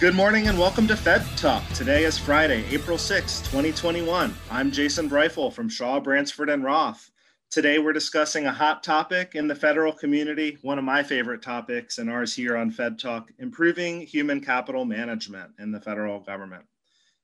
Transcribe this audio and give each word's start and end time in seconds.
Good 0.00 0.16
morning 0.16 0.48
and 0.48 0.58
welcome 0.58 0.88
to 0.88 0.96
Fed 0.96 1.24
Talk. 1.36 1.62
Today 1.68 2.02
is 2.02 2.18
Friday, 2.18 2.64
April 2.70 2.98
6, 2.98 3.40
2021. 3.42 4.34
I'm 4.50 4.72
Jason 4.72 5.08
Briefel 5.08 5.52
from 5.52 5.68
Shaw, 5.68 6.00
Bransford, 6.00 6.50
and 6.50 6.64
Roth. 6.64 7.12
Today 7.48 7.78
we're 7.78 7.92
discussing 7.92 8.46
a 8.46 8.52
hot 8.52 8.82
topic 8.82 9.36
in 9.36 9.46
the 9.46 9.54
federal 9.54 9.92
community, 9.92 10.58
one 10.62 10.78
of 10.78 10.84
my 10.84 11.04
favorite 11.04 11.42
topics 11.42 11.98
and 11.98 12.10
ours 12.10 12.34
here 12.34 12.56
on 12.56 12.72
Fed 12.72 12.98
Talk, 12.98 13.30
improving 13.38 14.00
human 14.00 14.40
capital 14.40 14.84
management 14.84 15.52
in 15.60 15.70
the 15.70 15.80
federal 15.80 16.18
government. 16.18 16.64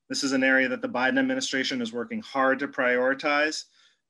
This 0.09 0.23
is 0.23 0.31
an 0.31 0.45
area 0.45 0.69
that 0.69 0.81
the 0.81 0.89
Biden 0.89 1.19
administration 1.19 1.83
is 1.83 1.93
working 1.93 2.23
hard 2.23 2.61
to 2.61 2.69
prioritize 2.69 3.65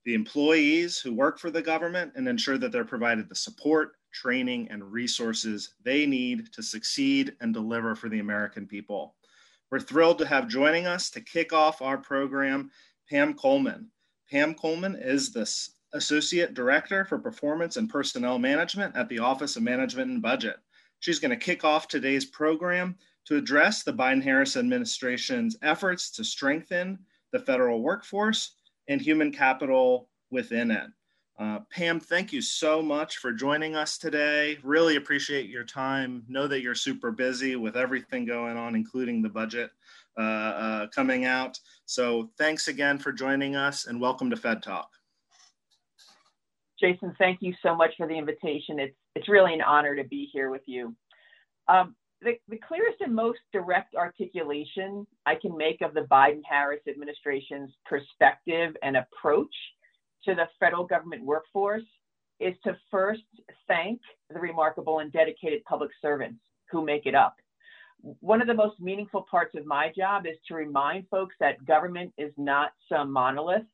the 0.05 0.13
employees 0.13 0.99
who 0.99 1.15
work 1.15 1.39
for 1.39 1.51
the 1.51 1.63
government 1.63 2.13
and 2.15 2.29
ensure 2.29 2.59
that 2.59 2.73
they're 2.73 2.85
provided 2.85 3.31
the 3.31 3.35
support, 3.35 3.93
training, 4.13 4.69
and 4.71 4.93
resources 4.93 5.75
they 5.83 6.07
need 6.07 6.53
to 6.53 6.63
succeed 6.63 7.35
and 7.41 7.55
deliver 7.55 7.95
for 7.95 8.09
the 8.09 8.21
American 8.21 8.67
people. 8.67 9.15
We're 9.71 9.81
thrilled 9.81 10.19
to 10.19 10.27
have 10.27 10.49
joining 10.49 10.87
us 10.87 11.11
to 11.11 11.21
kick 11.21 11.53
off 11.53 11.81
our 11.81 11.99
program 11.99 12.71
Pam 13.09 13.35
Coleman. 13.35 13.89
Pam 14.31 14.55
Coleman 14.55 14.97
is 14.97 15.33
the 15.33 15.49
Associate 15.93 16.55
Director 16.55 17.05
for 17.05 17.19
Performance 17.19 17.77
and 17.77 17.89
Personnel 17.89 18.39
Management 18.39 18.97
at 18.97 19.09
the 19.09 19.19
Office 19.19 19.57
of 19.57 19.63
Management 19.63 20.11
and 20.11 20.23
Budget. 20.23 20.57
She's 21.01 21.19
going 21.19 21.31
to 21.31 21.37
kick 21.37 21.65
off 21.65 21.89
today's 21.89 22.27
program 22.27 22.97
to 23.27 23.37
address 23.37 23.83
the 23.83 23.93
Biden 23.93 24.23
Harris 24.23 24.57
administration's 24.57 25.57
efforts 25.63 26.11
to 26.13 26.25
strengthen 26.25 26.99
the 27.33 27.39
federal 27.39 27.83
workforce 27.83 28.55
and 28.89 29.01
human 29.01 29.33
capital 29.33 30.09
within 30.31 30.71
it. 30.71 30.91
Uh, 31.41 31.61
Pam, 31.71 31.99
thank 31.99 32.35
you 32.35 32.43
so 32.43 32.83
much 32.83 33.17
for 33.17 33.33
joining 33.33 33.75
us 33.75 33.97
today. 33.97 34.59
Really 34.63 34.97
appreciate 34.97 35.49
your 35.49 35.65
time. 35.65 36.23
Know 36.29 36.47
that 36.47 36.61
you're 36.61 36.75
super 36.75 37.11
busy 37.11 37.57
with 37.57 37.79
everything 37.79 38.27
going 38.27 38.59
on, 38.59 38.75
including 38.75 39.23
the 39.23 39.31
budget 39.31 39.71
uh, 40.19 40.21
uh, 40.21 40.87
coming 40.89 41.25
out. 41.25 41.59
So 41.87 42.31
thanks 42.37 42.69
again 42.69 42.99
for 42.99 43.11
joining 43.11 43.57
us 43.57 43.87
and 43.87 43.99
welcome 43.99 44.29
to 44.29 44.37
Fed 44.37 44.63
Talk. 44.63 44.91
Jason, 46.79 47.15
thank 47.19 47.39
you 47.41 47.55
so 47.63 47.75
much 47.75 47.95
for 47.97 48.07
the 48.07 48.19
invitation. 48.19 48.79
It's, 48.79 48.97
it's 49.15 49.29
really 49.29 49.55
an 49.55 49.63
honor 49.63 49.97
to 49.97 50.05
be 50.05 50.29
here 50.31 50.51
with 50.51 50.63
you. 50.67 50.95
Um, 51.69 51.97
the, 52.21 52.33
the 52.51 52.59
clearest 52.59 53.01
and 53.01 53.15
most 53.15 53.41
direct 53.51 53.95
articulation 53.95 55.07
I 55.25 55.37
can 55.37 55.57
make 55.57 55.81
of 55.81 55.95
the 55.95 56.03
Biden 56.03 56.43
Harris 56.47 56.83
administration's 56.87 57.71
perspective 57.87 58.77
and 58.83 58.99
approach 58.99 59.55
to 60.25 60.35
the 60.35 60.49
federal 60.59 60.85
government 60.85 61.25
workforce 61.25 61.85
is 62.39 62.55
to 62.65 62.77
first 62.91 63.23
thank 63.69 64.01
the 64.31 64.41
remarkable 64.41 65.01
and 65.01 65.13
dedicated 65.13 65.63
public 65.65 65.91
servants 66.01 66.41
who 66.71 66.85
make 66.85 67.07
it 67.07 67.15
up. 67.15 67.37
One 68.21 68.41
of 68.41 68.47
the 68.47 68.55
most 68.55 68.81
meaningful 68.81 69.27
parts 69.31 69.55
of 69.57 69.67
my 69.67 69.93
job 69.95 70.27
is 70.27 70.37
to 70.49 70.55
remind 70.55 71.07
folks 71.11 71.35
that 71.41 71.65
government 71.67 72.13
is 72.17 72.33
not 72.39 72.73
some 72.89 73.13
monolith, 73.13 73.67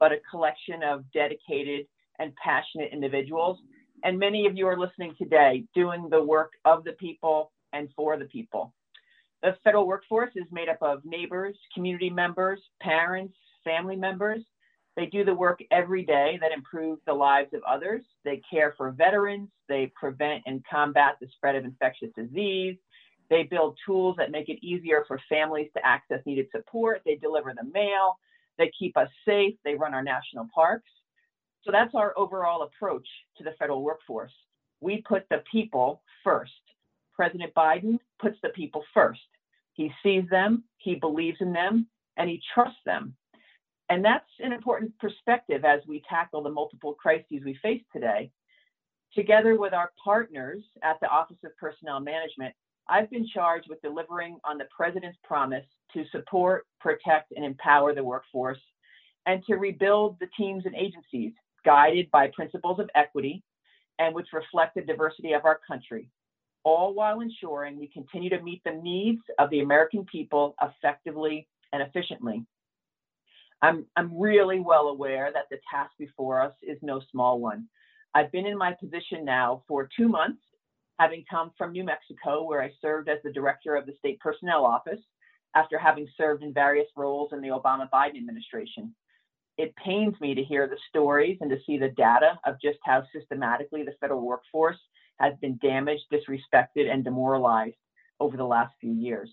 but 0.00 0.12
a 0.12 0.20
collection 0.30 0.82
of 0.82 1.04
dedicated 1.12 1.86
and 2.18 2.34
passionate 2.42 2.92
individuals. 2.92 3.58
And 4.02 4.18
many 4.18 4.46
of 4.46 4.56
you 4.56 4.66
are 4.66 4.78
listening 4.78 5.14
today 5.16 5.64
doing 5.74 6.08
the 6.10 6.22
work 6.22 6.52
of 6.64 6.82
the 6.82 6.92
people 6.92 7.52
and 7.72 7.88
for 7.94 8.16
the 8.16 8.24
people. 8.24 8.74
The 9.42 9.56
federal 9.62 9.86
workforce 9.86 10.32
is 10.34 10.46
made 10.50 10.68
up 10.68 10.82
of 10.82 11.04
neighbors, 11.04 11.56
community 11.72 12.10
members, 12.10 12.60
parents, 12.80 13.34
family 13.62 13.94
members, 13.94 14.42
they 14.98 15.06
do 15.06 15.24
the 15.24 15.32
work 15.32 15.60
every 15.70 16.04
day 16.04 16.40
that 16.40 16.50
improves 16.50 17.00
the 17.06 17.14
lives 17.14 17.54
of 17.54 17.62
others. 17.62 18.02
They 18.24 18.42
care 18.50 18.74
for 18.76 18.90
veterans. 18.90 19.48
They 19.68 19.92
prevent 19.94 20.42
and 20.44 20.60
combat 20.68 21.14
the 21.20 21.28
spread 21.36 21.54
of 21.54 21.64
infectious 21.64 22.10
disease. 22.16 22.76
They 23.30 23.44
build 23.44 23.78
tools 23.86 24.16
that 24.18 24.32
make 24.32 24.48
it 24.48 24.58
easier 24.60 25.04
for 25.06 25.20
families 25.28 25.68
to 25.76 25.86
access 25.86 26.18
needed 26.26 26.48
support. 26.50 27.02
They 27.04 27.14
deliver 27.14 27.54
the 27.54 27.70
mail. 27.72 28.18
They 28.58 28.72
keep 28.76 28.96
us 28.96 29.08
safe. 29.24 29.54
They 29.64 29.76
run 29.76 29.94
our 29.94 30.02
national 30.02 30.48
parks. 30.52 30.90
So 31.62 31.70
that's 31.70 31.94
our 31.94 32.12
overall 32.18 32.62
approach 32.62 33.06
to 33.36 33.44
the 33.44 33.52
federal 33.56 33.84
workforce. 33.84 34.32
We 34.80 35.04
put 35.08 35.28
the 35.30 35.44
people 35.48 36.02
first. 36.24 36.50
President 37.14 37.54
Biden 37.54 38.00
puts 38.20 38.38
the 38.42 38.48
people 38.48 38.82
first. 38.92 39.20
He 39.74 39.92
sees 40.02 40.24
them, 40.28 40.64
he 40.78 40.96
believes 40.96 41.36
in 41.40 41.52
them, 41.52 41.86
and 42.16 42.28
he 42.28 42.42
trusts 42.52 42.80
them 42.84 43.14
and 43.90 44.04
that's 44.04 44.28
an 44.40 44.52
important 44.52 44.96
perspective 44.98 45.64
as 45.64 45.80
we 45.86 46.02
tackle 46.08 46.42
the 46.42 46.50
multiple 46.50 46.94
crises 46.94 47.42
we 47.44 47.58
face 47.62 47.82
today. 47.92 48.30
Together 49.14 49.56
with 49.58 49.72
our 49.72 49.90
partners 50.02 50.62
at 50.82 51.00
the 51.00 51.08
Office 51.08 51.38
of 51.44 51.56
Personnel 51.56 52.00
Management, 52.00 52.54
I've 52.88 53.10
been 53.10 53.26
charged 53.26 53.68
with 53.68 53.80
delivering 53.82 54.38
on 54.44 54.58
the 54.58 54.66
President's 54.74 55.18
promise 55.24 55.64
to 55.94 56.04
support, 56.10 56.66
protect, 56.80 57.32
and 57.32 57.44
empower 57.44 57.94
the 57.94 58.04
workforce 58.04 58.60
and 59.26 59.42
to 59.46 59.56
rebuild 59.56 60.18
the 60.20 60.28
teams 60.36 60.64
and 60.66 60.74
agencies 60.74 61.32
guided 61.64 62.10
by 62.10 62.28
principles 62.28 62.78
of 62.78 62.88
equity 62.94 63.42
and 63.98 64.14
which 64.14 64.28
reflect 64.32 64.74
the 64.74 64.82
diversity 64.82 65.32
of 65.32 65.44
our 65.44 65.60
country, 65.66 66.10
all 66.64 66.94
while 66.94 67.20
ensuring 67.20 67.78
we 67.78 67.88
continue 67.88 68.30
to 68.30 68.40
meet 68.42 68.62
the 68.64 68.72
needs 68.72 69.20
of 69.38 69.50
the 69.50 69.60
American 69.60 70.04
people 70.04 70.54
effectively 70.62 71.48
and 71.72 71.82
efficiently. 71.82 72.44
I'm, 73.62 73.86
I'm 73.96 74.18
really 74.18 74.60
well 74.60 74.88
aware 74.88 75.30
that 75.32 75.46
the 75.50 75.58
task 75.70 75.92
before 75.98 76.40
us 76.40 76.54
is 76.62 76.78
no 76.82 77.00
small 77.10 77.40
one. 77.40 77.66
I've 78.14 78.32
been 78.32 78.46
in 78.46 78.56
my 78.56 78.72
position 78.72 79.24
now 79.24 79.62
for 79.68 79.88
two 79.96 80.08
months, 80.08 80.42
having 80.98 81.24
come 81.28 81.50
from 81.58 81.72
New 81.72 81.84
Mexico, 81.84 82.44
where 82.44 82.62
I 82.62 82.70
served 82.80 83.08
as 83.08 83.18
the 83.22 83.32
director 83.32 83.76
of 83.76 83.86
the 83.86 83.94
State 83.98 84.20
Personnel 84.20 84.64
Office 84.64 85.00
after 85.54 85.78
having 85.78 86.08
served 86.16 86.42
in 86.42 86.52
various 86.52 86.88
roles 86.96 87.32
in 87.32 87.40
the 87.40 87.48
Obama 87.48 87.88
Biden 87.92 88.16
administration. 88.16 88.94
It 89.56 89.74
pains 89.76 90.14
me 90.20 90.34
to 90.34 90.44
hear 90.44 90.68
the 90.68 90.78
stories 90.88 91.38
and 91.40 91.50
to 91.50 91.58
see 91.66 91.78
the 91.78 91.88
data 91.90 92.38
of 92.46 92.60
just 92.62 92.78
how 92.84 93.02
systematically 93.12 93.82
the 93.82 93.94
federal 94.00 94.24
workforce 94.24 94.78
has 95.18 95.34
been 95.40 95.58
damaged, 95.60 96.04
disrespected, 96.12 96.88
and 96.90 97.02
demoralized 97.02 97.76
over 98.20 98.36
the 98.36 98.44
last 98.44 98.72
few 98.80 98.92
years. 98.92 99.30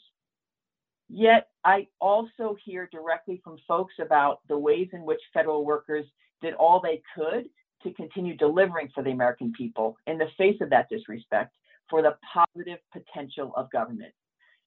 Yet 1.09 1.49
I 1.63 1.88
also 1.99 2.55
hear 2.63 2.89
directly 2.91 3.39
from 3.43 3.57
folks 3.67 3.93
about 3.99 4.39
the 4.47 4.57
ways 4.57 4.89
in 4.93 5.03
which 5.03 5.21
federal 5.33 5.66
workers 5.66 6.05
did 6.41 6.53
all 6.55 6.79
they 6.79 7.01
could 7.16 7.45
to 7.83 7.93
continue 7.93 8.35
delivering 8.35 8.89
for 8.94 9.03
the 9.03 9.12
American 9.12 9.53
people 9.53 9.97
in 10.07 10.18
the 10.18 10.30
face 10.38 10.59
of 10.62 10.69
that 10.71 10.89
disrespect 10.89 11.56
for 11.89 12.01
the 12.01 12.18
positive 12.33 12.80
potential 12.91 13.53
of 13.56 13.71
government. 13.71 14.13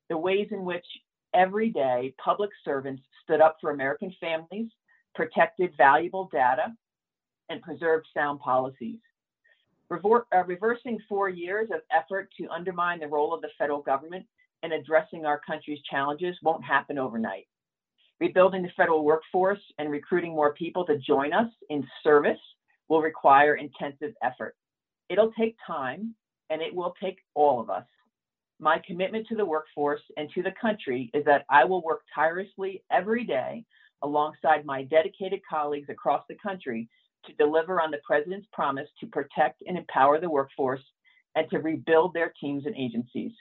The 0.09 0.17
ways 0.17 0.49
in 0.53 0.65
which 0.65 0.87
every 1.35 1.71
day 1.71 2.15
public 2.23 2.51
servants 2.65 3.03
stood 3.25 3.41
up 3.41 3.57
for 3.61 3.71
American 3.71 4.15
families, 4.21 4.71
protected 5.15 5.77
valuable 5.77 6.29
data, 6.33 6.73
and 7.49 7.61
preserved 7.63 8.07
sound 8.15 8.41
policies. 8.41 9.01
Revor- 9.91 10.27
uh, 10.35 10.45
reversing 10.45 10.99
four 11.09 11.29
years 11.29 11.71
of 11.73 11.81
effort 11.91 12.31
to 12.39 12.49
undermine 12.49 13.01
the 13.01 13.09
role 13.09 13.35
of 13.35 13.41
the 13.41 13.49
federal 13.59 13.81
government 13.81 14.27
and 14.63 14.73
addressing 14.73 15.25
our 15.25 15.41
country's 15.47 15.81
challenges 15.91 16.37
won't 16.43 16.65
happen 16.65 16.99
overnight. 16.99 17.47
Rebuilding 18.21 18.63
the 18.63 18.71
federal 18.77 19.05
workforce 19.05 19.61
and 19.79 19.91
recruiting 19.91 20.33
more 20.33 20.55
people 20.55 20.85
to 20.87 20.99
join 20.99 21.33
us 21.33 21.51
in 21.71 21.87
service 22.03 22.41
will 22.89 23.01
require 23.01 23.55
intensive 23.55 24.13
effort. 24.23 24.57
It'll 25.09 25.33
take 25.33 25.57
time 25.67 26.15
and 26.51 26.61
it 26.61 26.75
will 26.75 26.95
take 27.01 27.19
all 27.35 27.61
of 27.61 27.71
us. 27.71 27.85
My 28.61 28.81
commitment 28.85 29.29
to 29.29 29.37
the 29.37 29.45
workforce 29.45 30.01
and 30.17 30.29
to 30.35 30.43
the 30.43 30.55
country 30.61 31.11
is 31.15 31.25
that 31.27 31.45
I 31.49 31.65
will 31.65 31.83
work 31.83 32.01
tirelessly 32.13 32.83
every 32.91 33.25
day 33.25 33.65
alongside 34.03 34.65
my 34.65 34.83
dedicated 34.83 35.41
colleagues 35.49 35.89
across 35.89 36.25
the 36.29 36.37
country 36.43 36.89
to 37.27 37.33
deliver 37.35 37.81
on 37.81 37.91
the 37.91 38.01
President's 38.05 38.49
promise 38.53 38.89
to 39.01 39.07
protect 39.07 39.63
and 39.67 39.79
empower 39.79 40.21
the 40.21 40.31
workforce 40.31 40.83
and 41.37 41.49
to 41.51 41.59
rebuild 41.59 42.15
their 42.15 42.33
teams 42.41 42.67
and 42.67 42.75
agencies. 42.77 43.33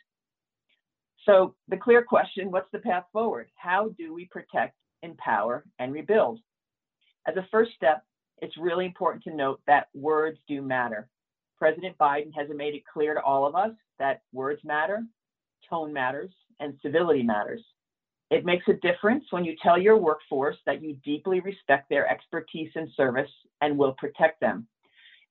So, 1.28 1.56
the 1.68 1.76
clear 1.76 2.04
question 2.04 2.52
what's 2.52 2.72
the 2.72 2.80
path 2.80 3.04
forward? 3.12 3.50
How 3.56 3.90
do 3.98 4.14
we 4.14 4.26
protect, 4.32 4.76
empower, 5.04 5.66
and 5.78 5.92
rebuild? 5.92 6.40
As 7.28 7.36
a 7.36 7.46
first 7.52 7.72
step, 7.76 8.02
it's 8.42 8.56
really 8.56 8.86
important 8.86 9.26
to 9.26 9.36
note 9.36 9.60
that 9.68 9.90
words 9.94 10.40
do 10.48 10.62
matter. 10.62 11.10
President 11.58 11.98
Biden 11.98 12.32
has 12.34 12.48
made 12.56 12.76
it 12.76 12.84
clear 12.92 13.14
to 13.14 13.22
all 13.22 13.46
of 13.46 13.56
us 13.56 13.72
that 14.00 14.22
words 14.32 14.62
matter, 14.64 15.04
tone 15.70 15.92
matters, 15.92 16.32
and 16.62 16.80
civility 16.82 17.24
matters. 17.24 17.62
It 18.32 18.46
makes 18.46 18.66
a 18.70 18.74
difference 18.74 19.26
when 19.32 19.44
you 19.44 19.56
tell 19.62 19.78
your 19.78 19.98
workforce 19.98 20.58
that 20.66 20.82
you 20.82 20.96
deeply 21.04 21.42
respect 21.42 21.90
their 21.90 22.10
expertise 22.10 22.72
and 22.76 22.88
service 22.96 23.32
and 23.60 23.78
will 23.78 23.94
protect 23.94 24.40
them. 24.40 24.66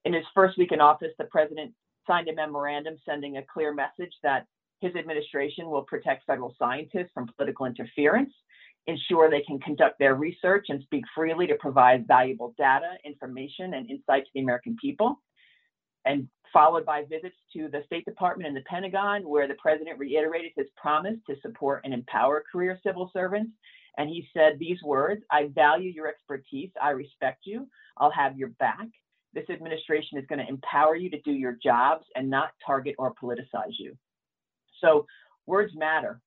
In 0.04 0.12
his 0.12 0.24
first 0.34 0.58
week 0.58 0.72
in 0.72 0.80
office, 0.82 1.12
the 1.16 1.24
president 1.24 1.72
signed 2.06 2.28
a 2.28 2.34
memorandum 2.34 2.96
sending 3.06 3.38
a 3.38 3.42
clear 3.42 3.72
message 3.72 4.12
that 4.22 4.46
his 4.80 4.94
administration 4.94 5.68
will 5.70 5.82
protect 5.82 6.26
federal 6.26 6.54
scientists 6.58 7.10
from 7.14 7.28
political 7.36 7.66
interference, 7.66 8.32
ensure 8.86 9.30
they 9.30 9.42
can 9.42 9.58
conduct 9.60 9.98
their 9.98 10.14
research 10.14 10.66
and 10.68 10.82
speak 10.82 11.04
freely 11.14 11.46
to 11.46 11.54
provide 11.56 12.06
valuable 12.06 12.54
data, 12.58 12.94
information, 13.04 13.74
and 13.74 13.90
insight 13.90 14.24
to 14.24 14.30
the 14.34 14.40
American 14.40 14.76
people, 14.80 15.20
and 16.04 16.28
followed 16.52 16.86
by 16.86 17.02
visits 17.10 17.36
to 17.52 17.68
the 17.68 17.82
State 17.86 18.04
Department 18.04 18.48
and 18.48 18.56
the 18.56 18.62
Pentagon, 18.62 19.28
where 19.28 19.48
the 19.48 19.54
president 19.54 19.98
reiterated 19.98 20.52
his 20.56 20.66
promise 20.76 21.16
to 21.28 21.34
support 21.40 21.80
and 21.84 21.92
empower 21.92 22.44
career 22.50 22.78
civil 22.82 23.10
servants. 23.12 23.50
And 23.98 24.08
he 24.08 24.28
said 24.32 24.58
these 24.58 24.82
words 24.84 25.22
I 25.30 25.48
value 25.54 25.90
your 25.90 26.06
expertise, 26.06 26.70
I 26.80 26.90
respect 26.90 27.40
you, 27.44 27.66
I'll 27.96 28.12
have 28.12 28.38
your 28.38 28.50
back. 28.60 28.86
This 29.32 29.50
administration 29.50 30.18
is 30.18 30.26
going 30.26 30.38
to 30.38 30.48
empower 30.48 30.96
you 30.96 31.10
to 31.10 31.20
do 31.22 31.32
your 31.32 31.58
jobs 31.62 32.06
and 32.14 32.30
not 32.30 32.50
target 32.64 32.94
or 32.98 33.14
politicize 33.14 33.74
you. 33.78 33.96
So, 34.80 35.06
words 35.46 35.72
matter, 35.74 36.20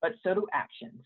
but 0.00 0.12
so 0.22 0.34
do 0.34 0.46
actions. 0.52 1.02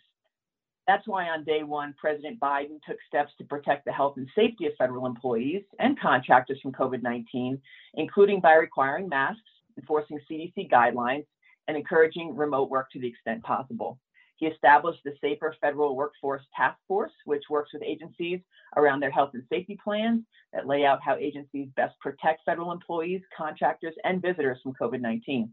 That's 0.86 1.06
why 1.06 1.28
on 1.28 1.44
day 1.44 1.62
one, 1.62 1.94
President 1.98 2.40
Biden 2.40 2.80
took 2.86 2.96
steps 3.06 3.32
to 3.38 3.44
protect 3.44 3.84
the 3.84 3.92
health 3.92 4.14
and 4.16 4.28
safety 4.34 4.66
of 4.66 4.72
federal 4.76 5.06
employees 5.06 5.62
and 5.78 5.98
contractors 5.98 6.58
from 6.60 6.72
COVID 6.72 7.02
19, 7.02 7.60
including 7.94 8.40
by 8.40 8.54
requiring 8.54 9.08
masks, 9.08 9.40
enforcing 9.78 10.18
CDC 10.30 10.70
guidelines, 10.70 11.24
and 11.68 11.76
encouraging 11.76 12.36
remote 12.36 12.68
work 12.68 12.90
to 12.90 13.00
the 13.00 13.06
extent 13.06 13.42
possible. 13.44 13.98
He 14.36 14.46
established 14.48 14.98
the 15.04 15.14
Safer 15.20 15.54
Federal 15.60 15.94
Workforce 15.94 16.42
Task 16.56 16.76
Force, 16.88 17.12
which 17.26 17.44
works 17.48 17.72
with 17.72 17.84
agencies 17.84 18.40
around 18.76 18.98
their 18.98 19.10
health 19.10 19.30
and 19.34 19.44
safety 19.48 19.78
plans 19.82 20.24
that 20.52 20.66
lay 20.66 20.84
out 20.84 20.98
how 21.00 21.14
agencies 21.14 21.68
best 21.76 21.94
protect 22.00 22.44
federal 22.44 22.72
employees, 22.72 23.22
contractors, 23.36 23.94
and 24.02 24.20
visitors 24.20 24.58
from 24.60 24.74
COVID 24.74 25.00
19. 25.00 25.48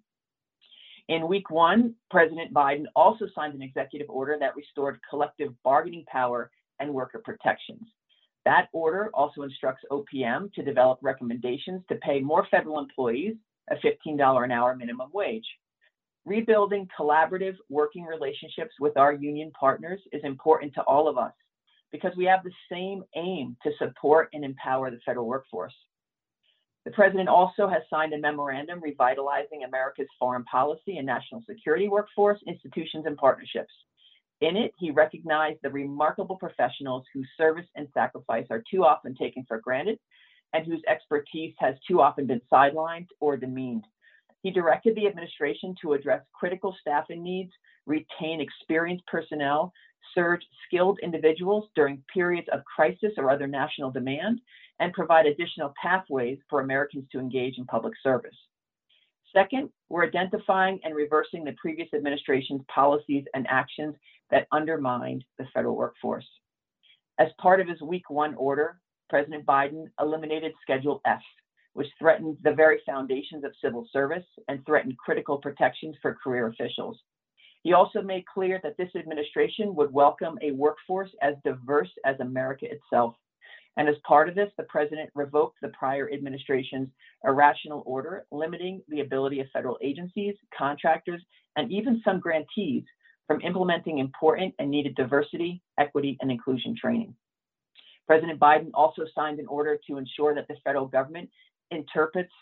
In 1.09 1.27
week 1.27 1.49
one, 1.49 1.95
President 2.11 2.53
Biden 2.53 2.85
also 2.95 3.25
signed 3.33 3.55
an 3.55 3.63
executive 3.63 4.07
order 4.11 4.37
that 4.39 4.55
restored 4.55 4.99
collective 5.09 5.51
bargaining 5.63 6.05
power 6.05 6.51
and 6.79 6.93
worker 6.93 7.19
protections. 7.25 7.81
That 8.45 8.69
order 8.73 9.09
also 9.15 9.41
instructs 9.41 9.83
OPM 9.91 10.53
to 10.53 10.63
develop 10.63 10.99
recommendations 11.01 11.81
to 11.89 11.95
pay 11.95 12.19
more 12.19 12.45
federal 12.51 12.77
employees 12.77 13.35
a 13.71 13.75
$15 13.77 14.43
an 14.43 14.51
hour 14.51 14.75
minimum 14.75 15.09
wage. 15.11 15.45
Rebuilding 16.25 16.87
collaborative 16.97 17.55
working 17.69 18.05
relationships 18.05 18.75
with 18.79 18.95
our 18.95 19.11
union 19.11 19.51
partners 19.59 19.99
is 20.11 20.21
important 20.23 20.75
to 20.75 20.83
all 20.83 21.07
of 21.07 21.17
us 21.17 21.33
because 21.91 22.15
we 22.17 22.25
have 22.25 22.43
the 22.43 22.51
same 22.71 23.03
aim 23.15 23.57
to 23.63 23.71
support 23.79 24.29
and 24.33 24.45
empower 24.45 24.91
the 24.91 24.99
federal 25.05 25.25
workforce. 25.25 25.73
The 26.89 26.95
president 26.95 27.29
also 27.29 27.67
has 27.67 27.83
signed 27.87 28.13
a 28.13 28.17
memorandum 28.17 28.81
revitalizing 28.81 29.63
America's 29.63 30.07
foreign 30.17 30.43
policy 30.45 30.97
and 30.97 31.05
national 31.05 31.43
security 31.47 31.87
workforce, 31.87 32.39
institutions, 32.47 33.05
and 33.05 33.15
partnerships. 33.15 33.71
In 34.41 34.57
it, 34.57 34.73
he 34.79 34.89
recognized 34.89 35.59
the 35.61 35.69
remarkable 35.69 36.35
professionals 36.37 37.05
whose 37.13 37.29
service 37.37 37.67
and 37.75 37.87
sacrifice 37.93 38.47
are 38.49 38.63
too 38.71 38.85
often 38.85 39.13
taken 39.13 39.45
for 39.47 39.59
granted 39.59 39.99
and 40.53 40.65
whose 40.65 40.81
expertise 40.87 41.53
has 41.59 41.75
too 41.87 42.01
often 42.01 42.25
been 42.25 42.41
sidelined 42.51 43.05
or 43.19 43.37
demeaned. 43.37 43.85
He 44.41 44.49
directed 44.49 44.95
the 44.95 45.05
administration 45.05 45.75
to 45.83 45.93
address 45.93 46.23
critical 46.33 46.75
staffing 46.81 47.21
needs, 47.21 47.51
retain 47.85 48.41
experienced 48.41 49.05
personnel, 49.05 49.71
surge 50.15 50.41
skilled 50.65 50.97
individuals 51.03 51.69
during 51.75 52.03
periods 52.11 52.47
of 52.51 52.65
crisis 52.65 53.11
or 53.17 53.29
other 53.29 53.45
national 53.45 53.91
demand, 53.91 54.41
and 54.79 54.93
provide 54.93 55.25
additional 55.25 55.73
pathways 55.81 56.39
for 56.49 56.61
Americans 56.61 57.05
to 57.11 57.19
engage 57.19 57.57
in 57.57 57.65
public 57.65 57.93
service. 58.01 58.35
Second, 59.33 59.69
we're 59.89 60.05
identifying 60.05 60.79
and 60.83 60.95
reversing 60.95 61.43
the 61.43 61.55
previous 61.61 61.89
administration's 61.93 62.61
policies 62.73 63.25
and 63.33 63.45
actions 63.47 63.95
that 64.31 64.47
undermined 64.51 65.23
the 65.37 65.45
federal 65.53 65.75
workforce. 65.75 66.27
As 67.19 67.27
part 67.39 67.59
of 67.59 67.67
his 67.67 67.81
week 67.81 68.09
one 68.09 68.33
order, 68.35 68.79
President 69.09 69.45
Biden 69.45 69.85
eliminated 69.99 70.53
Schedule 70.61 71.01
F, 71.05 71.21
which 71.73 71.87
threatened 71.99 72.37
the 72.43 72.53
very 72.53 72.79
foundations 72.85 73.43
of 73.43 73.51
civil 73.61 73.87
service 73.91 74.25
and 74.47 74.65
threatened 74.65 74.97
critical 74.97 75.37
protections 75.37 75.95
for 76.01 76.15
career 76.15 76.47
officials. 76.47 76.97
He 77.63 77.73
also 77.73 78.01
made 78.01 78.25
clear 78.25 78.59
that 78.63 78.77
this 78.77 78.95
administration 78.95 79.75
would 79.75 79.91
welcome 79.91 80.37
a 80.41 80.51
workforce 80.51 81.11
as 81.21 81.35
diverse 81.43 81.91
as 82.05 82.19
America 82.19 82.65
itself 82.71 83.15
and 83.79 83.87
as 83.87 83.95
part 84.05 84.27
of 84.27 84.35
this, 84.35 84.49
the 84.57 84.63
president 84.63 85.09
revoked 85.15 85.59
the 85.61 85.69
prior 85.69 86.11
administration's 86.11 86.89
irrational 87.23 87.81
order 87.85 88.25
limiting 88.29 88.81
the 88.89 88.99
ability 88.99 89.39
of 89.39 89.47
federal 89.53 89.77
agencies, 89.81 90.35
contractors, 90.55 91.23
and 91.55 91.71
even 91.71 92.01
some 92.03 92.19
grantees 92.19 92.83
from 93.25 93.39
implementing 93.39 93.99
important 93.99 94.53
and 94.59 94.69
needed 94.69 94.95
diversity, 94.95 95.61
equity, 95.77 96.17
and 96.19 96.29
inclusion 96.29 96.75
training. 96.75 97.15
President 98.05 98.37
Biden 98.37 98.69
also 98.73 99.03
signed 99.15 99.39
an 99.39 99.47
order 99.47 99.79
to 99.87 99.95
ensure 99.95 100.35
that 100.35 100.49
the 100.49 100.57
federal 100.65 100.85
government 100.85 101.29
interprets 101.71 102.33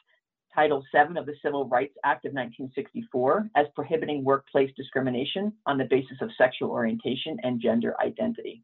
Title 0.56 0.84
VII 0.92 1.20
of 1.20 1.28
the 1.28 1.36
Civil 1.44 1.68
Rights 1.70 1.94
Act 2.04 2.26
of 2.26 2.34
1964 2.34 3.52
as 3.56 3.68
prohibiting 3.76 4.24
workplace 4.24 4.72
discrimination 4.76 5.54
on 5.68 5.78
the 5.78 5.86
basis 5.86 6.18
of 6.20 6.32
sexual 6.36 6.72
orientation 6.72 7.38
and 7.44 7.62
gender 7.62 7.94
identity. 8.02 8.64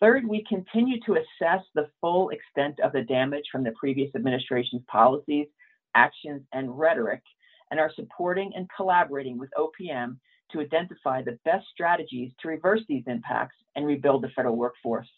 Third, 0.00 0.28
we 0.28 0.44
continue 0.48 1.00
to 1.06 1.14
assess 1.16 1.62
the 1.74 1.90
full 2.00 2.30
extent 2.30 2.78
of 2.80 2.92
the 2.92 3.02
damage 3.02 3.46
from 3.50 3.64
the 3.64 3.72
previous 3.72 4.14
administration's 4.14 4.82
policies, 4.86 5.48
actions, 5.94 6.42
and 6.52 6.78
rhetoric, 6.78 7.22
and 7.70 7.80
are 7.80 7.92
supporting 7.96 8.52
and 8.54 8.68
collaborating 8.74 9.38
with 9.38 9.50
OPM 9.58 10.16
to 10.52 10.60
identify 10.60 11.22
the 11.22 11.38
best 11.44 11.66
strategies 11.72 12.32
to 12.40 12.48
reverse 12.48 12.80
these 12.88 13.02
impacts 13.06 13.56
and 13.74 13.86
rebuild 13.86 14.22
the 14.22 14.30
federal 14.36 14.56
workforce. 14.56 15.08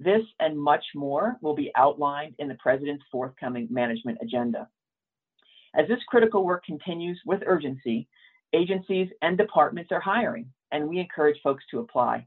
This 0.00 0.22
and 0.40 0.58
much 0.58 0.84
more 0.94 1.36
will 1.40 1.54
be 1.54 1.70
outlined 1.76 2.34
in 2.38 2.48
the 2.48 2.56
President's 2.56 3.04
forthcoming 3.12 3.68
management 3.70 4.18
agenda. 4.20 4.68
As 5.76 5.86
this 5.86 6.02
critical 6.08 6.44
work 6.44 6.64
continues 6.64 7.20
with 7.26 7.42
urgency, 7.46 8.08
agencies 8.52 9.08
and 9.22 9.36
departments 9.36 9.92
are 9.92 10.00
hiring, 10.00 10.50
and 10.72 10.88
we 10.88 10.98
encourage 10.98 11.40
folks 11.42 11.64
to 11.70 11.80
apply. 11.80 12.26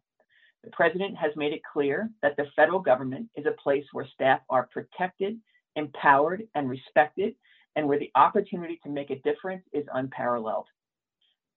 The 0.63 0.71
president 0.71 1.15
has 1.17 1.31
made 1.35 1.53
it 1.53 1.61
clear 1.71 2.09
that 2.21 2.35
the 2.35 2.45
federal 2.55 2.79
government 2.79 3.29
is 3.35 3.45
a 3.45 3.61
place 3.61 3.85
where 3.93 4.07
staff 4.13 4.41
are 4.49 4.67
protected, 4.71 5.37
empowered, 5.75 6.43
and 6.55 6.69
respected, 6.69 7.35
and 7.75 7.87
where 7.87 7.99
the 7.99 8.11
opportunity 8.15 8.79
to 8.83 8.89
make 8.89 9.11
a 9.11 9.19
difference 9.19 9.63
is 9.71 9.85
unparalleled. 9.93 10.65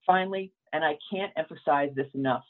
Finally, 0.05 0.53
and 0.73 0.83
I 0.83 0.97
can't 1.11 1.33
emphasize 1.35 1.89
this 1.95 2.07
enough, 2.13 2.43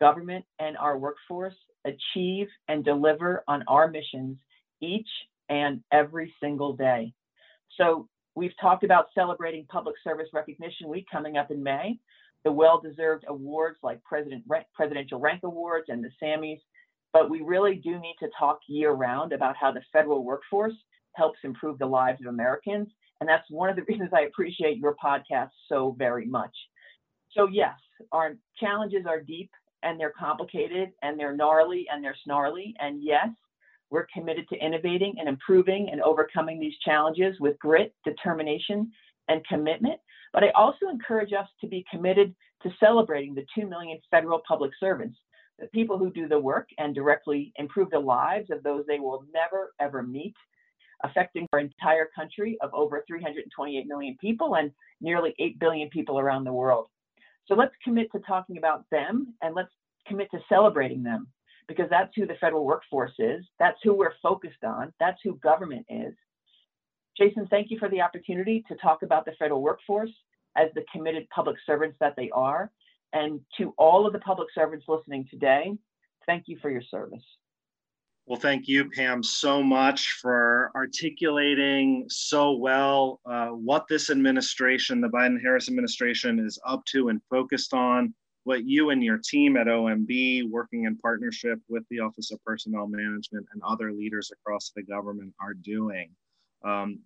government 0.00 0.44
and 0.58 0.76
our 0.76 0.98
workforce 0.98 1.54
achieve 1.84 2.48
and 2.68 2.84
deliver 2.84 3.44
on 3.46 3.62
our 3.68 3.88
missions 3.88 4.36
each 4.80 5.08
and 5.48 5.82
every 5.92 6.34
single 6.40 6.72
day. 6.74 7.12
So 7.76 8.08
we've 8.34 8.56
talked 8.60 8.84
about 8.84 9.06
celebrating 9.14 9.66
Public 9.66 9.96
Service 10.02 10.28
Recognition 10.32 10.88
Week 10.88 11.06
coming 11.10 11.36
up 11.36 11.50
in 11.50 11.62
May 11.62 11.98
the 12.44 12.52
well-deserved 12.52 13.24
awards 13.28 13.78
like 13.82 14.02
President 14.02 14.44
Presidential 14.74 15.20
Rank 15.20 15.40
Awards 15.44 15.86
and 15.88 16.04
the 16.04 16.10
Sammys, 16.22 16.60
but 17.12 17.30
we 17.30 17.42
really 17.42 17.76
do 17.76 17.98
need 18.00 18.16
to 18.20 18.28
talk 18.38 18.60
year-round 18.68 19.32
about 19.32 19.56
how 19.56 19.70
the 19.70 19.82
federal 19.92 20.24
workforce 20.24 20.74
helps 21.14 21.38
improve 21.44 21.78
the 21.78 21.86
lives 21.86 22.20
of 22.20 22.26
Americans, 22.26 22.88
and 23.20 23.28
that's 23.28 23.48
one 23.50 23.68
of 23.68 23.76
the 23.76 23.82
reasons 23.88 24.10
I 24.12 24.22
appreciate 24.22 24.78
your 24.78 24.96
podcast 25.02 25.50
so 25.68 25.94
very 25.98 26.26
much. 26.26 26.54
So 27.32 27.48
yes, 27.50 27.74
our 28.10 28.34
challenges 28.58 29.06
are 29.06 29.20
deep 29.20 29.50
and 29.82 29.98
they're 29.98 30.12
complicated 30.18 30.90
and 31.02 31.18
they're 31.18 31.36
gnarly 31.36 31.86
and 31.92 32.02
they're 32.02 32.16
snarly, 32.24 32.74
and 32.80 33.02
yes, 33.02 33.28
we're 33.90 34.06
committed 34.12 34.48
to 34.48 34.56
innovating 34.56 35.14
and 35.18 35.28
improving 35.28 35.90
and 35.92 36.00
overcoming 36.00 36.58
these 36.58 36.72
challenges 36.82 37.36
with 37.40 37.58
grit, 37.58 37.94
determination, 38.04 38.90
and 39.28 39.46
commitment. 39.46 40.00
But 40.32 40.44
I 40.44 40.50
also 40.50 40.88
encourage 40.90 41.32
us 41.32 41.48
to 41.60 41.66
be 41.66 41.84
committed 41.90 42.34
to 42.62 42.70
celebrating 42.80 43.34
the 43.34 43.46
2 43.58 43.66
million 43.66 43.98
federal 44.10 44.40
public 44.46 44.72
servants, 44.78 45.18
the 45.58 45.66
people 45.68 45.98
who 45.98 46.10
do 46.10 46.28
the 46.28 46.38
work 46.38 46.68
and 46.78 46.94
directly 46.94 47.52
improve 47.56 47.90
the 47.90 47.98
lives 47.98 48.50
of 48.50 48.62
those 48.62 48.84
they 48.86 48.98
will 48.98 49.24
never, 49.34 49.72
ever 49.80 50.02
meet, 50.02 50.34
affecting 51.04 51.46
our 51.52 51.58
entire 51.58 52.08
country 52.14 52.56
of 52.62 52.72
over 52.72 53.04
328 53.06 53.86
million 53.86 54.16
people 54.20 54.56
and 54.56 54.70
nearly 55.00 55.34
8 55.38 55.58
billion 55.58 55.88
people 55.90 56.18
around 56.18 56.44
the 56.44 56.52
world. 56.52 56.86
So 57.46 57.54
let's 57.54 57.74
commit 57.82 58.10
to 58.12 58.20
talking 58.20 58.58
about 58.58 58.84
them 58.90 59.34
and 59.42 59.54
let's 59.54 59.72
commit 60.06 60.30
to 60.30 60.38
celebrating 60.48 61.02
them 61.02 61.26
because 61.68 61.86
that's 61.90 62.12
who 62.16 62.26
the 62.26 62.36
federal 62.40 62.64
workforce 62.64 63.12
is. 63.18 63.44
That's 63.58 63.78
who 63.82 63.94
we're 63.94 64.14
focused 64.22 64.64
on. 64.64 64.92
That's 65.00 65.18
who 65.24 65.36
government 65.36 65.86
is. 65.88 66.14
Jason, 67.22 67.46
thank 67.46 67.70
you 67.70 67.78
for 67.78 67.88
the 67.88 68.00
opportunity 68.00 68.64
to 68.66 68.74
talk 68.76 69.02
about 69.02 69.24
the 69.24 69.32
federal 69.38 69.62
workforce 69.62 70.10
as 70.56 70.70
the 70.74 70.84
committed 70.92 71.28
public 71.30 71.56
servants 71.64 71.96
that 72.00 72.16
they 72.16 72.30
are. 72.30 72.72
And 73.12 73.40
to 73.58 73.72
all 73.78 74.06
of 74.06 74.12
the 74.12 74.18
public 74.18 74.48
servants 74.52 74.86
listening 74.88 75.28
today, 75.30 75.72
thank 76.26 76.44
you 76.48 76.58
for 76.60 76.68
your 76.68 76.82
service. 76.82 77.22
Well, 78.26 78.40
thank 78.40 78.66
you, 78.66 78.90
Pam, 78.90 79.22
so 79.22 79.62
much 79.62 80.14
for 80.20 80.72
articulating 80.74 82.06
so 82.08 82.52
well 82.52 83.20
uh, 83.24 83.48
what 83.48 83.86
this 83.88 84.10
administration, 84.10 85.00
the 85.00 85.08
Biden 85.08 85.40
Harris 85.40 85.68
administration, 85.68 86.40
is 86.40 86.58
up 86.66 86.84
to 86.86 87.08
and 87.08 87.20
focused 87.30 87.72
on, 87.72 88.14
what 88.44 88.64
you 88.64 88.90
and 88.90 89.04
your 89.04 89.18
team 89.18 89.56
at 89.56 89.68
OMB, 89.68 90.50
working 90.50 90.86
in 90.86 90.96
partnership 90.98 91.60
with 91.68 91.84
the 91.90 92.00
Office 92.00 92.32
of 92.32 92.42
Personnel 92.44 92.88
Management 92.88 93.46
and 93.52 93.62
other 93.62 93.92
leaders 93.92 94.32
across 94.32 94.72
the 94.74 94.82
government, 94.82 95.32
are 95.40 95.54
doing. 95.54 96.10
Um, 96.64 97.00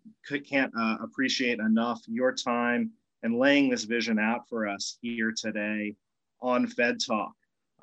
can't 0.49 0.73
uh, 0.79 0.97
appreciate 1.03 1.59
enough 1.59 2.01
your 2.07 2.33
time 2.33 2.91
and 3.23 3.39
laying 3.39 3.71
this 3.71 3.85
vision 3.85 4.19
out 4.19 4.49
for 4.49 4.69
us 4.69 4.99
here 5.01 5.33
today 5.37 5.95
on 6.41 6.67
Fed 6.67 6.99
Talk. 7.05 7.33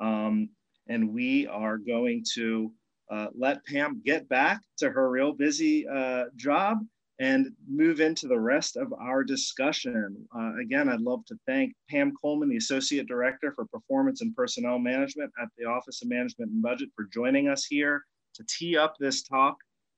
Um, 0.00 0.48
and 0.88 1.12
we 1.12 1.46
are 1.46 1.78
going 1.78 2.24
to 2.34 2.72
uh, 3.10 3.26
let 3.36 3.64
Pam 3.66 4.00
get 4.04 4.28
back 4.28 4.60
to 4.78 4.90
her 4.90 5.10
real 5.10 5.32
busy 5.32 5.86
uh, 5.88 6.24
job 6.36 6.78
and 7.20 7.52
move 7.68 8.00
into 8.00 8.26
the 8.26 8.38
rest 8.38 8.76
of 8.76 8.92
our 8.94 9.22
discussion. 9.22 10.16
Uh, 10.36 10.52
again, 10.60 10.88
I'd 10.88 11.00
love 11.00 11.24
to 11.26 11.36
thank 11.46 11.72
Pam 11.88 12.12
Coleman, 12.20 12.48
the 12.48 12.56
Associate 12.56 13.06
Director 13.06 13.52
for 13.54 13.66
Performance 13.66 14.20
and 14.20 14.34
Personnel 14.34 14.78
Management 14.78 15.30
at 15.40 15.48
the 15.56 15.64
Office 15.64 16.02
of 16.02 16.08
Management 16.08 16.50
and 16.50 16.62
Budget, 16.62 16.88
for 16.96 17.06
joining 17.12 17.48
us 17.48 17.64
here 17.64 18.02
to 18.34 18.44
tee 18.48 18.76
up 18.76 18.96
this 18.98 19.22
talk 19.22 19.56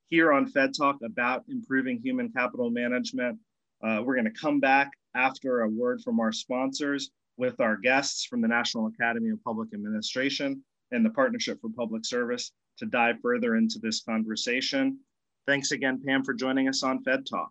here 0.09 0.33
on 0.33 0.47
Fed 0.47 0.73
Talk 0.77 0.97
about 1.05 1.45
improving 1.49 2.01
human 2.03 2.31
capital 2.31 2.71
management. 2.71 3.39
Uh, 3.83 4.03
we're 4.05 4.15
going 4.15 4.33
to 4.33 4.41
come 4.41 4.61
back 4.61 4.91
after 5.15 5.63
a 5.63 5.69
word 5.69 6.01
from 6.03 6.21
our 6.21 6.33
sponsors 6.33 7.11
with 7.37 7.61
our 7.61 7.77
guests 7.77 8.25
from 8.25 8.41
the 8.41 8.49
National 8.49 8.87
Academy 8.87 9.31
of 9.31 9.43
Public 9.45 9.69
Administration 9.75 10.63
and 10.93 11.05
the 11.05 11.11
Partnership 11.11 11.61
for 11.61 11.71
Public 11.77 12.05
Service 12.07 12.53
to 12.79 12.87
dive 12.87 13.17
further 13.21 13.57
into 13.57 13.79
this 13.79 14.03
conversation. 14.03 14.99
Thanks 15.47 15.73
again, 15.73 16.01
Pam, 16.05 16.25
for 16.25 16.35
joining 16.35 16.69
us 16.69 16.83
on 16.83 17.03
Fed 17.03 17.27
Talk. 17.29 17.51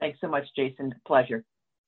Thanks 0.00 0.20
so 0.20 0.28
much, 0.28 0.46
Jason. 0.54 0.94
Pleasure. 1.06 1.44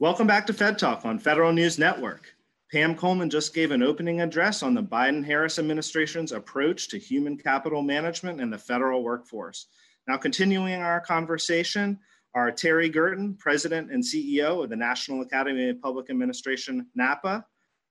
Welcome 0.00 0.28
back 0.28 0.46
to 0.46 0.52
Fed 0.52 0.78
Talk 0.78 1.04
on 1.04 1.18
Federal 1.18 1.52
News 1.52 1.76
Network. 1.76 2.32
Pam 2.70 2.94
Coleman 2.94 3.28
just 3.28 3.52
gave 3.52 3.72
an 3.72 3.82
opening 3.82 4.20
address 4.20 4.62
on 4.62 4.72
the 4.72 4.80
Biden 4.80 5.26
Harris 5.26 5.58
administration's 5.58 6.30
approach 6.30 6.86
to 6.90 6.98
human 7.00 7.36
capital 7.36 7.82
management 7.82 8.40
and 8.40 8.52
the 8.52 8.58
federal 8.58 9.02
workforce. 9.02 9.66
Now, 10.06 10.16
continuing 10.16 10.74
our 10.74 11.00
conversation 11.00 11.98
are 12.32 12.52
Terry 12.52 12.88
Gerton, 12.88 13.36
President 13.40 13.90
and 13.90 14.00
CEO 14.00 14.62
of 14.62 14.70
the 14.70 14.76
National 14.76 15.22
Academy 15.22 15.70
of 15.70 15.82
Public 15.82 16.10
Administration, 16.10 16.86
NAPA, 16.94 17.44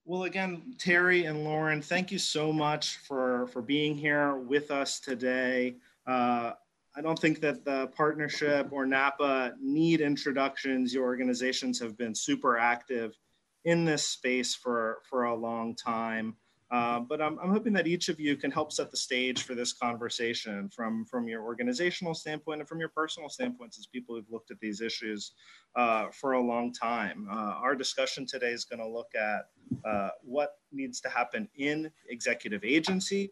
Well, 0.08 0.26
again, 0.26 0.76
Terry 0.78 1.26
and 1.26 1.44
Loren, 1.44 1.82
thank 1.82 2.12
you 2.12 2.20
so 2.20 2.54
much 2.54 2.98
for, 2.98 3.48
for 3.48 3.64
being 3.64 3.98
here 3.98 4.36
with 4.36 4.70
us 4.70 5.00
today. 5.00 5.78
Uh, 6.06 6.52
I 6.96 7.02
don't 7.02 7.18
think 7.18 7.42
that 7.42 7.66
the 7.66 7.88
partnership 7.88 8.68
or 8.72 8.86
NAPA 8.86 9.56
need 9.60 10.02
introductions. 10.02 10.94
Your 10.94 11.06
organizations 11.06 11.80
have 11.80 11.98
been 11.98 12.14
super 12.14 12.56
active 12.56 13.18
in 13.64 13.84
this 13.84 14.08
space 14.08 14.54
for, 14.54 15.00
for 15.10 15.24
a 15.24 15.36
long 15.36 15.74
time. 15.74 16.36
Uh, 16.72 17.00
but 17.00 17.22
I'm, 17.22 17.38
I'm 17.40 17.52
hoping 17.52 17.74
that 17.74 17.86
each 17.86 18.10
of 18.10 18.20
you 18.20 18.36
can 18.36 18.50
help 18.50 18.72
set 18.72 18.90
the 18.90 18.98
stage 18.98 19.44
for 19.44 19.54
this 19.54 19.72
conversation 19.72 20.68
from, 20.70 21.06
from 21.06 21.28
your 21.28 21.44
organizational 21.44 22.16
standpoint 22.16 22.60
and 22.60 22.68
from 22.68 22.80
your 22.80 22.90
personal 22.90 23.30
standpoints 23.30 23.78
as 23.78 23.86
people 23.86 24.16
who've 24.16 24.30
looked 24.32 24.50
at 24.50 24.60
these 24.60 24.82
issues 24.82 25.34
uh, 25.76 26.08
for 26.12 26.34
a 26.34 26.42
long 26.42 26.74
time. 26.74 27.28
Uh, 27.32 27.54
our 27.62 27.76
discussion 27.76 28.26
today 28.26 28.50
is 28.50 28.66
going 28.66 28.80
to 28.80 28.88
look 28.88 29.10
at 29.16 29.50
uh, 29.88 30.10
what 30.24 30.58
needs 30.72 31.00
to 31.02 31.10
happen 31.10 31.48
in 31.56 31.92
executive 32.10 32.64
agencies, 32.64 33.30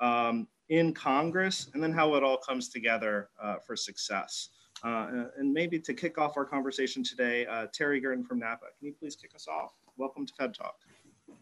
um, 0.00 0.46
in 0.68 0.94
Congress, 0.94 1.68
and 1.74 1.82
then 1.82 1.92
how 1.92 2.14
it 2.14 2.22
all 2.22 2.36
comes 2.38 2.68
together 2.68 3.30
uh, 3.42 3.56
for 3.56 3.74
success. 3.74 4.50
and 4.84 5.52
maybe 5.52 5.80
to 5.80 5.92
kick 5.92 6.18
off 6.18 6.36
our 6.36 6.44
conversation 6.44 7.02
today, 7.02 7.46
Terry 7.72 8.00
Gerton 8.00 8.24
from 8.24 8.38
NAPA, 8.38 8.66
can 8.78 8.86
you 8.86 8.92
please 8.92 9.16
kick 9.16 9.32
us 9.34 9.48
off? 9.48 9.72
Welcome 9.96 10.24
to 10.26 10.32
Fed 10.34 10.54
Talk. 10.54 10.76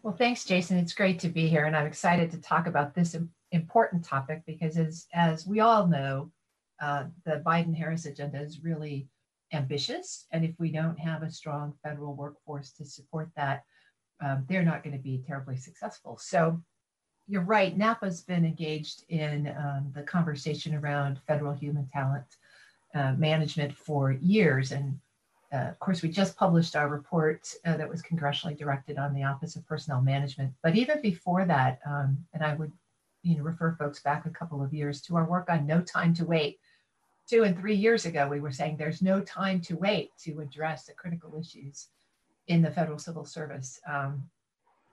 Well, 0.05 0.15
thanks, 0.15 0.45
Jason. 0.45 0.77
It's 0.77 0.93
great 0.93 1.17
to 1.21 1.29
be 1.29 1.47
here, 1.47 1.65
and 1.65 1.75
I'm 1.75 1.87
excited 1.87 2.29
to 2.29 2.39
talk 2.39 2.67
about 2.67 2.93
this 2.93 3.15
important 3.51 4.05
topic 4.05 4.43
because, 4.45 4.77
as 4.77 5.07
as 5.15 5.47
we 5.47 5.61
all 5.61 5.87
know, 5.87 6.31
uh, 6.79 7.05
the 7.25 7.41
Biden-Harris 7.43 8.05
agenda 8.05 8.39
is 8.39 8.63
really 8.63 9.07
ambitious, 9.51 10.27
and 10.31 10.45
if 10.45 10.53
we 10.59 10.69
don't 10.69 10.99
have 10.99 11.23
a 11.23 11.31
strong 11.31 11.73
federal 11.81 12.13
workforce 12.13 12.71
to 12.73 12.85
support 12.85 13.31
that, 13.35 13.63
um, 14.23 14.45
they're 14.47 14.61
not 14.61 14.83
going 14.83 14.95
to 14.95 15.01
be 15.01 15.23
terribly 15.25 15.57
successful. 15.57 16.19
So, 16.19 16.61
you're 17.27 17.41
right. 17.41 17.75
NAPA's 17.75 18.21
been 18.21 18.45
engaged 18.45 19.05
in 19.09 19.47
um, 19.57 19.91
the 19.95 20.03
conversation 20.03 20.75
around 20.75 21.19
federal 21.25 21.53
human 21.53 21.89
talent 21.91 22.27
uh, 22.93 23.13
management 23.13 23.73
for 23.73 24.11
years, 24.11 24.71
and 24.71 24.99
uh, 25.55 25.69
of 25.69 25.79
course, 25.79 26.01
we 26.01 26.09
just 26.09 26.35
published 26.35 26.75
our 26.75 26.89
report 26.89 27.53
uh, 27.65 27.77
that 27.77 27.89
was 27.89 28.01
congressionally 28.01 28.57
directed 28.57 28.97
on 28.97 29.13
the 29.13 29.23
Office 29.23 29.55
of 29.55 29.65
Personnel 29.67 30.01
Management. 30.01 30.53
But 30.61 30.75
even 30.75 31.01
before 31.01 31.45
that, 31.45 31.79
um, 31.85 32.17
and 32.33 32.43
I 32.43 32.55
would, 32.55 32.71
you 33.23 33.37
know, 33.37 33.43
refer 33.43 33.75
folks 33.79 33.99
back 33.99 34.25
a 34.25 34.29
couple 34.29 34.61
of 34.61 34.73
years 34.73 35.01
to 35.03 35.15
our 35.15 35.25
work 35.25 35.49
on 35.49 35.65
No 35.65 35.81
Time 35.81 36.13
to 36.15 36.25
Wait. 36.25 36.59
Two 37.27 37.43
and 37.43 37.57
three 37.57 37.75
years 37.75 38.05
ago, 38.05 38.27
we 38.27 38.39
were 38.39 38.51
saying 38.51 38.77
there's 38.77 39.01
no 39.01 39.19
time 39.21 39.59
to 39.61 39.75
wait 39.75 40.11
to 40.19 40.41
address 40.41 40.85
the 40.85 40.93
critical 40.93 41.35
issues 41.39 41.87
in 42.47 42.61
the 42.61 42.69
federal 42.69 42.99
civil 42.99 43.25
service, 43.25 43.79
um, 43.89 44.23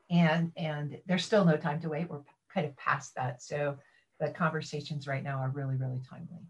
and 0.09 0.51
and 0.57 0.99
there's 1.07 1.27
still 1.27 1.45
no 1.45 1.59
time 1.59 1.79
to 1.83 1.91
wait. 1.91 2.09
We're 2.09 2.21
kind 2.55 2.67
of 2.67 2.75
past 2.79 3.15
that, 3.17 3.43
so 3.43 3.77
the 4.19 4.31
conversations 4.31 5.07
right 5.07 5.23
now 5.23 5.41
are 5.41 5.51
really 5.51 5.77
really 5.77 6.01
timely. 6.09 6.47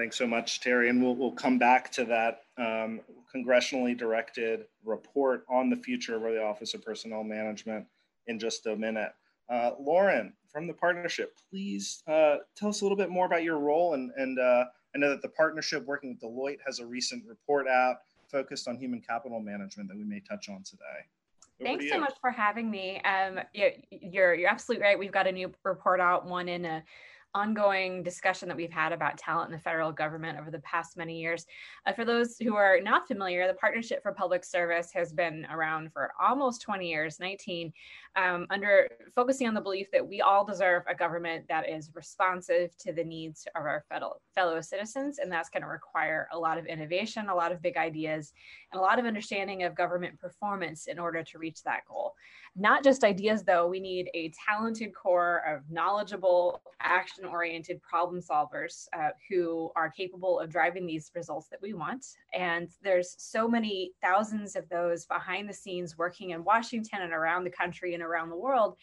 Thanks 0.00 0.16
so 0.16 0.26
much, 0.26 0.62
Terry. 0.62 0.88
And 0.88 1.02
we'll, 1.02 1.14
we'll 1.14 1.32
come 1.32 1.58
back 1.58 1.92
to 1.92 2.06
that 2.06 2.44
um, 2.56 3.02
congressionally 3.34 3.94
directed 3.94 4.64
report 4.82 5.44
on 5.46 5.68
the 5.68 5.76
future 5.76 6.16
of 6.16 6.22
the 6.22 6.42
Office 6.42 6.72
of 6.72 6.82
Personnel 6.82 7.22
Management 7.22 7.84
in 8.26 8.38
just 8.38 8.64
a 8.64 8.74
minute. 8.74 9.12
Uh, 9.50 9.72
Loren, 9.78 10.32
from 10.50 10.66
the 10.66 10.72
partnership, 10.72 11.36
please 11.50 12.02
uh, 12.08 12.36
tell 12.56 12.70
us 12.70 12.80
a 12.80 12.84
little 12.84 12.96
bit 12.96 13.10
more 13.10 13.26
about 13.26 13.42
your 13.42 13.58
role. 13.58 13.92
And, 13.92 14.10
and 14.16 14.38
uh, 14.38 14.64
I 14.94 14.98
know 14.98 15.10
that 15.10 15.20
the 15.20 15.28
partnership 15.28 15.84
working 15.84 16.16
with 16.18 16.20
Deloitte 16.22 16.60
has 16.64 16.78
a 16.78 16.86
recent 16.86 17.26
report 17.26 17.68
out 17.68 17.96
focused 18.26 18.68
on 18.68 18.78
human 18.78 19.02
capital 19.02 19.38
management 19.38 19.90
that 19.90 19.98
we 19.98 20.04
may 20.04 20.20
touch 20.20 20.48
on 20.48 20.62
today. 20.62 20.80
Over 21.60 21.68
Thanks 21.68 21.90
so 21.90 22.00
much 22.00 22.14
for 22.22 22.30
having 22.30 22.70
me. 22.70 23.02
Um, 23.02 23.40
you're, 23.52 24.34
you're 24.34 24.48
absolutely 24.48 24.82
right. 24.82 24.98
We've 24.98 25.12
got 25.12 25.26
a 25.26 25.32
new 25.32 25.52
report 25.62 26.00
out, 26.00 26.24
one 26.24 26.48
in 26.48 26.64
a 26.64 26.82
ongoing 27.34 28.02
discussion 28.02 28.48
that 28.48 28.56
we've 28.56 28.72
had 28.72 28.92
about 28.92 29.16
talent 29.16 29.50
in 29.50 29.52
the 29.56 29.62
federal 29.62 29.92
government 29.92 30.38
over 30.38 30.50
the 30.50 30.58
past 30.60 30.96
many 30.96 31.20
years. 31.20 31.46
Uh, 31.86 31.92
for 31.92 32.04
those 32.04 32.36
who 32.38 32.56
are 32.56 32.80
not 32.80 33.06
familiar, 33.06 33.46
the 33.46 33.54
Partnership 33.54 34.02
for 34.02 34.12
Public 34.12 34.44
Service 34.44 34.90
has 34.92 35.12
been 35.12 35.46
around 35.50 35.92
for 35.92 36.12
almost 36.20 36.62
20 36.62 36.88
years, 36.88 37.20
19, 37.20 37.72
um, 38.16 38.46
under 38.50 38.88
focusing 39.14 39.46
on 39.46 39.54
the 39.54 39.60
belief 39.60 39.86
that 39.92 40.06
we 40.06 40.20
all 40.20 40.44
deserve 40.44 40.82
a 40.88 40.94
government 40.94 41.44
that 41.48 41.68
is 41.68 41.90
responsive 41.94 42.76
to 42.78 42.92
the 42.92 43.04
needs 43.04 43.46
of 43.54 43.62
our 43.62 43.84
fellow, 43.88 44.16
fellow 44.34 44.60
citizens. 44.60 45.18
And 45.18 45.30
that's 45.30 45.50
going 45.50 45.62
to 45.62 45.68
require 45.68 46.28
a 46.32 46.38
lot 46.38 46.58
of 46.58 46.66
innovation, 46.66 47.28
a 47.28 47.34
lot 47.34 47.52
of 47.52 47.62
big 47.62 47.76
ideas, 47.76 48.32
and 48.72 48.80
a 48.80 48.82
lot 48.82 48.98
of 48.98 49.04
understanding 49.04 49.62
of 49.62 49.76
government 49.76 50.18
performance 50.18 50.86
in 50.86 50.98
order 50.98 51.22
to 51.22 51.38
reach 51.38 51.62
that 51.62 51.82
goal. 51.86 52.14
Not 52.56 52.82
just 52.82 53.04
ideas, 53.04 53.44
though, 53.44 53.68
we 53.68 53.78
need 53.78 54.10
a 54.12 54.32
talented 54.46 54.92
core 54.92 55.42
of 55.46 55.70
knowledgeable, 55.70 56.60
action 56.80 57.24
oriented 57.24 57.80
problem 57.80 58.20
solvers 58.20 58.88
uh, 58.92 59.10
who 59.28 59.70
are 59.76 59.88
capable 59.88 60.40
of 60.40 60.50
driving 60.50 60.84
these 60.84 61.12
results 61.14 61.48
that 61.48 61.62
we 61.62 61.74
want. 61.74 62.04
And 62.34 62.68
there's 62.82 63.14
so 63.18 63.46
many 63.46 63.92
thousands 64.02 64.56
of 64.56 64.68
those 64.68 65.06
behind 65.06 65.48
the 65.48 65.54
scenes 65.54 65.96
working 65.96 66.30
in 66.30 66.42
Washington 66.42 67.02
and 67.02 67.12
around 67.12 67.44
the 67.44 67.50
country 67.50 67.94
and 67.94 68.02
around 68.02 68.30
the 68.30 68.36
world 68.36 68.76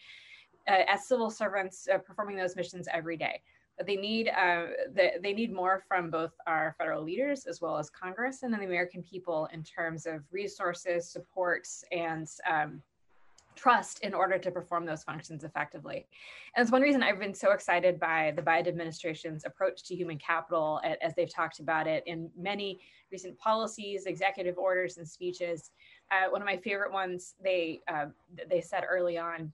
uh, 0.66 0.84
as 0.88 1.06
civil 1.06 1.30
servants 1.30 1.88
uh, 1.92 1.98
performing 1.98 2.36
those 2.36 2.56
missions 2.56 2.88
every 2.92 3.18
day. 3.18 3.42
But 3.76 3.86
they 3.86 3.96
need 3.96 4.28
uh, 4.28 4.66
the, 4.94 5.12
they 5.22 5.34
need 5.34 5.52
more 5.52 5.84
from 5.86 6.10
both 6.10 6.32
our 6.46 6.74
federal 6.78 7.04
leaders 7.04 7.46
as 7.46 7.60
well 7.60 7.76
as 7.76 7.90
Congress 7.90 8.42
and 8.42 8.52
then 8.52 8.60
the 8.60 8.66
American 8.66 9.02
people 9.02 9.48
in 9.52 9.62
terms 9.62 10.06
of 10.06 10.24
resources, 10.32 11.08
supports, 11.08 11.84
and 11.92 12.26
um, 12.50 12.82
trust 13.58 14.00
in 14.00 14.14
order 14.14 14.38
to 14.38 14.50
perform 14.50 14.86
those 14.86 15.02
functions 15.02 15.42
effectively. 15.42 16.06
And 16.54 16.62
it's 16.62 16.72
one 16.72 16.82
reason 16.82 17.02
I've 17.02 17.18
been 17.18 17.34
so 17.34 17.50
excited 17.52 17.98
by 17.98 18.32
the 18.36 18.42
Biden 18.42 18.68
administration's 18.68 19.44
approach 19.44 19.82
to 19.84 19.96
human 19.96 20.18
capital 20.18 20.80
as 21.02 21.14
they've 21.14 21.32
talked 21.32 21.58
about 21.58 21.86
it 21.86 22.04
in 22.06 22.30
many 22.36 22.80
recent 23.10 23.36
policies, 23.38 24.06
executive 24.06 24.58
orders, 24.58 24.96
and 24.98 25.08
speeches. 25.08 25.70
Uh, 26.10 26.30
one 26.30 26.40
of 26.40 26.46
my 26.46 26.56
favorite 26.56 26.92
ones 26.92 27.34
they 27.42 27.80
uh, 27.88 28.06
they 28.48 28.60
said 28.60 28.84
early 28.88 29.18
on 29.18 29.52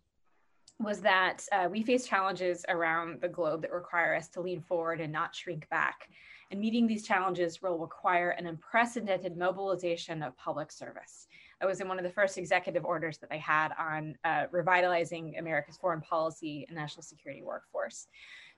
was 0.81 1.01
that 1.01 1.47
uh, 1.53 1.69
we 1.71 1.83
face 1.83 2.07
challenges 2.07 2.65
around 2.69 3.21
the 3.21 3.29
globe 3.29 3.63
that 3.63 3.73
require 3.73 4.15
us 4.15 4.29
to 4.29 4.41
lean 4.41 4.61
forward 4.61 5.01
and 5.01 5.13
not 5.13 5.35
shrink 5.35 5.69
back. 5.71 6.09
And 6.51 6.61
meeting 6.61 6.87
these 6.87 7.07
challenges 7.07 7.63
will 7.63 7.79
require 7.79 8.31
an 8.31 8.47
unprecedented 8.47 9.37
mobilization 9.37 10.23
of 10.23 10.37
public 10.37 10.71
service. 10.71 11.27
It 11.65 11.67
was 11.67 11.81
in 11.81 11.89
one 11.89 11.99
of 11.99 12.05
the 12.05 12.11
first 12.11 12.37
executive 12.37 12.85
orders 12.85 13.17
that 13.19 13.31
they 13.31 13.39
had 13.39 13.73
on 13.79 14.19
uh, 14.23 14.45
revitalizing 14.51 15.39
America's 15.39 15.79
foreign 15.79 16.03
policy 16.03 16.67
and 16.69 16.77
national 16.77 17.03
security 17.03 17.43
workforce. 17.43 18.07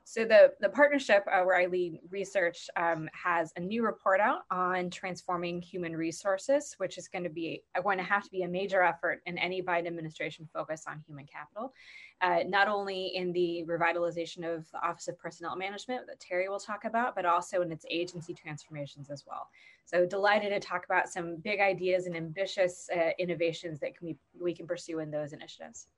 So 0.09 0.25
the, 0.25 0.53
the 0.61 0.69
partnership 0.69 1.25
uh, 1.27 1.43
where 1.43 1.61
I 1.61 1.67
lead 1.67 1.99
research 2.11 2.69
um, 2.77 3.09
has 3.13 3.53
a 3.57 3.61
new 3.61 3.85
report 3.85 4.21
out 4.21 4.43
on 4.53 4.89
transforming 4.89 5.61
human 5.61 5.97
resources, 5.97 6.77
which 6.79 6.97
is 6.97 7.09
going 7.09 7.25
to 7.25 7.29
be 7.29 7.65
going 7.83 7.99
to 7.99 8.05
have 8.05 8.23
to 8.23 8.31
be 8.31 8.43
a 8.43 8.49
major 8.49 8.85
effort 8.85 9.21
in 9.27 9.37
any 9.37 9.61
Biden 9.61 9.89
administration 9.89 10.49
focus 10.55 10.85
on 10.87 11.03
human 11.09 11.27
capital, 11.27 11.75
uh, 12.21 12.45
not 12.47 12.69
only 12.69 13.17
in 13.17 13.33
the 13.33 13.65
revitalization 13.67 14.45
of 14.45 14.71
the 14.71 14.81
Office 14.81 15.09
of 15.09 15.19
Personnel 15.19 15.57
Management 15.57 16.07
that 16.07 16.21
Terry 16.21 16.49
will 16.49 16.61
talk 16.61 16.85
about, 16.85 17.17
but 17.17 17.27
also 17.27 17.63
in 17.63 17.73
its 17.73 17.85
agency 17.91 18.33
transformations 18.33 19.11
as 19.11 19.25
well. 19.27 19.49
So 19.87 20.07
delighted 20.07 20.51
to 20.51 20.61
talk 20.61 20.85
about 20.85 21.09
some 21.09 21.39
big 21.39 21.59
ideas 21.59 22.07
and 22.07 22.17
ambitious 22.17 22.89
uh, 22.95 23.11
innovations 23.19 23.81
that 23.81 23.99
can 23.99 24.07
we, 24.07 24.19
we 24.41 24.55
can 24.55 24.69
pursue 24.69 25.01
in 25.01 25.11
those 25.11 25.33
initiatives. 25.33 25.89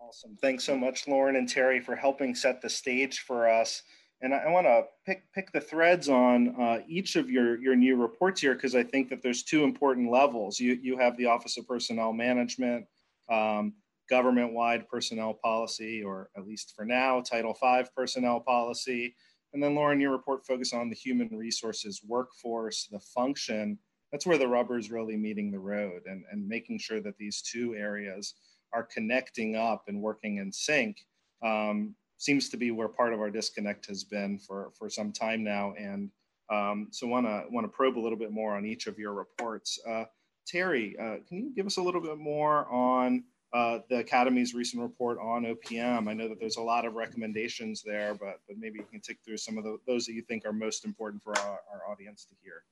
Awesome. 0.00 0.36
Thanks 0.40 0.64
so 0.64 0.76
much, 0.76 1.08
Loren 1.08 1.36
and 1.36 1.48
Terry, 1.48 1.80
for 1.80 1.96
helping 1.96 2.34
set 2.34 2.60
the 2.60 2.68
stage 2.68 3.20
for 3.20 3.48
us. 3.48 3.82
And 4.20 4.34
I, 4.34 4.38
I 4.38 4.50
want 4.50 4.66
to 4.66 4.84
pick 5.04 5.24
pick 5.32 5.52
the 5.52 5.60
threads 5.60 6.08
on 6.08 6.54
uh, 6.60 6.80
each 6.86 7.16
of 7.16 7.30
your 7.30 7.60
your 7.60 7.76
new 7.76 7.96
reports 7.96 8.40
here 8.40 8.54
because 8.54 8.74
I 8.74 8.82
think 8.82 9.08
that 9.10 9.22
there's 9.22 9.42
two 9.42 9.64
important 9.64 10.10
levels. 10.10 10.60
You 10.60 10.78
you 10.82 10.98
have 10.98 11.16
the 11.16 11.26
Office 11.26 11.56
of 11.58 11.66
Personnel 11.66 12.12
Management, 12.12 12.86
um, 13.30 13.74
government-wide 14.08 14.88
personnel 14.88 15.34
policy, 15.34 16.02
or 16.02 16.30
at 16.36 16.46
least 16.46 16.74
for 16.76 16.84
now, 16.84 17.20
Title 17.20 17.56
V 17.60 17.88
personnel 17.96 18.40
policy. 18.40 19.14
And 19.52 19.62
then 19.62 19.74
Loren, 19.74 20.00
your 20.00 20.12
report 20.12 20.46
focused 20.46 20.74
on 20.74 20.90
the 20.90 20.94
human 20.94 21.28
resources 21.36 22.02
workforce, 22.06 22.86
the 22.90 23.00
function. 23.00 23.78
That's 24.12 24.26
where 24.26 24.38
the 24.38 24.48
rubber 24.48 24.78
is 24.78 24.90
really 24.90 25.16
meeting 25.16 25.50
the 25.50 25.58
road, 25.58 26.02
and 26.06 26.24
and 26.30 26.46
making 26.46 26.78
sure 26.78 27.00
that 27.00 27.18
these 27.18 27.42
two 27.42 27.74
areas 27.74 28.34
are 28.72 28.82
connecting 28.84 29.56
up 29.56 29.84
and 29.88 30.00
working 30.00 30.38
in 30.38 30.52
sync 30.52 30.98
um, 31.42 31.94
seems 32.18 32.48
to 32.48 32.56
be 32.56 32.70
where 32.70 32.88
part 32.88 33.12
of 33.12 33.20
our 33.20 33.30
disconnect 33.30 33.86
has 33.86 34.04
been 34.04 34.38
for, 34.38 34.70
for 34.78 34.88
some 34.88 35.12
time 35.12 35.44
now. 35.44 35.74
And 35.78 36.10
um, 36.50 36.88
so 36.90 37.06
want 37.06 37.26
to 37.26 37.44
want 37.50 37.64
to 37.64 37.68
probe 37.68 37.98
a 37.98 38.00
little 38.00 38.18
bit 38.18 38.30
more 38.30 38.56
on 38.56 38.64
each 38.64 38.86
of 38.86 38.98
your 38.98 39.12
reports. 39.12 39.78
Uh, 39.88 40.04
Terry, 40.46 40.96
uh, 40.98 41.16
can 41.28 41.38
you 41.38 41.52
give 41.54 41.66
us 41.66 41.76
a 41.76 41.82
little 41.82 42.00
bit 42.00 42.18
more 42.18 42.66
on 42.72 43.24
uh, 43.52 43.80
the 43.90 43.96
Academy's 43.98 44.54
recent 44.54 44.80
report 44.80 45.18
on 45.18 45.44
OPM? 45.44 46.08
I 46.08 46.14
know 46.14 46.28
that 46.28 46.38
there's 46.38 46.56
a 46.56 46.62
lot 46.62 46.84
of 46.84 46.94
recommendations 46.94 47.82
there, 47.82 48.14
but, 48.14 48.40
but 48.46 48.56
maybe 48.58 48.78
you 48.78 48.84
can 48.84 49.00
take 49.00 49.18
through 49.24 49.38
some 49.38 49.58
of 49.58 49.64
the, 49.64 49.78
those 49.88 50.06
that 50.06 50.12
you 50.12 50.22
think 50.22 50.46
are 50.46 50.52
most 50.52 50.84
important 50.84 51.22
for 51.22 51.36
our, 51.38 51.60
our 51.72 51.90
audience 51.90 52.26
to 52.26 52.34
hear. 52.44 52.62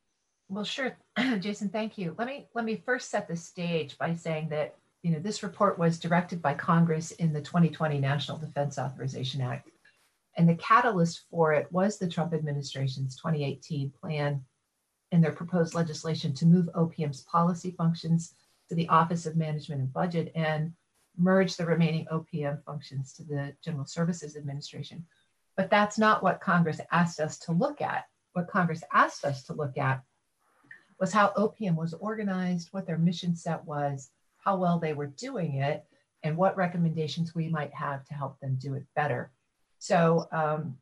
Well, 0.48 0.64
sure, 0.64 0.96
Jason. 1.40 1.68
Thank 1.68 1.98
you. 1.98 2.14
Let 2.18 2.28
me 2.28 2.46
let 2.54 2.64
me 2.64 2.82
first 2.84 3.10
set 3.10 3.26
the 3.26 3.36
stage 3.36 3.96
by 3.98 4.14
saying 4.14 4.50
that 4.50 4.76
you 5.04 5.10
know, 5.10 5.18
this 5.18 5.42
report 5.42 5.78
was 5.78 5.98
directed 5.98 6.40
by 6.40 6.54
Congress 6.54 7.10
in 7.12 7.34
the 7.34 7.42
2020 7.42 7.98
National 8.00 8.38
Defense 8.38 8.78
Authorization 8.78 9.42
Act. 9.42 9.68
And 10.38 10.48
the 10.48 10.54
catalyst 10.54 11.24
for 11.30 11.52
it 11.52 11.70
was 11.70 11.98
the 11.98 12.08
Trump 12.08 12.32
administration's 12.32 13.14
2018 13.16 13.92
plan 14.00 14.42
and 15.12 15.22
their 15.22 15.30
proposed 15.30 15.74
legislation 15.74 16.32
to 16.36 16.46
move 16.46 16.70
OPM's 16.74 17.20
policy 17.24 17.72
functions 17.76 18.32
to 18.70 18.74
the 18.74 18.88
Office 18.88 19.26
of 19.26 19.36
Management 19.36 19.82
and 19.82 19.92
Budget 19.92 20.32
and 20.34 20.72
merge 21.18 21.58
the 21.58 21.66
remaining 21.66 22.06
OPM 22.10 22.64
functions 22.64 23.12
to 23.12 23.24
the 23.24 23.54
General 23.62 23.84
Services 23.84 24.38
Administration. 24.38 25.04
But 25.54 25.68
that's 25.68 25.98
not 25.98 26.22
what 26.22 26.40
Congress 26.40 26.80
asked 26.90 27.20
us 27.20 27.38
to 27.40 27.52
look 27.52 27.82
at. 27.82 28.04
What 28.32 28.48
Congress 28.48 28.82
asked 28.90 29.26
us 29.26 29.42
to 29.44 29.52
look 29.52 29.76
at 29.76 30.02
was 30.98 31.12
how 31.12 31.34
OPM 31.36 31.76
was 31.76 31.92
organized, 31.92 32.68
what 32.70 32.86
their 32.86 32.96
mission 32.96 33.36
set 33.36 33.62
was, 33.66 34.10
how 34.44 34.56
well 34.56 34.78
they 34.78 34.92
were 34.92 35.06
doing 35.06 35.56
it, 35.56 35.84
and 36.22 36.36
what 36.36 36.56
recommendations 36.56 37.34
we 37.34 37.48
might 37.48 37.72
have 37.74 38.04
to 38.06 38.14
help 38.14 38.38
them 38.40 38.56
do 38.60 38.74
it 38.74 38.84
better. 38.94 39.30
So, 39.78 40.28
um, 40.32 40.76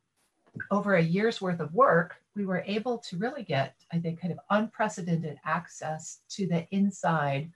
over 0.70 0.96
a 0.96 1.03
year's 1.03 1.40
worth 1.40 1.61
of 1.61 1.72
work, 1.72 2.16
we 2.37 2.44
were 2.44 2.62
able 2.66 2.98
to 2.98 3.16
really 3.16 3.42
get, 3.42 3.75
I 3.92 3.98
think, 3.98 4.20
kind 4.20 4.33
of 4.33 4.38
unprecedented 4.51 5.38
access 5.44 6.20
to 6.31 6.46
the 6.46 6.66
inside 6.70 7.51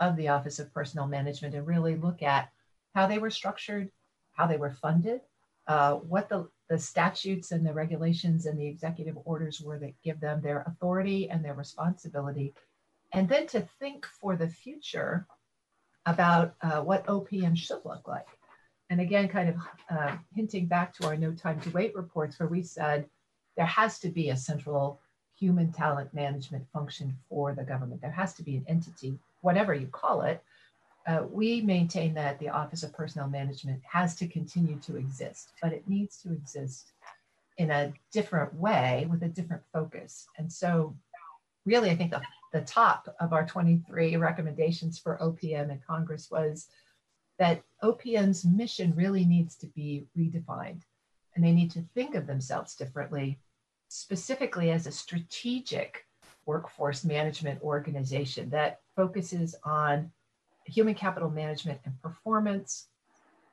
of 0.00 0.16
the 0.16 0.28
Office 0.28 0.58
of 0.58 0.72
Personnel 0.72 1.06
Management 1.06 1.54
and 1.54 1.66
really 1.66 1.96
look 1.96 2.22
at 2.22 2.50
how 2.94 3.06
they 3.06 3.18
were 3.18 3.30
structured, 3.30 3.90
how 4.32 4.46
they 4.46 4.56
were 4.56 4.72
funded, 4.72 5.20
uh, 5.66 5.94
what 5.94 6.28
the, 6.28 6.48
the 6.68 6.78
statutes 6.78 7.52
and 7.52 7.64
the 7.64 7.72
regulations 7.72 8.46
and 8.46 8.58
the 8.58 8.66
executive 8.66 9.16
orders 9.24 9.60
were 9.60 9.78
that 9.78 9.94
give 10.02 10.20
them 10.20 10.40
their 10.40 10.62
authority 10.66 11.30
and 11.30 11.44
their 11.44 11.54
responsibility 11.54 12.54
and 13.12 13.28
then 13.28 13.46
to 13.48 13.60
think 13.78 14.06
for 14.06 14.36
the 14.36 14.48
future 14.48 15.26
about 16.06 16.54
uh, 16.62 16.80
what 16.80 17.06
OPM 17.06 17.56
should 17.56 17.84
look 17.84 18.08
like. 18.08 18.26
And 18.90 19.00
again, 19.00 19.28
kind 19.28 19.48
of 19.48 19.56
uh, 19.90 20.16
hinting 20.34 20.66
back 20.66 20.94
to 20.94 21.06
our 21.06 21.16
No 21.16 21.32
Time 21.32 21.60
to 21.60 21.70
Wait 21.70 21.94
reports, 21.94 22.38
where 22.38 22.48
we 22.48 22.62
said 22.62 23.06
there 23.56 23.66
has 23.66 23.98
to 24.00 24.08
be 24.08 24.30
a 24.30 24.36
central 24.36 25.00
human 25.38 25.72
talent 25.72 26.12
management 26.12 26.64
function 26.72 27.16
for 27.28 27.54
the 27.54 27.62
government. 27.62 28.00
There 28.00 28.10
has 28.10 28.34
to 28.34 28.42
be 28.42 28.56
an 28.56 28.64
entity, 28.68 29.18
whatever 29.40 29.74
you 29.74 29.86
call 29.86 30.22
it. 30.22 30.42
Uh, 31.06 31.24
we 31.30 31.60
maintain 31.62 32.14
that 32.14 32.38
the 32.38 32.48
Office 32.48 32.82
of 32.82 32.92
Personnel 32.92 33.28
Management 33.28 33.80
has 33.90 34.14
to 34.16 34.28
continue 34.28 34.78
to 34.80 34.96
exist, 34.96 35.50
but 35.60 35.72
it 35.72 35.88
needs 35.88 36.18
to 36.22 36.32
exist 36.32 36.92
in 37.58 37.70
a 37.70 37.92
different 38.12 38.54
way 38.54 39.06
with 39.10 39.22
a 39.22 39.28
different 39.28 39.62
focus. 39.72 40.26
And 40.38 40.52
so, 40.52 40.94
really, 41.66 41.90
I 41.90 41.96
think 41.96 42.12
the 42.12 42.22
the 42.52 42.60
top 42.60 43.14
of 43.20 43.32
our 43.32 43.46
23 43.46 44.16
recommendations 44.16 44.98
for 44.98 45.18
OPM 45.18 45.70
in 45.70 45.80
Congress 45.86 46.28
was 46.30 46.68
that 47.38 47.62
OPM's 47.82 48.44
mission 48.44 48.94
really 48.94 49.24
needs 49.24 49.56
to 49.56 49.66
be 49.68 50.04
redefined 50.16 50.82
and 51.34 51.44
they 51.44 51.52
need 51.52 51.70
to 51.70 51.84
think 51.94 52.14
of 52.14 52.26
themselves 52.26 52.74
differently, 52.74 53.38
specifically 53.88 54.70
as 54.70 54.86
a 54.86 54.92
strategic 54.92 56.06
workforce 56.44 57.04
management 57.04 57.62
organization 57.62 58.50
that 58.50 58.80
focuses 58.94 59.54
on 59.64 60.10
human 60.66 60.94
capital 60.94 61.30
management 61.30 61.80
and 61.84 62.00
performance, 62.02 62.88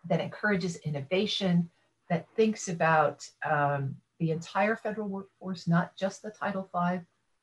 that 0.07 0.19
encourages 0.19 0.75
innovation, 0.77 1.69
that 2.09 2.27
thinks 2.35 2.67
about 2.67 3.27
um, 3.49 3.95
the 4.19 4.31
entire 4.31 4.75
federal 4.75 5.07
workforce, 5.07 5.67
not 5.67 5.95
just 5.95 6.21
the 6.21 6.31
Title 6.31 6.69
V 6.73 6.99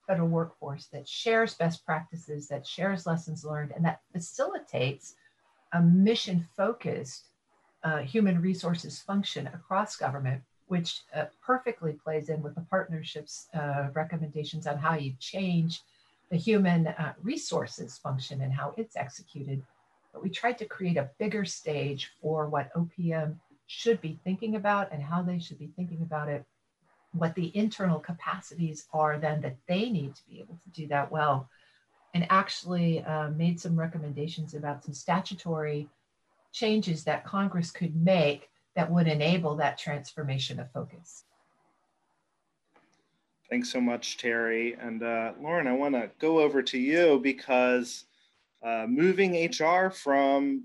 federal 0.07 0.29
workforce, 0.29 0.87
that 0.87 1.09
shares 1.09 1.55
best 1.55 1.85
practices, 1.85 2.49
that 2.49 2.66
shares 2.66 3.07
lessons 3.07 3.45
learned, 3.45 3.73
and 3.75 3.85
that 3.85 4.01
facilitates 4.12 5.14
a 5.73 5.81
mission 5.81 6.47
focused 6.57 7.29
uh, 7.85 7.99
human 7.99 8.40
resources 8.40 9.01
function 9.01 9.47
across 9.49 9.97
government, 9.97 10.42
which 10.66 11.03
uh, 11.14 11.25
perfectly 11.45 11.92
plays 11.92 12.29
in 12.29 12.42
with 12.42 12.55
the 12.55 12.61
partnership's 12.62 13.49
uh, 13.55 13.88
recommendations 13.95 14.66
on 14.66 14.77
how 14.77 14.95
you 14.95 15.12
change 15.21 15.83
the 16.31 16.37
human 16.37 16.88
uh, 16.88 17.12
resources 17.23 17.99
function 17.99 18.40
and 18.40 18.53
how 18.53 18.75
it's 18.77 18.97
executed. 18.97 19.62
But 20.12 20.23
we 20.23 20.31
tried 20.31 20.59
to 20.59 20.64
create 20.64 20.97
a 20.97 21.11
bigger 21.19 21.45
stage 21.45 22.11
for 22.21 22.49
what 22.49 22.73
OPM 22.75 23.37
should 23.66 24.01
be 24.01 24.19
thinking 24.25 24.57
about 24.57 24.92
and 24.92 25.03
how 25.03 25.23
they 25.23 25.38
should 25.38 25.59
be 25.59 25.71
thinking 25.77 26.03
about 26.03 26.29
it, 26.29 26.45
what 27.18 27.35
the 27.35 27.55
internal 27.57 27.98
capacities 27.98 28.87
are 28.92 29.18
then 29.18 29.40
that 29.40 29.57
they 29.68 29.90
need 29.90 30.14
to 30.14 30.26
be 30.29 30.40
able 30.40 30.59
to 30.62 30.70
do 30.70 30.87
that 30.88 31.11
well, 31.11 31.48
and 32.14 32.26
actually 32.31 33.05
uh, 33.05 33.31
made 33.31 33.61
some 33.61 33.79
recommendations 33.79 34.55
about 34.55 34.85
some 34.85 34.94
statutory 34.94 35.88
changes 36.52 37.05
that 37.05 37.24
Congress 37.24 37.70
could 37.70 37.94
make 37.96 38.48
that 38.74 38.90
would 38.90 39.07
enable 39.07 39.57
that 39.57 39.79
transformation 39.79 40.61
of 40.61 40.70
focus. 40.72 41.24
Thanks 43.50 43.70
so 43.70 43.81
much, 43.81 44.18
Terry. 44.18 44.74
And 44.81 45.02
uh, 45.02 45.33
Loren, 45.40 45.66
I 45.66 45.72
want 45.72 45.94
to 45.94 46.11
go 46.18 46.40
over 46.40 46.62
to 46.62 46.79
you 46.79 47.20
because 47.22 48.05
uh, 48.62 48.87
moving 48.88 49.48
HR 49.48 49.90
from 49.90 50.64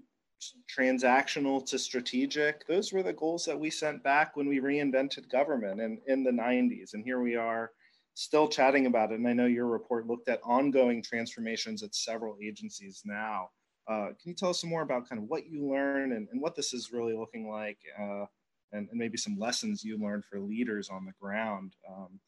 transactional 0.69 1.65
to 1.67 1.77
strategic, 1.77 2.65
those 2.67 2.91
were 2.91 3.03
the 3.03 3.13
goals 3.13 3.45
that 3.45 3.59
we 3.59 3.69
sent 3.69 4.03
back 4.03 4.35
when 4.35 4.47
we 4.47 4.59
reinvented 4.59 5.29
government 5.29 5.79
in, 5.79 5.99
in 6.07 6.23
the 6.23 6.31
90s. 6.31 6.93
And 6.93 7.03
here 7.03 7.21
we 7.21 7.35
are 7.35 7.71
still 8.13 8.47
chatting 8.47 8.85
about 8.85 9.11
it. 9.11 9.19
And 9.19 9.27
I 9.27 9.33
know 9.33 9.45
your 9.45 9.67
report 9.67 10.07
looked 10.07 10.29
at 10.29 10.41
ongoing 10.43 11.01
transformations 11.01 11.83
at 11.83 11.95
several 11.95 12.35
agencies 12.41 13.01
now. 13.05 13.49
Uh, 13.87 14.07
can 14.07 14.29
you 14.29 14.33
tell 14.33 14.49
us 14.49 14.61
some 14.61 14.69
more 14.69 14.83
about 14.83 15.09
kind 15.09 15.21
of 15.21 15.27
what 15.27 15.47
you 15.47 15.67
learned 15.67 16.13
and, 16.13 16.27
and 16.31 16.41
what 16.41 16.55
this 16.55 16.73
is 16.73 16.91
really 16.91 17.15
looking 17.15 17.49
like 17.49 17.79
uh, 17.99 18.25
and, 18.71 18.87
and, 18.89 18.99
maybe 18.99 19.17
some 19.17 19.37
lessons 19.39 19.83
you 19.83 19.97
learned 19.97 20.23
for 20.23 20.39
leaders 20.39 20.89
on 20.89 21.03
the 21.03 21.11
ground 21.19 21.73
um, 21.89 22.19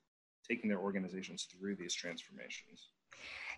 taking 0.50 0.70
their 0.70 0.80
organizations 0.80 1.48
through 1.52 1.76
these 1.76 1.94
transformations? 1.94 2.90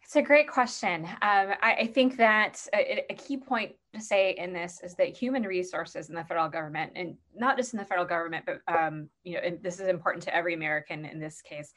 It's 0.06 0.16
a 0.16 0.22
great 0.22 0.48
question. 0.48 1.06
Um, 1.06 1.54
I, 1.64 1.78
I, 1.80 1.88
think 1.88 2.16
that 2.18 2.64
a, 2.76 3.12
a, 3.12 3.16
key 3.16 3.38
point 3.38 3.74
to 3.96 4.00
say 4.00 4.36
in 4.38 4.54
this 4.54 4.80
is 4.84 4.94
that 4.96 5.18
human 5.18 5.42
resources 5.42 6.10
in 6.10 6.16
the 6.16 6.24
federal 6.24 6.48
government, 6.48 6.92
and 6.96 7.18
not 7.36 7.58
just 7.58 7.74
in 7.74 7.80
the 7.80 7.86
federal 7.86 8.06
government, 8.06 8.46
but 8.46 8.62
um, 8.72 9.10
you 9.24 9.34
know, 9.34 9.58
this 9.64 9.80
is 9.80 9.88
important 9.88 10.24
to 10.26 10.36
every 10.36 10.54
American 10.54 11.06
in 11.06 11.20
this 11.20 11.42
case, 11.42 11.74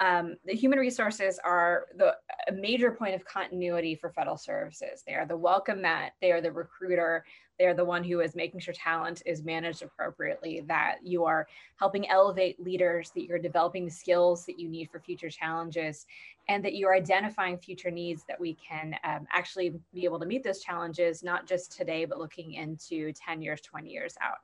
um, 0.00 0.36
the 0.46 0.54
human 0.54 0.78
resources 0.78 1.38
are 1.44 1.84
the 1.98 2.14
a 2.48 2.52
major 2.52 2.92
point 2.92 3.14
of 3.14 3.26
continuity 3.26 3.94
for 3.94 4.10
federal 4.10 4.38
services. 4.38 5.02
They 5.06 5.14
are 5.14 5.26
the 5.26 5.36
welcome 5.36 5.82
mat. 5.82 6.12
They 6.22 6.32
are 6.32 6.40
the 6.40 6.52
recruiter. 6.52 7.26
They 7.58 7.66
are 7.66 7.74
the 7.74 7.84
one 7.84 8.04
who 8.04 8.20
is 8.20 8.34
making 8.34 8.60
sure 8.60 8.74
talent 8.74 9.22
is 9.26 9.42
managed 9.42 9.82
appropriately. 9.82 10.62
That 10.66 10.98
you 11.02 11.24
are 11.24 11.46
helping 11.76 12.08
elevate 12.08 12.62
leaders. 12.62 13.10
That 13.14 13.24
you're 13.24 13.38
developing 13.38 13.84
the 13.84 13.90
skills 13.90 14.44
that 14.46 14.58
you 14.58 14.68
need 14.68 14.90
for 14.90 15.00
future 15.00 15.30
challenges, 15.30 16.06
and 16.48 16.64
that 16.64 16.74
you 16.74 16.86
are 16.86 16.94
identifying 16.94 17.58
future 17.58 17.90
needs 17.90 18.24
that 18.28 18.40
we 18.40 18.54
can 18.54 18.94
um, 19.04 19.26
actually 19.32 19.74
be 19.94 20.04
able 20.04 20.18
to 20.20 20.26
meet 20.26 20.44
those 20.44 20.60
challenges, 20.60 21.22
not 21.22 21.46
just 21.46 21.76
today, 21.76 22.04
but 22.04 22.18
looking 22.18 22.54
into 22.54 23.12
10 23.12 23.42
years, 23.42 23.60
20 23.62 23.90
years 23.90 24.16
out 24.20 24.38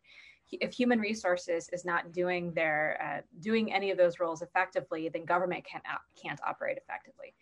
if 0.61 0.73
human 0.73 1.01
resources 1.01 1.69
is 1.73 1.85
not 1.85 2.13
doing 2.13 2.53
their 2.53 2.99
uh, 3.03 3.23
doing 3.41 3.73
any 3.73 3.91
of 3.91 3.97
those 3.97 4.21
roles 4.21 4.43
effectively, 4.43 5.09
then 5.09 5.25
government 5.25 5.65
can't 5.65 5.85
can't 6.21 6.41
operate 6.47 6.77
effectively. 6.77 7.35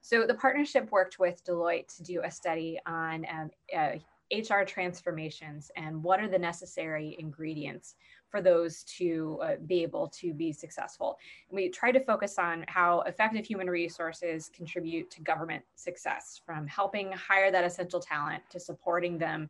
So 0.00 0.26
the 0.26 0.34
partnership 0.34 0.90
worked 0.90 1.18
with 1.18 1.44
Deloitte 1.44 1.94
to 1.96 2.02
do 2.02 2.22
a 2.22 2.30
study 2.30 2.78
on 2.86 3.26
um, 3.30 3.50
uh, 3.76 3.92
HR 4.32 4.62
transformations 4.64 5.70
and 5.76 6.02
what 6.02 6.20
are 6.20 6.28
the 6.28 6.38
necessary 6.38 7.16
ingredients 7.18 7.94
for 8.30 8.42
those 8.42 8.82
to 8.84 9.38
uh, 9.42 9.52
be 9.66 9.82
able 9.82 10.08
to 10.08 10.34
be 10.34 10.52
successful. 10.52 11.18
And 11.48 11.56
we 11.56 11.70
try 11.70 11.92
to 11.92 12.00
focus 12.00 12.38
on 12.38 12.64
how 12.68 13.00
effective 13.02 13.46
human 13.46 13.70
resources 13.70 14.50
contribute 14.54 15.10
to 15.12 15.22
government 15.22 15.64
success, 15.76 16.40
from 16.44 16.66
helping 16.66 17.10
hire 17.12 17.50
that 17.50 17.64
essential 17.64 18.00
talent 18.00 18.42
to 18.50 18.60
supporting 18.60 19.18
them 19.18 19.48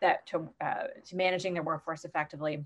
that 0.00 0.26
to, 0.26 0.48
uh, 0.60 0.84
to 1.06 1.16
managing 1.16 1.54
their 1.54 1.62
workforce 1.62 2.04
effectively 2.04 2.64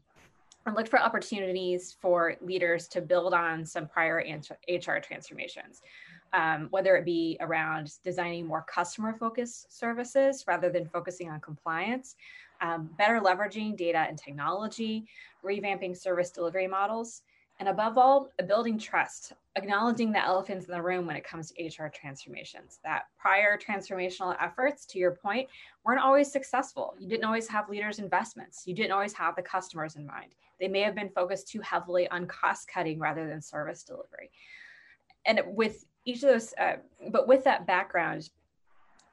and 0.66 0.77
look 0.77 0.88
for 0.88 1.01
opportunities 1.01 1.96
for 2.01 2.37
leaders 2.40 2.87
to 2.88 3.01
build 3.01 3.35
on 3.35 3.64
some 3.66 3.87
prior 3.87 4.25
HR 4.68 4.98
transformations, 4.98 5.83
um, 6.33 6.68
whether 6.71 6.97
it 6.97 7.05
be 7.05 7.37
around 7.40 7.92
designing 8.03 8.47
more 8.47 8.64
customer 8.68 9.12
focused 9.12 9.77
services 9.77 10.45
rather 10.47 10.71
than 10.71 10.88
focusing 10.88 11.31
on 11.31 11.40
compliance, 11.40 12.16
um, 12.61 12.90
better 12.97 13.21
leveraging 13.21 13.77
data 13.77 14.07
and 14.09 14.18
technology, 14.18 15.07
revamping 15.45 15.97
service 15.97 16.31
delivery 16.31 16.66
models, 16.66 17.23
and 17.61 17.68
above 17.68 17.99
all, 17.99 18.31
building 18.49 18.79
trust, 18.79 19.35
acknowledging 19.57 20.11
the 20.11 20.25
elephants 20.25 20.66
in 20.66 20.73
the 20.73 20.83
room 20.83 21.07
when 21.07 21.16
it 21.16 21.25
comes 21.25 21.53
to 21.53 21.64
HR 21.64 21.88
transformations. 21.88 22.81
That 22.83 23.05
prior 23.18 23.59
transformational 23.59 24.37
efforts, 24.40 24.87
to 24.87 24.99
your 24.99 25.12
point, 25.12 25.49
weren't 25.85 26.01
always 26.01 26.33
successful. 26.33 26.95
You 26.99 27.09
didn't 27.09 27.25
always 27.25 27.47
have 27.49 27.68
leaders' 27.68 27.99
investments. 27.99 28.62
You 28.66 28.75
didn't 28.75 28.92
always 28.92 29.12
have 29.12 29.37
the 29.37 29.42
customers 29.42 29.97
in 29.97 30.07
mind. 30.07 30.35
They 30.59 30.68
may 30.68 30.81
have 30.81 30.95
been 30.95 31.11
focused 31.11 31.49
too 31.49 31.61
heavily 31.61 32.09
on 32.09 32.27
cost 32.27 32.68
cutting 32.68 32.99
rather 32.99 33.29
than 33.29 33.42
service 33.42 33.83
delivery. 33.83 34.31
And 35.25 35.40
with 35.47 35.85
each 36.05 36.23
of 36.23 36.31
those, 36.31 36.55
uh, 36.59 36.77
but 37.11 37.29
with 37.29 37.45
that 37.45 37.67
background, 37.67 38.29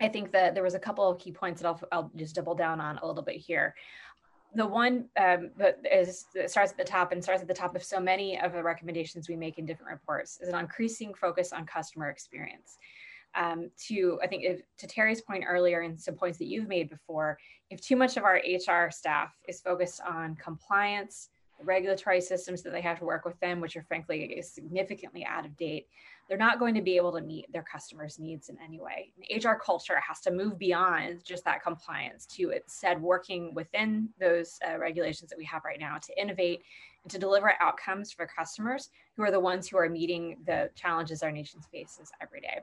I 0.01 0.07
think 0.07 0.31
that 0.31 0.53
there 0.53 0.63
was 0.63 0.75
a 0.75 0.79
couple 0.79 1.09
of 1.09 1.19
key 1.19 1.31
points 1.31 1.61
that 1.61 1.67
I'll, 1.67 1.81
I'll 1.91 2.11
just 2.15 2.35
double 2.35 2.55
down 2.55 2.79
on 2.79 2.97
a 2.99 3.05
little 3.05 3.23
bit 3.23 3.35
here 3.35 3.75
the 4.55 4.65
one 4.65 5.05
um, 5.19 5.51
that 5.57 5.79
is 5.91 6.25
that 6.33 6.49
starts 6.49 6.71
at 6.71 6.77
the 6.77 6.83
top 6.83 7.11
and 7.11 7.23
starts 7.23 7.41
at 7.41 7.47
the 7.47 7.53
top 7.53 7.75
of 7.75 7.83
so 7.83 7.99
many 7.99 8.39
of 8.39 8.53
the 8.53 8.63
recommendations 8.63 9.29
we 9.29 9.35
make 9.35 9.59
in 9.59 9.65
different 9.65 9.91
reports 9.91 10.39
is 10.41 10.49
an 10.49 10.59
increasing 10.59 11.13
focus 11.13 11.53
on 11.53 11.65
customer 11.65 12.09
experience. 12.09 12.77
Um, 13.35 13.69
to 13.87 14.19
I 14.23 14.27
think 14.27 14.43
if, 14.43 14.61
to 14.79 14.87
Terry's 14.87 15.21
point 15.21 15.43
earlier 15.47 15.81
and 15.81 15.99
some 15.99 16.15
points 16.15 16.39
that 16.39 16.47
you've 16.47 16.67
made 16.67 16.89
before, 16.89 17.37
if 17.69 17.79
too 17.79 17.95
much 17.95 18.17
of 18.17 18.23
our 18.23 18.41
HR 18.43 18.89
staff 18.89 19.35
is 19.47 19.61
focused 19.61 20.01
on 20.01 20.35
compliance, 20.35 21.29
regulatory 21.61 22.21
systems 22.21 22.61
that 22.63 22.71
they 22.71 22.81
have 22.81 22.99
to 22.99 23.05
work 23.05 23.25
with 23.25 23.39
them, 23.39 23.59
which 23.59 23.75
are 23.75 23.83
frankly 23.83 24.41
significantly 24.41 25.25
out 25.25 25.45
of 25.45 25.57
date, 25.57 25.87
they're 26.27 26.37
not 26.37 26.59
going 26.59 26.75
to 26.75 26.81
be 26.81 26.95
able 26.95 27.11
to 27.11 27.21
meet 27.21 27.51
their 27.51 27.63
customers' 27.63 28.19
needs 28.19 28.49
in 28.49 28.57
any 28.63 28.79
way. 28.79 29.11
And 29.17 29.43
HR 29.43 29.55
culture 29.55 29.99
has 29.99 30.21
to 30.21 30.31
move 30.31 30.59
beyond 30.59 31.23
just 31.23 31.43
that 31.45 31.63
compliance 31.63 32.25
to 32.27 32.51
instead 32.51 33.01
working 33.01 33.53
within 33.53 34.09
those 34.19 34.59
uh, 34.67 34.77
regulations 34.77 35.29
that 35.29 35.37
we 35.37 35.45
have 35.45 35.65
right 35.65 35.79
now 35.79 35.97
to 35.97 36.21
innovate 36.21 36.63
and 37.03 37.11
to 37.11 37.17
deliver 37.17 37.53
outcomes 37.59 38.11
for 38.11 38.27
customers 38.27 38.89
who 39.15 39.23
are 39.23 39.31
the 39.31 39.39
ones 39.39 39.67
who 39.67 39.77
are 39.77 39.89
meeting 39.89 40.37
the 40.45 40.69
challenges 40.75 41.23
our 41.23 41.31
nation 41.31 41.59
faces 41.71 42.11
every 42.21 42.41
day. 42.41 42.59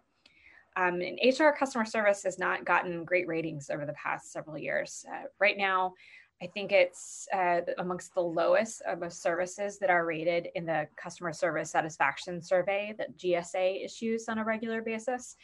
Um, 0.76 1.00
and 1.00 1.18
HR 1.24 1.56
customer 1.59 1.87
service 1.87 2.22
has 2.24 2.38
not 2.38 2.66
gotten 2.66 3.04
great 3.04 3.26
ratings 3.26 3.70
over 3.70 3.87
the 3.87 3.94
past 3.94 4.30
several 4.30 4.59
years. 4.59 5.06
Uh, 5.11 5.24
right 5.40 5.56
now, 5.56 5.94
I 6.42 6.46
think 6.46 6.70
it's 6.70 7.27
uh, 7.33 7.61
amongst 7.79 8.14
the 8.14 8.20
lowest 8.20 8.83
of 8.83 9.11
services 9.12 9.79
that 9.79 9.88
are 9.88 10.05
rated 10.05 10.49
in 10.55 10.66
the 10.66 10.87
customer 10.96 11.33
service 11.33 11.70
satisfaction 11.70 12.42
survey 12.42 12.94
that 12.99 13.16
GSA 13.16 13.85
issues 13.85 14.29
on 14.29 14.38
a 14.38 14.44
regular 14.44 14.83
basis. 14.83 15.37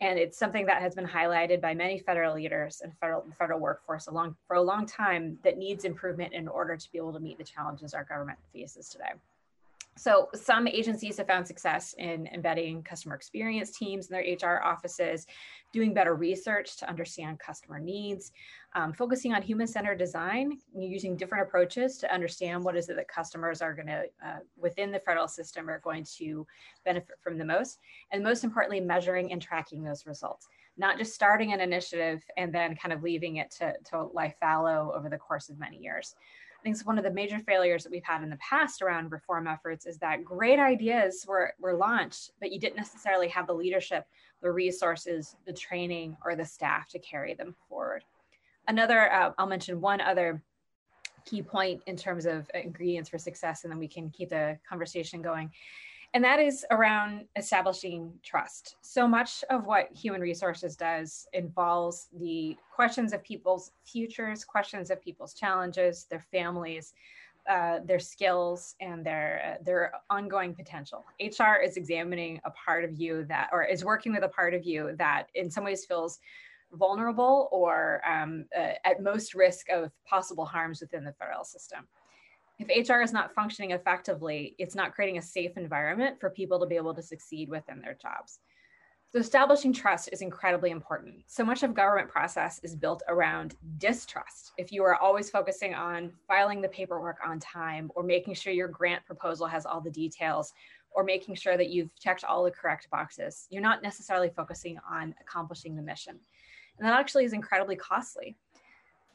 And 0.00 0.18
it's 0.18 0.36
something 0.36 0.66
that 0.66 0.82
has 0.82 0.96
been 0.96 1.06
highlighted 1.06 1.60
by 1.60 1.74
many 1.74 2.00
federal 2.00 2.34
leaders 2.34 2.80
and 2.82 2.92
federal 2.98 3.24
federal 3.38 3.60
workforce 3.60 4.08
along 4.08 4.34
for 4.48 4.56
a 4.56 4.62
long 4.62 4.84
time 4.84 5.38
that 5.44 5.58
needs 5.58 5.84
improvement 5.84 6.32
in 6.32 6.48
order 6.48 6.76
to 6.76 6.92
be 6.92 6.98
able 6.98 7.12
to 7.12 7.20
meet 7.20 7.38
the 7.38 7.44
challenges 7.44 7.94
our 7.94 8.02
government 8.02 8.38
faces 8.52 8.88
today. 8.88 9.12
So 9.96 10.30
some 10.34 10.66
agencies 10.66 11.18
have 11.18 11.26
found 11.26 11.46
success 11.46 11.94
in 11.98 12.26
embedding 12.28 12.82
customer 12.82 13.14
experience 13.14 13.76
teams 13.76 14.08
in 14.08 14.14
their 14.14 14.22
HR 14.50 14.64
offices, 14.64 15.26
doing 15.70 15.92
better 15.92 16.14
research 16.14 16.78
to 16.78 16.88
understand 16.88 17.38
customer 17.38 17.78
needs, 17.78 18.32
um, 18.74 18.94
focusing 18.94 19.34
on 19.34 19.42
human-centered 19.42 19.98
design, 19.98 20.58
using 20.74 21.14
different 21.14 21.46
approaches 21.46 21.98
to 21.98 22.12
understand 22.12 22.64
what 22.64 22.74
is 22.74 22.88
it 22.88 22.96
that 22.96 23.08
customers 23.08 23.60
are 23.60 23.74
going 23.74 23.86
to, 23.86 24.04
uh, 24.24 24.38
within 24.56 24.90
the 24.90 24.98
federal 24.98 25.28
system, 25.28 25.68
are 25.68 25.80
going 25.80 26.04
to 26.16 26.46
benefit 26.86 27.16
from 27.20 27.36
the 27.36 27.44
most, 27.44 27.78
and 28.12 28.24
most 28.24 28.44
importantly, 28.44 28.80
measuring 28.80 29.30
and 29.30 29.42
tracking 29.42 29.82
those 29.82 30.06
results. 30.06 30.48
Not 30.78 30.96
just 30.96 31.14
starting 31.14 31.52
an 31.52 31.60
initiative 31.60 32.24
and 32.38 32.52
then 32.52 32.76
kind 32.76 32.94
of 32.94 33.02
leaving 33.02 33.36
it 33.36 33.50
to, 33.58 33.74
to 33.90 34.04
lie 34.04 34.34
fallow 34.40 34.92
over 34.96 35.10
the 35.10 35.18
course 35.18 35.50
of 35.50 35.58
many 35.58 35.76
years. 35.76 36.14
I 36.62 36.64
think 36.64 36.80
one 36.86 36.96
of 36.96 37.02
the 37.02 37.10
major 37.10 37.40
failures 37.40 37.82
that 37.82 37.90
we've 37.90 38.04
had 38.04 38.22
in 38.22 38.30
the 38.30 38.36
past 38.36 38.82
around 38.82 39.10
reform 39.10 39.48
efforts 39.48 39.84
is 39.84 39.98
that 39.98 40.24
great 40.24 40.60
ideas 40.60 41.24
were, 41.26 41.54
were 41.58 41.74
launched, 41.74 42.30
but 42.38 42.52
you 42.52 42.60
didn't 42.60 42.76
necessarily 42.76 43.26
have 43.28 43.48
the 43.48 43.52
leadership, 43.52 44.06
the 44.42 44.52
resources, 44.52 45.34
the 45.44 45.52
training, 45.52 46.16
or 46.24 46.36
the 46.36 46.44
staff 46.44 46.88
to 46.90 47.00
carry 47.00 47.34
them 47.34 47.56
forward. 47.68 48.04
Another, 48.68 49.12
uh, 49.12 49.32
I'll 49.38 49.48
mention 49.48 49.80
one 49.80 50.00
other 50.00 50.40
key 51.24 51.42
point 51.42 51.82
in 51.86 51.96
terms 51.96 52.26
of 52.26 52.48
ingredients 52.54 53.10
for 53.10 53.18
success, 53.18 53.64
and 53.64 53.72
then 53.72 53.80
we 53.80 53.88
can 53.88 54.10
keep 54.10 54.28
the 54.28 54.56
conversation 54.68 55.20
going. 55.20 55.50
And 56.14 56.22
that 56.24 56.40
is 56.40 56.66
around 56.70 57.24
establishing 57.36 58.12
trust. 58.22 58.76
So 58.82 59.08
much 59.08 59.42
of 59.48 59.64
what 59.64 59.88
human 59.92 60.20
resources 60.20 60.76
does 60.76 61.26
involves 61.32 62.08
the 62.18 62.56
questions 62.74 63.14
of 63.14 63.22
people's 63.22 63.72
futures, 63.86 64.44
questions 64.44 64.90
of 64.90 65.00
people's 65.00 65.32
challenges, 65.32 66.04
their 66.10 66.20
families, 66.20 66.92
uh, 67.48 67.80
their 67.84 67.98
skills 67.98 68.76
and 68.80 69.04
their 69.04 69.56
uh, 69.58 69.62
their 69.64 69.92
ongoing 70.10 70.54
potential. 70.54 71.04
HR 71.20 71.60
is 71.64 71.76
examining 71.76 72.40
a 72.44 72.50
part 72.50 72.84
of 72.84 73.00
you 73.00 73.24
that, 73.24 73.48
or 73.50 73.64
is 73.64 73.84
working 73.84 74.12
with 74.12 74.22
a 74.22 74.28
part 74.28 74.54
of 74.54 74.64
you 74.64 74.94
that, 74.98 75.26
in 75.34 75.50
some 75.50 75.64
ways, 75.64 75.84
feels 75.84 76.20
vulnerable 76.72 77.48
or 77.50 78.00
um, 78.08 78.44
uh, 78.56 78.72
at 78.84 79.02
most 79.02 79.34
risk 79.34 79.68
of 79.70 79.90
possible 80.06 80.44
harms 80.44 80.80
within 80.80 81.04
the 81.04 81.12
federal 81.12 81.44
system. 81.44 81.88
If 82.64 82.88
HR 82.88 83.00
is 83.00 83.12
not 83.12 83.34
functioning 83.34 83.72
effectively, 83.72 84.54
it's 84.58 84.74
not 84.74 84.94
creating 84.94 85.18
a 85.18 85.22
safe 85.22 85.56
environment 85.56 86.20
for 86.20 86.30
people 86.30 86.60
to 86.60 86.66
be 86.66 86.76
able 86.76 86.94
to 86.94 87.02
succeed 87.02 87.48
within 87.48 87.80
their 87.80 87.94
jobs. 87.94 88.38
So 89.12 89.18
establishing 89.18 89.72
trust 89.72 90.08
is 90.12 90.22
incredibly 90.22 90.70
important. 90.70 91.24
So 91.26 91.44
much 91.44 91.62
of 91.64 91.74
government 91.74 92.08
process 92.08 92.60
is 92.62 92.76
built 92.76 93.02
around 93.08 93.56
distrust. 93.78 94.52
If 94.58 94.72
you 94.72 94.84
are 94.84 94.94
always 94.96 95.28
focusing 95.28 95.74
on 95.74 96.12
filing 96.28 96.62
the 96.62 96.68
paperwork 96.68 97.18
on 97.26 97.40
time 97.40 97.90
or 97.94 98.02
making 98.02 98.34
sure 98.34 98.52
your 98.52 98.68
grant 98.68 99.04
proposal 99.04 99.46
has 99.46 99.66
all 99.66 99.80
the 99.80 99.90
details 99.90 100.52
or 100.92 101.04
making 101.04 101.34
sure 101.34 101.56
that 101.56 101.68
you've 101.68 101.94
checked 101.98 102.24
all 102.24 102.44
the 102.44 102.50
correct 102.50 102.88
boxes, 102.90 103.46
you're 103.50 103.60
not 103.60 103.82
necessarily 103.82 104.30
focusing 104.30 104.78
on 104.88 105.14
accomplishing 105.20 105.74
the 105.74 105.82
mission. 105.82 106.18
And 106.78 106.88
that 106.88 106.98
actually 106.98 107.24
is 107.24 107.32
incredibly 107.32 107.76
costly. 107.76 108.36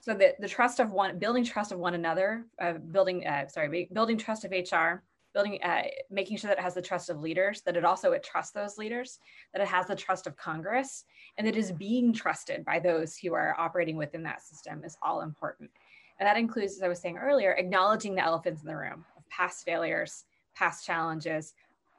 So 0.08 0.14
the, 0.14 0.36
the 0.40 0.48
trust 0.48 0.80
of 0.80 0.94
one, 0.94 1.20
building 1.20 1.44
trust 1.44 1.74
of 1.74 1.80
one 1.80 1.94
another, 1.94 2.46
uh, 2.62 2.76
building, 2.76 3.28
uh, 3.28 3.50
sorry, 3.50 3.90
building 3.92 4.18
trust 4.18 4.46
of 4.46 4.52
HR, 4.52 5.04
building, 5.34 5.62
uh, 5.62 5.82
making 6.10 6.38
sure 6.38 6.48
that 6.48 6.60
it 6.60 6.64
has 6.64 6.76
the 6.76 6.82
trust 6.82 7.10
of 7.10 7.20
leaders, 7.20 7.62
that 7.64 7.76
it 7.76 7.84
also 7.84 8.14
it 8.14 8.24
trusts 8.24 8.54
those 8.54 8.78
leaders, 8.78 9.20
that 9.52 9.62
it 9.62 9.68
has 9.68 9.88
the 9.88 9.96
trust 9.98 10.26
of 10.26 10.38
Congress, 10.38 11.04
and 11.38 11.46
that 11.46 11.58
it 11.58 11.60
is 11.60 11.74
being 11.74 12.14
trusted 12.14 12.64
by 12.64 12.80
those 12.80 13.18
who 13.18 13.34
are 13.34 13.54
operating 13.60 13.98
within 13.98 14.24
that 14.24 14.42
system 14.42 14.82
is 14.86 14.96
all 15.02 15.24
important. 15.24 15.70
And 16.22 16.26
that 16.26 16.38
includes, 16.38 16.78
as 16.78 16.84
I 16.84 16.88
was 16.88 17.02
saying 17.02 17.18
earlier, 17.18 17.52
acknowledging 17.52 18.16
the 18.16 18.24
elephants 18.24 18.62
in 18.62 18.68
the 18.70 18.78
room 18.78 19.04
of 19.18 19.28
past 19.28 19.66
failures, 19.66 20.24
past 20.56 20.86
challenges, 20.86 21.54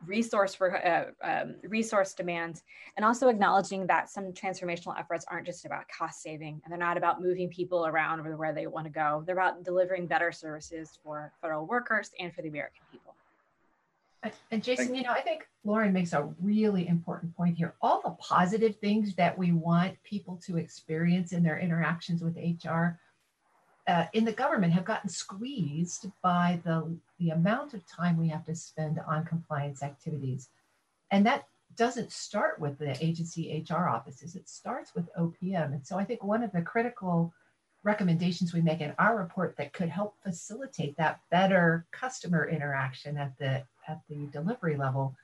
resource 0.06 0.54
for 0.54 0.84
uh, 0.86 1.06
um, 1.22 1.56
resource 1.64 2.14
demands, 2.14 2.62
and 2.96 3.04
also 3.04 3.28
acknowledging 3.28 3.86
that 3.86 4.08
some 4.10 4.32
transformational 4.32 4.98
efforts 4.98 5.24
aren't 5.28 5.46
just 5.46 5.64
about 5.64 5.84
cost 5.88 6.22
saving 6.22 6.60
and 6.64 6.72
they're 6.72 6.78
not 6.78 6.96
about 6.96 7.20
moving 7.20 7.48
people 7.48 7.86
around 7.86 8.20
where 8.38 8.52
they 8.52 8.66
want 8.66 8.86
to 8.86 8.92
go. 8.92 9.22
They're 9.26 9.36
about 9.36 9.64
delivering 9.64 10.06
better 10.06 10.32
services 10.32 10.98
for 11.02 11.32
federal 11.40 11.66
workers 11.66 12.10
and 12.18 12.32
for 12.34 12.42
the 12.42 12.48
American 12.48 12.82
people. 12.92 13.14
And 14.50 14.64
Jason, 14.64 14.94
you 14.94 15.04
know, 15.04 15.12
I 15.12 15.20
think 15.20 15.46
Loren 15.64 15.92
makes 15.92 16.12
a 16.12 16.28
really 16.42 16.88
important 16.88 17.36
point 17.36 17.56
here. 17.56 17.74
All 17.80 18.00
the 18.02 18.10
positive 18.10 18.76
things 18.76 19.14
that 19.14 19.38
we 19.38 19.52
want 19.52 19.94
people 20.02 20.40
to 20.44 20.56
experience 20.56 21.32
in 21.32 21.42
their 21.44 21.58
interactions 21.58 22.22
with 22.22 22.36
HR 22.36 22.98
uh, 23.86 24.06
in 24.12 24.24
the 24.24 24.32
government 24.32 24.72
have 24.72 24.84
gotten 24.84 25.08
squeezed 25.08 26.06
by 26.22 26.60
the, 26.64 26.96
the 27.18 27.30
amount 27.30 27.74
of 27.74 27.86
time 27.86 28.16
we 28.16 28.28
have 28.28 28.44
to 28.46 28.54
spend 28.54 29.00
on 29.06 29.24
compliance 29.24 29.82
activities. 29.82 30.48
And 31.10 31.26
that 31.26 31.46
doesn't 31.76 32.12
start 32.12 32.58
with 32.58 32.78
the 32.78 32.96
agency 33.04 33.64
HR 33.68 33.88
offices, 33.88 34.34
it 34.34 34.48
starts 34.48 34.94
with 34.94 35.08
OPM. 35.18 35.72
And 35.72 35.86
so 35.86 35.98
I 35.98 36.04
think 36.04 36.22
one 36.22 36.42
of 36.42 36.52
the 36.52 36.62
critical 36.62 37.32
recommendations 37.84 38.52
we 38.52 38.60
make 38.60 38.80
in 38.80 38.94
our 38.98 39.16
report 39.16 39.56
that 39.56 39.72
could 39.72 39.88
help 39.88 40.14
facilitate 40.22 40.96
that 40.96 41.20
better 41.30 41.86
customer 41.92 42.48
interaction 42.48 43.16
at 43.16 43.38
the 43.38 43.62
at 43.86 44.00
the 44.08 44.26
delivery 44.32 44.76
level 44.76 45.14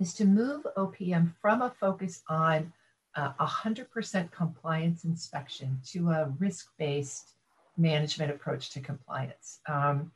is 0.00 0.14
to 0.14 0.24
move 0.24 0.66
OPM 0.76 1.32
from 1.40 1.62
a 1.62 1.70
focus 1.70 2.22
on 2.28 2.72
uh, 3.14 3.32
100% 3.38 4.30
compliance 4.30 5.04
inspection 5.04 5.78
to 5.84 6.10
a 6.10 6.32
risk-based 6.38 7.34
management 7.76 8.30
approach 8.30 8.70
to 8.70 8.80
compliance. 8.80 9.60
Um, 9.68 10.10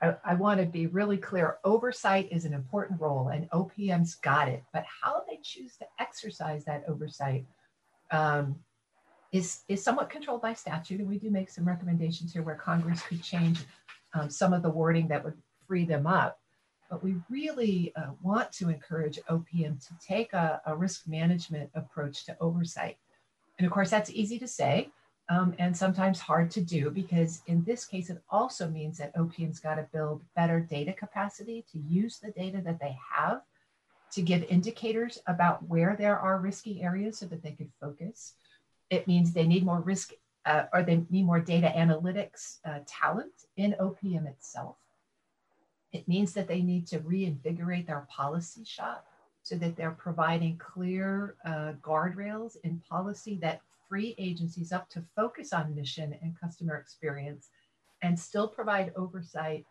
I, 0.00 0.14
I 0.24 0.34
want 0.34 0.60
to 0.60 0.66
be 0.66 0.86
really 0.86 1.16
clear. 1.16 1.58
Oversight 1.64 2.28
is 2.30 2.44
an 2.44 2.52
important 2.52 3.00
role, 3.00 3.28
and 3.28 3.50
OPM's 3.50 4.14
got 4.16 4.48
it. 4.48 4.62
But 4.72 4.84
how 5.02 5.24
they 5.28 5.38
choose 5.42 5.76
to 5.78 5.86
exercise 5.98 6.64
that 6.64 6.84
oversight 6.88 7.44
um, 8.10 8.56
is 9.32 9.62
is 9.68 9.82
somewhat 9.82 10.10
controlled 10.10 10.42
by 10.42 10.54
statute, 10.54 11.00
and 11.00 11.08
we 11.08 11.18
do 11.18 11.30
make 11.30 11.50
some 11.50 11.66
recommendations 11.66 12.32
here 12.32 12.42
where 12.42 12.54
Congress 12.54 13.02
could 13.02 13.22
change 13.22 13.60
um, 14.14 14.30
some 14.30 14.52
of 14.52 14.62
the 14.62 14.70
wording 14.70 15.08
that 15.08 15.24
would 15.24 15.36
free 15.66 15.84
them 15.84 16.06
up. 16.06 16.38
But 16.90 17.04
we 17.04 17.16
really 17.28 17.92
uh, 17.96 18.12
want 18.22 18.50
to 18.52 18.70
encourage 18.70 19.18
OPM 19.28 19.86
to 19.86 19.94
take 20.06 20.32
a, 20.32 20.62
a 20.64 20.74
risk 20.74 21.06
management 21.06 21.70
approach 21.74 22.24
to 22.26 22.36
oversight. 22.40 22.96
And 23.58 23.66
of 23.66 23.72
course, 23.72 23.90
that's 23.90 24.10
easy 24.10 24.38
to 24.38 24.48
say 24.48 24.90
um, 25.28 25.54
and 25.58 25.76
sometimes 25.76 26.18
hard 26.18 26.50
to 26.52 26.60
do 26.60 26.90
because 26.90 27.42
in 27.46 27.62
this 27.64 27.84
case, 27.84 28.08
it 28.08 28.22
also 28.30 28.68
means 28.68 28.98
that 28.98 29.14
OPM's 29.14 29.60
got 29.60 29.74
to 29.74 29.86
build 29.92 30.22
better 30.34 30.60
data 30.60 30.92
capacity 30.92 31.64
to 31.72 31.78
use 31.78 32.18
the 32.18 32.30
data 32.30 32.62
that 32.64 32.80
they 32.80 32.96
have 33.14 33.42
to 34.12 34.22
give 34.22 34.42
indicators 34.44 35.18
about 35.26 35.62
where 35.68 35.94
there 35.98 36.18
are 36.18 36.38
risky 36.38 36.82
areas 36.82 37.18
so 37.18 37.26
that 37.26 37.42
they 37.42 37.52
could 37.52 37.70
focus. 37.78 38.34
It 38.88 39.06
means 39.06 39.32
they 39.32 39.46
need 39.46 39.64
more 39.64 39.80
risk 39.80 40.12
uh, 40.46 40.64
or 40.72 40.82
they 40.82 41.04
need 41.10 41.26
more 41.26 41.40
data 41.40 41.70
analytics 41.76 42.58
uh, 42.64 42.78
talent 42.86 43.32
in 43.58 43.76
OPM 43.78 44.26
itself. 44.26 44.76
It 45.92 46.08
means 46.08 46.32
that 46.34 46.48
they 46.48 46.62
need 46.62 46.86
to 46.88 47.00
reinvigorate 47.00 47.86
their 47.86 48.06
policy 48.10 48.64
shop 48.64 49.06
so 49.42 49.56
that 49.56 49.76
they're 49.76 49.90
providing 49.90 50.56
clear 50.56 51.36
uh, 51.44 51.72
guardrails 51.82 52.56
in 52.64 52.82
policy 52.88 53.38
that 53.42 53.60
free 53.88 54.14
agencies 54.18 54.72
up 54.72 54.88
to 54.90 55.02
focus 55.16 55.52
on 55.52 55.74
mission 55.74 56.14
and 56.22 56.38
customer 56.38 56.76
experience 56.76 57.48
and 58.02 58.18
still 58.18 58.48
provide 58.48 58.92
oversight, 58.96 59.64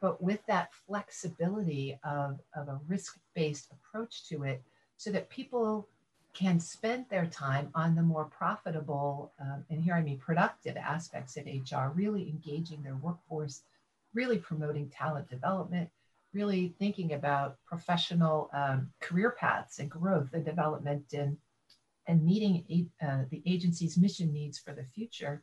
but 0.00 0.22
with 0.22 0.40
that 0.46 0.72
flexibility 0.86 1.98
of, 2.04 2.40
of 2.56 2.68
a 2.68 2.80
risk 2.88 3.18
based 3.34 3.68
approach 3.72 4.28
to 4.28 4.44
it 4.44 4.62
so 4.96 5.10
that 5.10 5.30
people 5.30 5.88
can 6.34 6.60
spend 6.60 7.06
their 7.08 7.26
time 7.26 7.70
on 7.74 7.94
the 7.94 8.02
more 8.02 8.26
profitable, 8.26 9.32
um, 9.40 9.64
and 9.70 9.82
here 9.82 9.94
I 9.94 10.02
mean 10.02 10.18
productive 10.18 10.76
aspects 10.76 11.36
of 11.36 11.46
HR, 11.46 11.90
really 11.94 12.28
engaging 12.28 12.82
their 12.82 12.96
workforce, 12.96 13.62
really 14.14 14.38
promoting 14.38 14.88
talent 14.88 15.28
development, 15.28 15.90
really 16.32 16.74
thinking 16.78 17.14
about 17.14 17.56
professional 17.66 18.50
um, 18.52 18.90
career 19.00 19.30
paths 19.30 19.78
and 19.78 19.90
growth 19.90 20.32
and 20.32 20.44
development 20.44 21.04
and 21.12 21.36
and 22.08 22.24
meeting 22.24 22.88
uh, 23.00 23.24
the 23.30 23.42
agency's 23.46 23.96
mission 23.96 24.32
needs 24.32 24.58
for 24.58 24.72
the 24.72 24.82
future 24.82 25.42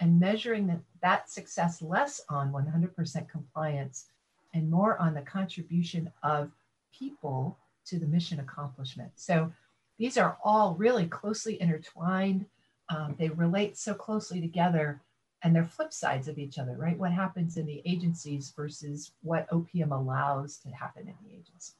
and 0.00 0.18
measuring 0.18 0.66
that, 0.66 0.80
that 1.02 1.30
success 1.30 1.80
less 1.80 2.20
on 2.28 2.52
100% 2.52 3.28
compliance 3.28 4.06
and 4.54 4.70
more 4.70 4.98
on 4.98 5.14
the 5.14 5.22
contribution 5.22 6.10
of 6.22 6.50
people 6.92 7.58
to 7.86 7.98
the 7.98 8.06
mission 8.06 8.40
accomplishment. 8.40 9.10
So 9.14 9.52
these 9.98 10.18
are 10.18 10.36
all 10.42 10.74
really 10.74 11.06
closely 11.06 11.60
intertwined. 11.60 12.46
Um, 12.88 13.14
they 13.18 13.28
relate 13.28 13.76
so 13.76 13.94
closely 13.94 14.40
together 14.40 15.00
and 15.42 15.54
they're 15.54 15.64
flip 15.64 15.92
sides 15.92 16.28
of 16.28 16.38
each 16.38 16.58
other, 16.58 16.76
right? 16.76 16.98
What 16.98 17.12
happens 17.12 17.56
in 17.56 17.66
the 17.66 17.82
agencies 17.84 18.52
versus 18.56 19.12
what 19.22 19.48
OPM 19.50 19.92
allows 19.92 20.56
to 20.58 20.70
happen 20.70 21.02
in 21.02 21.14
the 21.24 21.34
agencies. 21.34 21.74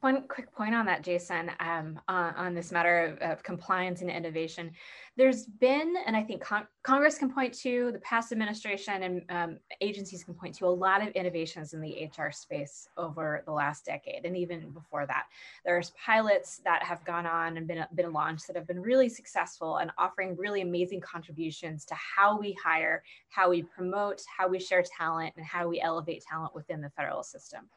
One 0.00 0.28
quick 0.28 0.54
point 0.54 0.74
on 0.74 0.84
that, 0.86 1.02
Jason, 1.02 1.50
um, 1.58 1.98
on, 2.06 2.34
on, 2.34 2.54
this 2.54 2.70
matter 2.70 2.98
of, 2.98 3.30
of, 3.30 3.42
compliance 3.42 4.02
and 4.02 4.10
innovation. 4.10 4.72
There's 5.16 5.46
been, 5.46 5.94
and 6.06 6.14
I 6.14 6.22
think 6.22 6.42
con- 6.42 6.66
Congress 6.82 7.16
can 7.16 7.32
point 7.32 7.54
to, 7.60 7.90
the 7.92 7.98
past 8.00 8.30
administration 8.30 9.02
and 9.02 9.22
um, 9.30 9.58
agencies 9.80 10.22
can 10.22 10.34
point 10.34 10.54
to 10.56 10.66
a 10.66 10.68
lot 10.68 11.00
of 11.00 11.08
innovations 11.14 11.72
in 11.72 11.80
the 11.80 12.10
HR 12.14 12.30
space 12.30 12.88
over 12.98 13.42
the 13.46 13.52
last 13.52 13.86
decade, 13.86 14.26
and 14.26 14.36
even 14.36 14.68
before 14.70 15.06
that. 15.06 15.24
There's 15.64 15.92
pilots 16.04 16.60
that 16.64 16.82
have 16.82 17.02
gone 17.06 17.24
on 17.24 17.56
and 17.56 17.66
been, 17.66 17.84
been 17.94 18.12
launched 18.12 18.48
that 18.48 18.56
have 18.56 18.66
been 18.66 18.82
really 18.82 19.08
successful 19.08 19.78
and 19.78 19.90
offering 19.96 20.36
really 20.36 20.60
amazing 20.60 21.00
contributions 21.00 21.86
to 21.86 21.94
how 21.94 22.38
we 22.38 22.54
hire, 22.62 23.02
how 23.30 23.48
we 23.48 23.62
promote, 23.62 24.22
how 24.36 24.46
we 24.46 24.60
share 24.60 24.82
talent, 24.82 25.32
and 25.38 25.46
how 25.46 25.66
we 25.66 25.80
elevate 25.80 26.22
talent 26.22 26.54
within 26.54 26.82
the 26.82 26.90
federal 26.90 27.22
system. 27.22 27.70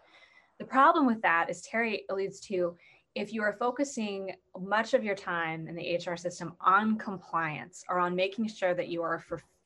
The 0.60 0.66
problem 0.66 1.06
with 1.06 1.22
that, 1.22 1.50
as 1.50 1.62
Terry 1.62 2.04
alludes 2.10 2.42
to, 2.42 2.76
if 3.16 3.34
you 3.34 3.42
are 3.42 3.56
focusing 3.58 4.34
much 4.60 4.94
of 4.94 5.04
your 5.04 5.16
time 5.16 5.68
in 5.68 5.76
the 5.76 5.96
HR 5.96 6.16
system 6.16 6.54
on 6.62 6.98
compliance 6.98 7.84
or 7.90 7.98
on 8.00 8.16
making 8.16 8.48
sure 8.50 8.74
that 8.74 8.90
you 8.90 9.02
are 9.02 9.24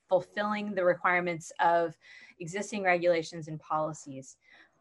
fulfilling 0.08 0.74
the 0.74 0.84
requirements 0.84 1.52
of 1.60 1.96
existing 2.38 2.84
regulations 2.84 3.48
and 3.48 3.60
policies, 3.60 4.36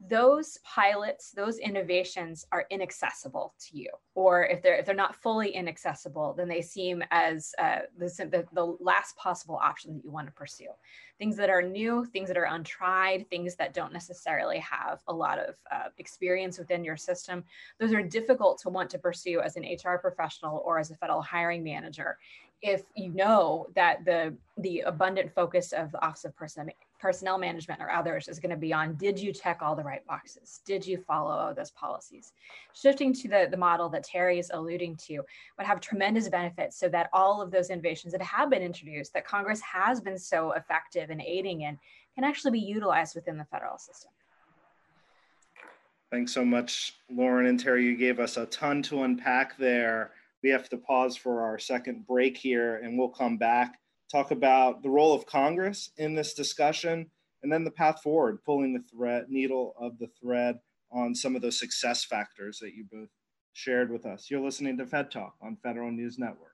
those 0.10 0.58
pilots, 0.64 1.32
those 1.32 1.60
innovations 1.60 2.46
are 2.52 2.66
inaccessible 2.70 3.54
to 3.60 3.78
you, 3.78 3.90
or 4.16 4.46
if 4.46 4.62
they're 4.62 4.76
if 4.76 4.86
they're 4.86 4.96
not 4.96 5.16
fully 5.16 5.52
inaccessible, 5.52 6.34
then 6.34 6.48
they 6.48 6.62
seem 6.62 7.04
as 7.12 7.54
uh, 7.58 7.80
the, 7.98 8.46
the, 8.54 8.78
last 8.80 9.16
possible 9.16 9.60
option 9.62 9.94
that 9.94 10.04
you 10.04 10.12
want 10.12 10.28
to 10.28 10.34
pursue. 10.34 10.68
Things 11.20 11.38
that 11.38 11.50
are 11.50 11.62
new, 11.62 12.06
things 12.06 12.28
that 12.28 12.38
are 12.38 12.46
untried, 12.46 13.30
things 13.30 13.56
that 13.56 13.74
don't 13.74 13.94
necessarily 13.94 14.60
have 14.60 15.00
a 15.08 15.14
lot 15.14 15.40
of 15.40 15.56
uh, 15.72 15.90
experience 15.98 16.58
within 16.58 16.84
your 16.84 16.98
system, 16.98 17.44
those 17.80 17.94
are 17.94 18.04
difficult 18.04 18.60
to 18.62 18.70
want 18.70 18.90
to 18.90 19.00
pursue 19.00 19.40
as 19.40 19.56
an 19.56 19.64
HR 19.64 19.98
professional 19.98 20.62
or 20.66 20.80
as 20.80 20.92
a 20.92 20.96
federal 20.96 21.22
hiring 21.22 21.64
manager 21.64 22.18
if 22.64 22.84
you 22.96 23.14
know 23.14 23.68
that 23.76 24.06
the 24.06 24.34
the 24.58 24.80
abundant 24.82 25.30
focus 25.34 25.74
of 25.74 25.92
the 25.92 26.04
office 26.04 26.24
of 26.24 26.36
person 26.36 26.72
personnel 27.04 27.38
management 27.38 27.82
or 27.82 27.92
others 27.92 28.30
is 28.30 28.40
going 28.40 28.50
to 28.50 28.56
be 28.56 28.72
on 28.72 28.96
did 28.96 29.20
you 29.20 29.34
check 29.34 29.60
all 29.62 29.76
the 29.76 29.84
right 29.84 30.08
boxes? 30.08 30.62
Did 30.66 30.88
you 30.88 30.98
follow 31.06 31.54
those 31.54 31.72
policies? 31.72 32.32
Shifting 32.74 33.12
to 33.16 33.28
the, 33.28 33.48
the 33.52 33.58
model 33.58 33.90
that 33.90 34.06
Terry 34.06 34.40
is 34.40 34.50
alluding 34.54 34.96
to 35.08 35.16
would 35.58 35.68
have 35.68 35.82
tremendous 35.82 36.30
benefits 36.30 36.80
so 36.80 36.88
that 36.88 37.10
all 37.12 37.42
of 37.42 37.52
those 37.52 37.70
innovations 37.70 38.14
that 38.14 38.22
have 38.22 38.50
been 38.50 38.62
introduced, 38.62 39.14
that 39.14 39.28
Congress 39.28 39.60
has 39.60 40.00
been 40.00 40.18
so 40.18 40.54
effective 40.54 41.10
in 41.10 41.20
aiding 41.22 41.64
in, 41.64 41.78
can 42.16 42.24
actually 42.24 42.52
be 42.52 42.60
utilized 42.60 43.16
within 43.16 43.38
the 43.38 43.46
federal 43.52 43.78
system. 43.78 44.12
Thanks 46.10 46.32
so 46.32 46.46
much, 46.46 46.94
Loren 47.12 47.48
and 47.48 47.60
Terry. 47.60 47.84
You 47.84 47.98
gave 47.98 48.22
us 48.22 48.38
a 48.38 48.46
ton 48.46 48.82
to 48.84 49.04
unpack 49.04 49.58
there. 49.58 50.12
We 50.42 50.50
have 50.52 50.70
to 50.70 50.78
pause 50.78 51.18
for 51.18 51.42
our 51.42 51.60
second 51.60 52.08
break 52.08 52.38
here, 52.38 52.78
and 52.78 52.98
we'll 52.98 53.10
come 53.10 53.36
back 53.38 53.80
talk 54.14 54.32
about 54.32 54.84
the 54.84 54.90
role 54.90 55.14
of 55.14 55.26
Congress 55.26 55.90
in 55.98 56.14
this 56.14 56.34
discussion, 56.36 57.10
and 57.42 57.52
then 57.52 57.64
the 57.64 57.72
path 57.72 58.02
forward, 58.02 58.44
pulling 58.46 58.74
the 58.74 58.84
thread 58.96 59.26
needle 59.28 59.74
of 59.80 59.98
the 59.98 60.08
thread 60.22 60.60
on 60.92 61.16
some 61.16 61.36
of 61.36 61.42
those 61.42 61.58
success 61.58 62.06
factors 62.06 62.60
that 62.60 62.74
you 62.76 62.86
both 62.92 63.10
shared 63.54 63.92
with 63.92 64.06
us. 64.06 64.30
You're 64.30 64.46
listening 64.46 64.78
to 64.78 64.86
Fed 64.86 65.10
Talk 65.10 65.34
on 65.42 65.58
Federal 65.64 65.92
News 65.92 66.20
Network. 66.20 66.54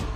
you 0.00 0.15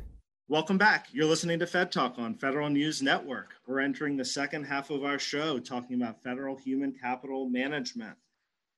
Welcome 0.51 0.77
back. 0.77 1.07
You're 1.13 1.27
listening 1.27 1.59
to 1.59 1.65
Fed 1.65 1.93
Talk 1.93 2.19
on 2.19 2.35
Federal 2.35 2.69
News 2.69 3.01
Network. 3.01 3.53
We're 3.65 3.79
entering 3.79 4.17
the 4.17 4.25
second 4.25 4.65
half 4.65 4.89
of 4.89 5.05
our 5.05 5.17
show 5.17 5.59
talking 5.59 5.95
about 5.95 6.21
federal 6.21 6.57
human 6.57 6.91
capital 6.91 7.47
management. 7.47 8.17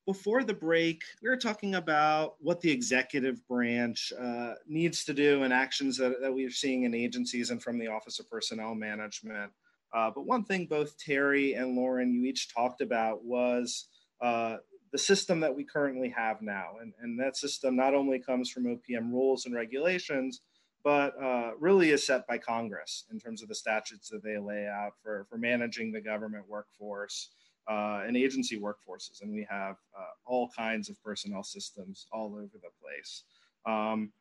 Before 0.06 0.44
the 0.44 0.54
break, 0.54 1.02
we 1.24 1.30
were 1.30 1.36
talking 1.36 1.74
about 1.74 2.36
what 2.40 2.62
the 2.62 2.70
executive 2.70 3.44
branch 3.48 4.14
uh, 4.22 4.54
needs 4.68 5.04
to 5.06 5.16
do 5.16 5.42
and 5.42 5.52
actions 5.52 5.98
that, 5.98 6.22
that 6.22 6.32
we're 6.32 6.52
seeing 6.52 6.84
in 6.84 6.94
agencies 6.94 7.50
and 7.50 7.60
from 7.60 7.80
the 7.80 7.88
Office 7.88 8.20
of 8.20 8.30
Personnel 8.30 8.76
Management. 8.76 9.52
Uh, 9.92 10.12
but 10.14 10.28
one 10.28 10.44
thing 10.44 10.68
both 10.68 10.96
Terry 11.00 11.56
and 11.56 11.76
Loren, 11.76 12.14
you 12.14 12.24
each 12.26 12.54
talked 12.54 12.82
about 12.82 13.26
was 13.26 13.88
uh, 14.22 14.58
the 14.92 15.00
system 15.00 15.40
that 15.40 15.56
we 15.56 15.64
currently 15.64 16.10
have 16.10 16.40
now. 16.44 16.74
And, 16.80 16.94
and 17.02 17.20
that 17.20 17.36
system 17.36 17.76
not 17.76 17.96
only 17.96 18.20
comes 18.20 18.52
from 18.52 18.66
OPM 18.66 19.12
rules 19.12 19.48
and 19.48 19.56
regulations, 19.56 20.42
but 20.84 21.14
uh, 21.22 21.52
really 21.60 21.92
is 21.92 22.06
set 22.06 22.28
by 22.28 22.38
Congress 22.38 23.06
in 23.12 23.20
terms 23.20 23.42
of 23.42 23.48
the 23.48 23.56
statutes 23.56 24.10
that 24.10 24.24
they 24.24 24.38
lay 24.38 24.68
out 24.68 24.94
for, 25.02 25.26
for 25.30 25.38
managing 25.38 25.92
the 25.92 26.02
government 26.02 26.44
workforce 26.48 27.30
uh, 27.70 28.02
and 28.06 28.18
agency 28.18 28.60
workforces. 28.60 29.22
And 29.22 29.32
we 29.32 29.48
have 29.50 29.76
uh, 29.98 30.12
all 30.26 30.50
kinds 30.56 30.90
of 30.90 31.02
personnel 31.02 31.44
systems 31.44 32.08
all 32.12 32.36
over 32.36 32.60
the 32.62 32.70
place. 32.82 33.24
Um, 33.66 34.12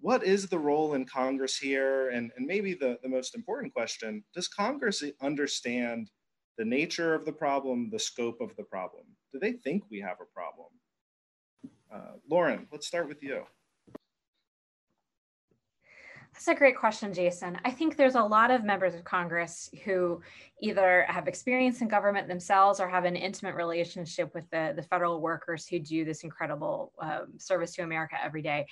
what 0.00 0.22
is 0.22 0.48
the 0.48 0.58
role 0.58 0.92
in 0.92 1.06
Congress 1.06 1.56
here? 1.56 2.10
And, 2.10 2.30
and 2.36 2.46
maybe 2.46 2.74
the, 2.74 2.98
the 3.02 3.08
most 3.08 3.34
important 3.34 3.72
question 3.72 4.22
does 4.34 4.48
Congress 4.48 5.02
understand 5.22 6.10
the 6.58 6.64
nature 6.64 7.14
of 7.14 7.24
the 7.24 7.32
problem, 7.32 7.88
the 7.90 7.98
scope 7.98 8.40
of 8.42 8.54
the 8.56 8.64
problem? 8.64 9.04
Do 9.32 9.38
they 9.38 9.52
think 9.52 9.84
we 9.90 10.00
have 10.00 10.18
a 10.20 10.32
problem? 10.34 10.68
Uh, 11.92 12.18
Loren, 12.28 12.66
let's 12.70 12.86
start 12.86 13.08
with 13.08 13.22
you. 13.22 13.44
That's 16.34 16.48
a 16.48 16.54
great 16.54 16.76
question, 16.76 17.14
Jason. 17.14 17.56
I 17.64 17.70
think 17.70 17.96
there's 17.96 18.16
a 18.16 18.22
lot 18.22 18.50
of 18.50 18.64
members 18.64 18.96
of 18.96 19.04
Congress 19.04 19.70
who 19.84 20.20
either 20.60 21.06
have 21.08 21.28
experience 21.28 21.80
in 21.80 21.86
government 21.86 22.26
themselves 22.26 22.80
or 22.80 22.88
have 22.88 23.04
an 23.04 23.14
intimate 23.14 23.54
relationship 23.54 24.34
with 24.34 24.50
the, 24.50 24.72
the 24.74 24.82
federal 24.82 25.20
workers 25.20 25.68
who 25.68 25.78
do 25.78 26.04
this 26.04 26.24
incredible 26.24 26.92
um, 26.98 27.28
service 27.38 27.72
to 27.76 27.82
America 27.82 28.16
every 28.20 28.42
day. 28.42 28.66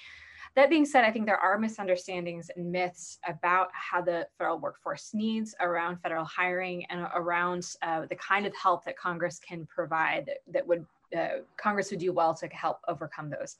That 0.56 0.70
being 0.70 0.84
said, 0.84 1.04
I 1.04 1.12
think 1.12 1.24
there 1.24 1.38
are 1.38 1.56
misunderstandings 1.56 2.50
and 2.56 2.70
myths 2.72 3.20
about 3.28 3.68
how 3.72 4.02
the 4.02 4.26
federal 4.38 4.58
workforce 4.58 5.14
needs 5.14 5.54
around 5.60 5.98
federal 5.98 6.24
hiring 6.24 6.84
and 6.86 7.06
around 7.14 7.64
uh, 7.82 8.06
the 8.10 8.16
kind 8.16 8.44
of 8.44 8.52
help 8.56 8.84
that 8.86 8.98
Congress 8.98 9.38
can 9.38 9.66
provide 9.66 10.26
that, 10.26 10.38
that 10.52 10.66
would 10.66 10.84
uh, 11.16 11.42
Congress 11.56 11.90
would 11.90 12.00
do 12.00 12.12
well 12.12 12.34
to 12.34 12.48
help 12.48 12.80
overcome 12.88 13.30
those. 13.30 13.56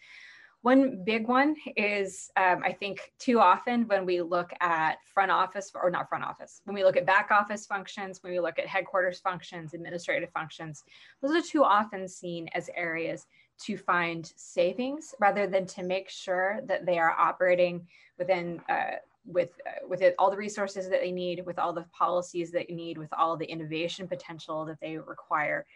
One 0.63 1.03
big 1.05 1.27
one 1.27 1.57
is 1.77 2.31
um, 2.37 2.63
I 2.65 2.73
think 2.73 3.13
too 3.19 3.41
often 3.41 3.89
when 3.89 4.07
we 4.07 4.23
look 4.23 4.53
at 4.61 4.99
front 5.13 5.33
office 5.33 5.73
or 5.75 5.91
not 5.91 6.09
front 6.09 6.25
office, 6.25 6.61
when 6.65 6.75
we 6.75 6.85
look 6.85 6.97
at 6.97 7.05
back 7.05 7.31
office 7.33 7.67
functions, 7.67 8.23
when 8.23 8.33
we 8.33 8.39
look 8.39 8.61
at 8.61 8.67
headquarters 8.67 9.19
functions, 9.19 9.75
administrative 9.75 10.31
functions, 10.31 10.85
those 11.21 11.33
are 11.33 11.47
too 11.47 11.65
often 11.65 12.07
seen 12.07 12.49
as 12.55 12.71
areas 12.77 13.27
to 13.65 13.77
find 13.77 14.33
savings 14.37 15.15
rather 15.21 15.49
than 15.49 15.67
to 15.67 15.83
make 15.83 16.09
sure 16.09 16.61
that 16.67 16.87
they 16.87 16.99
are 16.99 17.11
operating 17.11 17.87
within 18.17 18.61
uh, 18.69 18.97
with 19.27 19.51
uh, 19.67 19.87
with 19.89 20.01
it, 20.01 20.15
all 20.19 20.31
the 20.31 20.37
resources 20.37 20.89
that 20.89 21.01
they 21.01 21.13
need, 21.13 21.45
with 21.45 21.59
all 21.59 21.73
the 21.73 21.87
policies 21.97 22.53
that 22.53 22.71
you 22.71 22.77
need, 22.77 22.99
with 22.99 23.13
all 23.13 23.37
the 23.37 23.47
innovation 23.47 24.07
potential 24.07 24.65
that 24.65 24.81
they 24.81 24.97
require. 24.97 25.67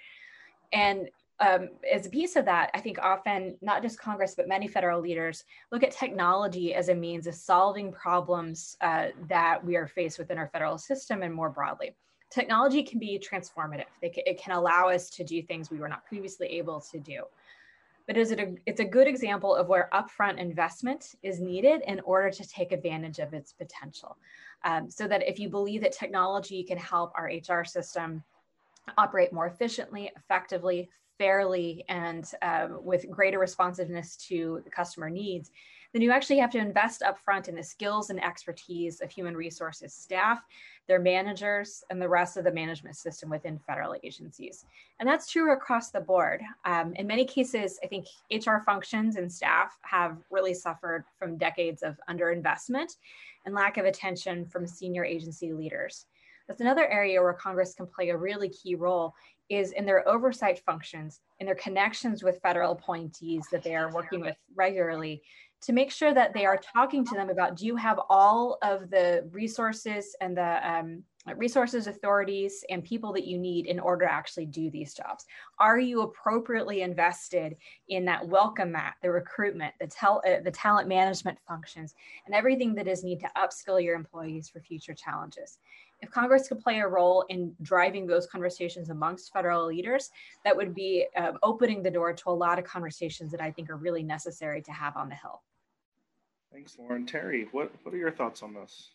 And 0.72 1.08
um, 1.38 1.68
as 1.90 2.06
a 2.06 2.10
piece 2.10 2.36
of 2.36 2.46
that, 2.46 2.70
I 2.72 2.80
think 2.80 2.98
often 2.98 3.56
not 3.60 3.82
just 3.82 3.98
Congress, 3.98 4.34
but 4.34 4.48
many 4.48 4.66
federal 4.66 5.00
leaders 5.00 5.44
look 5.70 5.82
at 5.82 5.90
technology 5.90 6.74
as 6.74 6.88
a 6.88 6.94
means 6.94 7.26
of 7.26 7.34
solving 7.34 7.92
problems 7.92 8.76
uh, 8.80 9.08
that 9.28 9.62
we 9.62 9.76
are 9.76 9.86
faced 9.86 10.18
within 10.18 10.38
our 10.38 10.48
federal 10.48 10.78
system 10.78 11.22
and 11.22 11.34
more 11.34 11.50
broadly. 11.50 11.94
Technology 12.30 12.82
can 12.82 12.98
be 12.98 13.18
transformative. 13.18 13.84
It, 14.00 14.16
it 14.26 14.40
can 14.40 14.56
allow 14.56 14.88
us 14.88 15.10
to 15.10 15.24
do 15.24 15.42
things 15.42 15.70
we 15.70 15.78
were 15.78 15.88
not 15.88 16.06
previously 16.06 16.46
able 16.48 16.80
to 16.92 16.98
do. 16.98 17.24
But 18.06 18.16
is 18.16 18.30
it 18.30 18.40
a, 18.40 18.54
it's 18.66 18.80
a 18.80 18.84
good 18.84 19.06
example 19.06 19.54
of 19.54 19.68
where 19.68 19.90
upfront 19.92 20.38
investment 20.38 21.16
is 21.22 21.40
needed 21.40 21.82
in 21.86 22.00
order 22.00 22.30
to 22.30 22.48
take 22.48 22.72
advantage 22.72 23.18
of 23.18 23.34
its 23.34 23.52
potential. 23.52 24.16
Um, 24.64 24.90
so 24.90 25.06
that 25.08 25.28
if 25.28 25.38
you 25.38 25.48
believe 25.48 25.82
that 25.82 25.92
technology 25.92 26.62
can 26.62 26.78
help 26.78 27.12
our 27.14 27.26
HR 27.26 27.64
system 27.64 28.22
operate 28.96 29.32
more 29.32 29.46
efficiently, 29.46 30.10
effectively, 30.16 30.88
fairly 31.18 31.84
and 31.88 32.30
um, 32.42 32.80
with 32.82 33.10
greater 33.10 33.38
responsiveness 33.38 34.16
to 34.28 34.60
the 34.64 34.70
customer 34.70 35.10
needs, 35.10 35.50
then 35.92 36.02
you 36.02 36.10
actually 36.10 36.38
have 36.38 36.50
to 36.50 36.58
invest 36.58 37.02
upfront 37.02 37.48
in 37.48 37.54
the 37.54 37.62
skills 37.62 38.10
and 38.10 38.22
expertise 38.22 39.00
of 39.00 39.10
human 39.10 39.34
resources 39.36 39.94
staff, 39.94 40.42
their 40.88 41.00
managers, 41.00 41.82
and 41.90 42.00
the 42.00 42.08
rest 42.08 42.36
of 42.36 42.44
the 42.44 42.52
management 42.52 42.96
system 42.96 43.30
within 43.30 43.58
federal 43.66 43.94
agencies. 44.02 44.66
And 45.00 45.08
that's 45.08 45.30
true 45.30 45.52
across 45.52 45.90
the 45.90 46.00
board. 46.00 46.42
Um, 46.64 46.92
in 46.96 47.06
many 47.06 47.24
cases, 47.24 47.78
I 47.82 47.86
think 47.86 48.06
HR 48.30 48.58
functions 48.64 49.16
and 49.16 49.32
staff 49.32 49.78
have 49.82 50.18
really 50.30 50.54
suffered 50.54 51.04
from 51.18 51.38
decades 51.38 51.82
of 51.82 51.98
underinvestment 52.10 52.96
and 53.46 53.54
lack 53.54 53.78
of 53.78 53.86
attention 53.86 54.44
from 54.44 54.66
senior 54.66 55.04
agency 55.04 55.52
leaders. 55.52 56.06
That's 56.46 56.60
another 56.60 56.86
area 56.86 57.20
where 57.22 57.32
Congress 57.32 57.74
can 57.74 57.86
play 57.86 58.10
a 58.10 58.16
really 58.16 58.48
key 58.48 58.74
role 58.74 59.14
is 59.48 59.72
in 59.72 59.86
their 59.86 60.06
oversight 60.08 60.60
functions, 60.64 61.20
in 61.40 61.46
their 61.46 61.54
connections 61.54 62.22
with 62.22 62.40
federal 62.42 62.72
appointees 62.72 63.46
that 63.52 63.62
they 63.62 63.74
are 63.74 63.92
working 63.92 64.20
with 64.20 64.36
regularly, 64.54 65.22
to 65.62 65.72
make 65.72 65.90
sure 65.90 66.12
that 66.12 66.34
they 66.34 66.44
are 66.44 66.58
talking 66.58 67.04
to 67.04 67.14
them 67.14 67.30
about 67.30 67.56
do 67.56 67.66
you 67.66 67.76
have 67.76 67.98
all 68.08 68.58
of 68.62 68.90
the 68.90 69.28
resources 69.32 70.14
and 70.20 70.36
the 70.36 70.68
um, 70.68 71.02
resources, 71.34 71.86
authorities, 71.86 72.64
and 72.70 72.84
people 72.84 73.12
that 73.12 73.26
you 73.26 73.36
need 73.38 73.66
in 73.66 73.80
order 73.80 74.06
to 74.06 74.12
actually 74.12 74.46
do 74.46 74.70
these 74.70 74.94
jobs? 74.94 75.24
Are 75.58 75.78
you 75.78 76.02
appropriately 76.02 76.82
invested 76.82 77.56
in 77.88 78.04
that 78.04 78.26
welcome 78.28 78.72
mat, 78.72 78.94
the 79.02 79.10
recruitment, 79.10 79.74
the, 79.80 79.88
tel- 79.88 80.22
uh, 80.26 80.40
the 80.44 80.50
talent 80.50 80.88
management 80.88 81.38
functions, 81.48 81.94
and 82.26 82.34
everything 82.34 82.74
that 82.76 82.86
is 82.86 83.02
needed 83.02 83.24
to 83.24 83.30
upskill 83.36 83.82
your 83.82 83.96
employees 83.96 84.48
for 84.48 84.60
future 84.60 84.94
challenges? 84.94 85.58
If 86.00 86.10
Congress 86.10 86.48
could 86.48 86.60
play 86.60 86.80
a 86.80 86.86
role 86.86 87.24
in 87.28 87.54
driving 87.62 88.06
those 88.06 88.26
conversations 88.26 88.90
amongst 88.90 89.32
federal 89.32 89.66
leaders, 89.66 90.10
that 90.44 90.56
would 90.56 90.74
be 90.74 91.06
uh, 91.16 91.32
opening 91.42 91.82
the 91.82 91.90
door 91.90 92.12
to 92.12 92.28
a 92.28 92.30
lot 92.30 92.58
of 92.58 92.64
conversations 92.64 93.30
that 93.32 93.40
I 93.40 93.50
think 93.50 93.70
are 93.70 93.76
really 93.76 94.02
necessary 94.02 94.60
to 94.62 94.72
have 94.72 94.96
on 94.96 95.08
the 95.08 95.14
Hill. 95.14 95.42
Thanks, 96.52 96.76
Loren. 96.78 97.06
Terry, 97.06 97.48
what, 97.52 97.72
what 97.82 97.94
are 97.94 97.98
your 97.98 98.12
thoughts 98.12 98.42
on 98.42 98.54
this? 98.54 98.90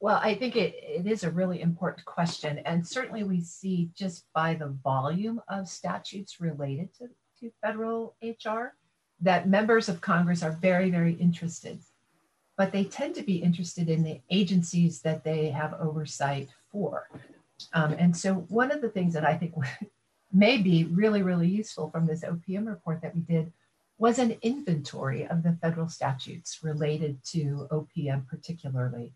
Well, 0.00 0.20
I 0.20 0.34
think 0.34 0.56
it, 0.56 0.74
it 0.82 1.06
is 1.06 1.22
a 1.22 1.30
really 1.30 1.60
important 1.60 2.04
question. 2.04 2.58
And 2.66 2.84
certainly 2.84 3.22
we 3.22 3.40
see 3.40 3.90
just 3.94 4.26
by 4.34 4.54
the 4.54 4.76
volume 4.82 5.40
of 5.48 5.68
statutes 5.68 6.40
related 6.40 6.92
to, 6.94 7.08
to 7.38 7.52
federal 7.60 8.16
HR 8.20 8.74
that 9.20 9.48
members 9.48 9.88
of 9.88 10.00
Congress 10.00 10.42
are 10.42 10.58
very, 10.60 10.90
very 10.90 11.14
interested. 11.14 11.78
But 12.62 12.70
they 12.70 12.84
tend 12.84 13.16
to 13.16 13.24
be 13.24 13.38
interested 13.38 13.88
in 13.88 14.04
the 14.04 14.20
agencies 14.30 15.00
that 15.00 15.24
they 15.24 15.48
have 15.48 15.74
oversight 15.80 16.48
for. 16.70 17.08
Um, 17.72 17.92
and 17.94 18.16
so, 18.16 18.34
one 18.34 18.70
of 18.70 18.80
the 18.80 18.88
things 18.88 19.14
that 19.14 19.24
I 19.24 19.36
think 19.36 19.52
may 20.32 20.58
be 20.58 20.84
really, 20.84 21.22
really 21.22 21.48
useful 21.48 21.90
from 21.90 22.06
this 22.06 22.22
OPM 22.22 22.68
report 22.68 23.02
that 23.02 23.16
we 23.16 23.22
did 23.22 23.52
was 23.98 24.20
an 24.20 24.36
inventory 24.42 25.26
of 25.26 25.42
the 25.42 25.58
federal 25.60 25.88
statutes 25.88 26.60
related 26.62 27.18
to 27.32 27.66
OPM, 27.72 28.28
particularly 28.28 29.12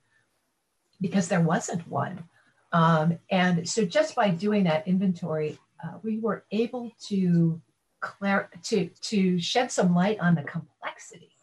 because 1.01 1.29
there 1.29 1.41
wasn't 1.41 1.87
one. 1.87 2.25
Um, 2.73 3.17
and 3.31 3.69
so 3.69 3.85
just 3.85 4.17
by 4.17 4.31
doing 4.31 4.65
that 4.65 4.89
inventory, 4.89 5.57
uh, 5.85 5.99
we 6.03 6.19
were 6.19 6.43
able 6.51 6.91
to, 7.07 7.63
clar- 8.01 8.51
to, 8.65 8.91
to 9.03 9.39
shed 9.39 9.71
some 9.71 9.95
light 9.95 10.19
on 10.19 10.35
the 10.35 10.43
complexity 10.43 11.36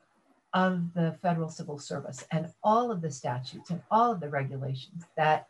of 0.54 0.94
the 0.94 1.18
federal 1.22 1.50
civil 1.50 1.80
service 1.80 2.24
and 2.32 2.48
all 2.64 2.92
of 2.92 3.02
the 3.02 3.12
statutes 3.12 3.72
and 3.72 3.82
all 3.90 4.12
of 4.12 4.20
the 4.20 4.30
regulations 4.30 5.04
that 5.18 5.48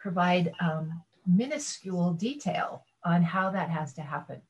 provide 0.00 0.52
um, 0.60 1.00
minuscule 1.26 2.12
detail 2.12 2.84
on 3.04 3.22
how 3.22 3.50
that 3.50 3.70
has 3.70 3.92
to 3.94 4.02
happen. 4.02 4.40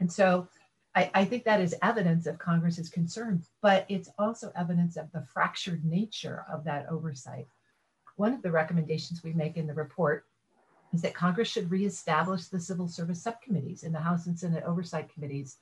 And 0.00 0.12
so 0.12 0.48
I, 0.94 1.10
I, 1.14 1.24
think 1.24 1.44
that 1.44 1.60
is 1.60 1.74
evidence 1.82 2.26
of 2.26 2.38
Congress's 2.38 2.90
concern, 2.90 3.42
but 3.62 3.86
it's 3.88 4.10
also 4.18 4.52
evidence 4.54 4.96
of 4.96 5.10
the 5.12 5.24
fractured 5.32 5.84
nature 5.84 6.44
of 6.52 6.64
that 6.64 6.86
oversight. 6.90 7.46
One 8.16 8.34
of 8.34 8.42
the 8.42 8.50
recommendations 8.50 9.22
we 9.22 9.32
make 9.32 9.56
in 9.56 9.66
the 9.66 9.74
report 9.74 10.26
is 10.92 11.02
that 11.02 11.14
Congress 11.14 11.48
should 11.48 11.70
reestablish 11.70 12.46
the 12.46 12.60
civil 12.60 12.88
service 12.88 13.22
subcommittees 13.22 13.82
in 13.82 13.92
the 13.92 14.00
House 14.00 14.26
and 14.26 14.38
Senate 14.38 14.64
oversight 14.64 15.12
committees 15.12 15.58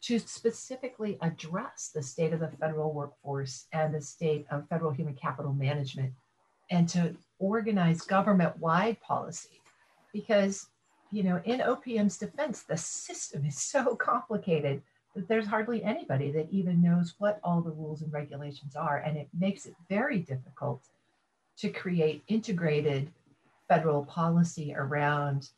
to 0.00 0.18
specifically 0.18 1.18
address 1.22 1.90
the 1.94 2.02
state 2.02 2.32
of 2.32 2.40
the 2.40 2.50
federal 2.60 2.92
workforce 2.92 3.66
and 3.72 3.94
the 3.94 4.00
state 4.00 4.46
of 4.50 4.68
federal 4.68 4.92
human 4.92 5.14
capital 5.14 5.52
management 5.52 6.12
and 6.70 6.88
to 6.88 7.16
organize 7.38 8.02
government-wide 8.02 9.00
policy 9.00 9.60
because 10.12 10.68
you 11.10 11.22
know 11.22 11.40
in 11.44 11.60
opm's 11.60 12.18
defense 12.18 12.62
the 12.62 12.76
system 12.76 13.44
is 13.44 13.58
so 13.60 13.96
complicated 14.10 14.82
that 15.16 15.26
there's 15.26 15.46
hardly 15.46 15.82
anybody 15.82 16.30
that 16.30 16.48
even 16.50 16.82
knows 16.82 17.14
what 17.18 17.40
all 17.42 17.60
the 17.60 17.70
rules 17.70 18.02
and 18.02 18.12
regulations 18.12 18.76
are 18.76 18.98
and 18.98 19.16
it 19.16 19.28
makes 19.36 19.66
it 19.66 19.74
very 19.88 20.18
difficult 20.18 20.82
to 21.56 21.68
create 21.70 22.22
integrated 22.28 23.10
federal 23.68 24.04
policy 24.04 24.74
around 24.76 25.50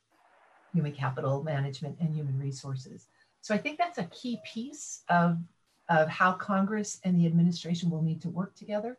human 0.73 0.93
capital 0.93 1.43
management 1.43 1.97
and 2.01 2.15
human 2.15 2.39
resources. 2.39 3.07
So 3.41 3.55
I 3.55 3.59
think 3.59 3.79
that's 3.79 3.99
a 3.99 4.05
key 4.05 4.41
piece 4.45 5.03
of, 5.09 5.39
of 5.89 6.09
how 6.09 6.33
Congress 6.33 7.01
and 7.05 7.19
the 7.19 7.27
administration 7.27 7.91
will 7.91 8.03
need 8.03 8.21
to 8.23 8.29
work 8.29 8.55
together. 8.55 8.99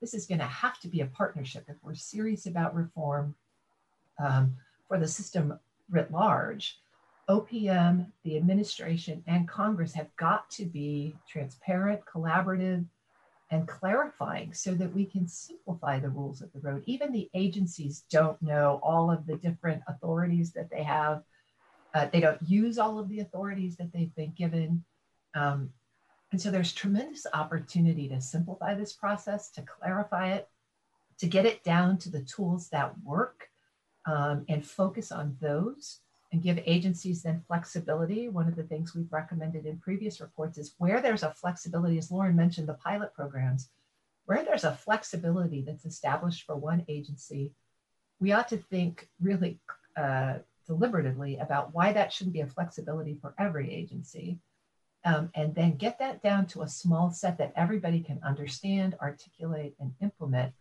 This 0.00 0.14
is 0.14 0.26
going 0.26 0.38
to 0.38 0.46
have 0.46 0.78
to 0.80 0.88
be 0.88 1.00
a 1.00 1.06
partnership 1.06 1.64
if 1.68 1.76
we're 1.82 1.94
serious 1.94 2.46
about 2.46 2.74
reform 2.74 3.34
um, 4.22 4.56
for 4.86 4.98
the 4.98 5.08
system 5.08 5.58
writ 5.90 6.10
large. 6.12 6.78
OPM, 7.28 8.06
the 8.24 8.36
administration, 8.38 9.22
and 9.26 9.46
Congress 9.46 9.92
have 9.92 10.14
got 10.16 10.48
to 10.50 10.64
be 10.64 11.14
transparent, 11.28 12.00
collaborative, 12.06 12.86
and 13.50 13.68
clarifying 13.68 14.52
so 14.52 14.74
that 14.74 14.94
we 14.94 15.04
can 15.04 15.26
simplify 15.26 15.98
the 15.98 16.08
rules 16.08 16.40
of 16.40 16.52
the 16.52 16.60
road. 16.60 16.82
Even 16.86 17.12
the 17.12 17.30
agencies 17.34 18.04
don't 18.10 18.40
know 18.42 18.80
all 18.82 19.10
of 19.10 19.26
the 19.26 19.36
different 19.36 19.82
authorities 19.88 20.52
that 20.52 20.70
they 20.70 20.82
have. 20.82 21.22
Uh, 21.94 22.06
they 22.12 22.20
don't 22.20 22.42
use 22.42 22.78
all 22.78 22.98
of 22.98 23.08
the 23.08 23.20
authorities 23.20 23.76
that 23.76 23.92
they've 23.92 24.14
been 24.14 24.32
given. 24.36 24.84
Um, 25.34 25.70
and 26.30 26.40
so 26.40 26.50
there's 26.50 26.72
tremendous 26.72 27.26
opportunity 27.32 28.08
to 28.08 28.20
simplify 28.20 28.74
this 28.74 28.92
process, 28.92 29.50
to 29.52 29.62
clarify 29.62 30.32
it, 30.32 30.48
to 31.18 31.26
get 31.26 31.46
it 31.46 31.64
down 31.64 31.98
to 31.98 32.10
the 32.10 32.22
tools 32.22 32.68
that 32.68 32.92
work 33.02 33.48
um, 34.06 34.44
and 34.48 34.64
focus 34.64 35.10
on 35.10 35.36
those 35.40 36.00
and 36.32 36.42
give 36.42 36.60
agencies 36.66 37.22
then 37.22 37.42
flexibility. 37.46 38.28
One 38.28 38.48
of 38.48 38.56
the 38.56 38.62
things 38.62 38.94
we've 38.94 39.12
recommended 39.12 39.64
in 39.64 39.78
previous 39.78 40.20
reports 40.20 40.58
is 40.58 40.74
where 40.78 41.00
there's 41.00 41.22
a 41.22 41.32
flexibility, 41.32 41.96
as 41.96 42.10
Loren 42.10 42.36
mentioned, 42.36 42.68
the 42.68 42.74
pilot 42.74 43.14
programs, 43.14 43.70
where 44.26 44.44
there's 44.44 44.64
a 44.64 44.74
flexibility 44.74 45.62
that's 45.62 45.86
established 45.86 46.44
for 46.44 46.54
one 46.54 46.84
agency, 46.88 47.52
we 48.20 48.32
ought 48.32 48.48
to 48.48 48.58
think 48.58 49.08
really 49.20 49.58
uh, 49.96 50.34
deliberatively 50.68 51.38
about 51.38 51.74
why 51.74 51.92
that 51.92 52.12
shouldn't 52.12 52.34
be 52.34 52.42
a 52.42 52.46
flexibility 52.46 53.18
for 53.20 53.34
every 53.38 53.74
agency. 53.74 54.38
Um, 55.04 55.30
and 55.34 55.54
then 55.54 55.76
get 55.76 55.98
that 55.98 56.22
down 56.22 56.46
to 56.48 56.62
a 56.62 56.68
small 56.68 57.10
set 57.10 57.38
that 57.38 57.52
everybody 57.56 58.00
can 58.00 58.20
understand, 58.24 58.96
articulate, 59.00 59.74
and 59.80 59.92
implement 60.00 60.52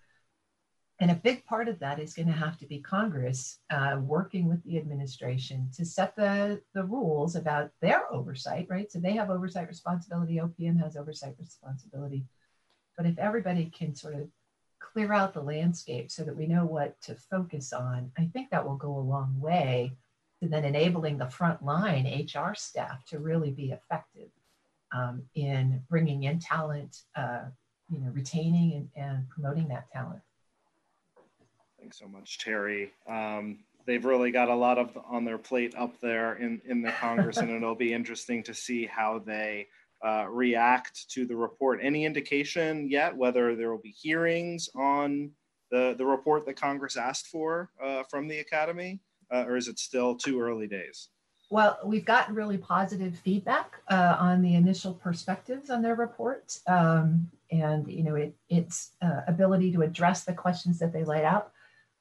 and 0.99 1.11
a 1.11 1.15
big 1.15 1.45
part 1.45 1.67
of 1.67 1.79
that 1.79 1.99
is 1.99 2.15
going 2.15 2.27
to 2.27 2.33
have 2.33 2.57
to 2.57 2.65
be 2.65 2.79
Congress 2.79 3.59
uh, 3.69 3.97
working 4.01 4.47
with 4.47 4.63
the 4.63 4.77
administration 4.77 5.69
to 5.75 5.85
set 5.85 6.15
the, 6.15 6.59
the 6.73 6.83
rules 6.83 7.35
about 7.35 7.69
their 7.81 8.11
oversight, 8.11 8.65
right? 8.67 8.91
So 8.91 8.99
they 8.99 9.13
have 9.13 9.29
oversight 9.29 9.67
responsibility, 9.67 10.37
OPM 10.37 10.81
has 10.81 10.97
oversight 10.97 11.35
responsibility. 11.37 12.25
But 12.95 13.05
if 13.05 13.19
everybody 13.19 13.65
can 13.65 13.93
sort 13.93 14.15
of 14.15 14.27
clear 14.79 15.13
out 15.13 15.33
the 15.33 15.41
landscape 15.41 16.11
so 16.11 16.23
that 16.23 16.35
we 16.35 16.47
know 16.47 16.65
what 16.65 16.99
to 17.01 17.15
focus 17.15 17.73
on, 17.73 18.11
I 18.17 18.25
think 18.33 18.49
that 18.49 18.65
will 18.65 18.75
go 18.75 18.97
a 18.97 18.99
long 18.99 19.39
way 19.39 19.93
to 20.41 20.47
then 20.47 20.65
enabling 20.65 21.17
the 21.17 21.25
frontline 21.25 22.05
HR 22.25 22.53
staff 22.55 23.05
to 23.05 23.19
really 23.19 23.51
be 23.51 23.71
effective 23.71 24.29
um, 24.91 25.23
in 25.35 25.81
bringing 25.89 26.23
in 26.23 26.39
talent, 26.39 27.03
uh, 27.15 27.45
you 27.89 27.99
know, 27.99 28.11
retaining 28.11 28.73
and, 28.95 29.05
and 29.05 29.29
promoting 29.29 29.67
that 29.69 29.91
talent. 29.91 30.21
Thanks 31.79 31.99
so 31.99 32.07
much, 32.07 32.39
Terry. 32.39 32.91
Um, 33.07 33.59
they've 33.85 34.03
really 34.03 34.31
got 34.31 34.49
a 34.49 34.55
lot 34.55 34.77
of 34.77 34.97
on 35.09 35.25
their 35.25 35.37
plate 35.37 35.73
up 35.77 35.99
there 36.01 36.35
in, 36.35 36.61
in 36.65 36.81
the 36.81 36.91
Congress, 36.91 37.37
and 37.37 37.49
it'll 37.49 37.75
be 37.75 37.93
interesting 37.93 38.43
to 38.43 38.53
see 38.53 38.85
how 38.85 39.19
they 39.19 39.67
uh, 40.05 40.25
react 40.29 41.09
to 41.09 41.25
the 41.25 41.35
report. 41.35 41.79
Any 41.81 42.05
indication 42.05 42.89
yet 42.89 43.15
whether 43.15 43.55
there 43.55 43.71
will 43.71 43.81
be 43.81 43.91
hearings 43.91 44.69
on 44.75 45.31
the, 45.71 45.95
the 45.97 46.05
report 46.05 46.45
that 46.45 46.55
Congress 46.55 46.97
asked 46.97 47.27
for 47.27 47.69
uh, 47.83 48.03
from 48.09 48.27
the 48.27 48.39
Academy, 48.39 48.99
uh, 49.31 49.45
or 49.47 49.57
is 49.57 49.67
it 49.67 49.79
still 49.79 50.15
too 50.15 50.39
early 50.39 50.67
days? 50.67 51.09
Well, 51.49 51.79
we've 51.85 52.05
gotten 52.05 52.35
really 52.35 52.57
positive 52.57 53.17
feedback 53.17 53.77
uh, 53.89 54.17
on 54.19 54.41
the 54.41 54.55
initial 54.55 54.93
perspectives 54.93 55.69
on 55.69 55.81
their 55.81 55.95
report, 55.95 56.57
um, 56.67 57.29
and 57.51 57.87
you 57.87 58.03
know 58.03 58.15
it, 58.15 58.35
its 58.49 58.91
uh, 59.01 59.21
ability 59.27 59.71
to 59.71 59.81
address 59.81 60.25
the 60.25 60.33
questions 60.33 60.77
that 60.79 60.91
they 60.91 61.05
laid 61.05 61.23
out. 61.23 61.51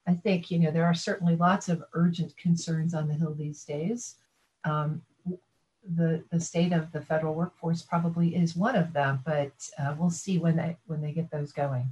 I 0.07 0.13
think, 0.13 0.49
you 0.49 0.59
know, 0.59 0.71
there 0.71 0.85
are 0.85 0.93
certainly 0.93 1.35
lots 1.35 1.67
of 1.67 1.83
urgent 1.93 2.35
concerns 2.37 2.93
on 2.93 3.09
the 3.09 3.13
Hill 3.13 3.35
these 3.35 3.65
days. 3.65 4.15
Um, 4.63 5.01
the, 5.95 6.23
the 6.31 6.39
state 6.39 6.73
of 6.73 6.91
the 6.91 7.01
federal 7.01 7.33
workforce 7.33 7.81
probably 7.81 8.35
is 8.35 8.55
one 8.55 8.75
of 8.75 8.93
them, 8.93 9.19
but 9.25 9.51
uh, 9.79 9.95
we'll 9.97 10.09
see 10.09 10.37
when 10.37 10.55
they, 10.57 10.77
when 10.87 11.01
they 11.01 11.11
get 11.11 11.31
those 11.31 11.51
going. 11.51 11.89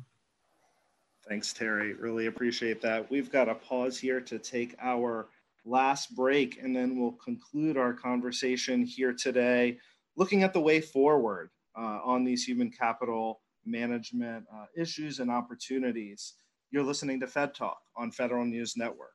Thanks, 1.28 1.54
Terry. 1.54 1.94
Really 1.94 2.28
appreciate 2.28 2.82
that. 2.82 3.10
We've 3.10 3.32
got 3.32 3.50
a 3.50 3.56
pause 3.56 3.98
here 3.98 4.22
to 4.22 4.38
take 4.38 4.76
our 4.80 5.28
last 5.66 6.16
break, 6.16 6.62
and 6.62 6.76
then 6.76 7.00
we'll 7.00 7.14
conclude 7.14 7.78
our 7.78 7.94
conversation 7.94 8.84
here 8.84 9.14
today, 9.14 9.80
looking 10.16 10.44
at 10.44 10.54
the 10.54 10.62
way 10.62 10.80
forward 10.82 11.50
uh, 11.76 12.00
on 12.04 12.24
these 12.24 12.44
human 12.44 12.70
capital 12.70 13.42
management 13.66 14.46
uh, 14.54 14.66
issues 14.78 15.20
and 15.20 15.32
opportunities. 15.32 16.34
You're 16.70 16.84
listening 16.84 17.20
to 17.22 17.28
Fed 17.28 17.56
Talk 17.56 17.80
on 17.98 18.12
Federal 18.12 18.46
News 18.46 18.78
Network. 18.78 19.15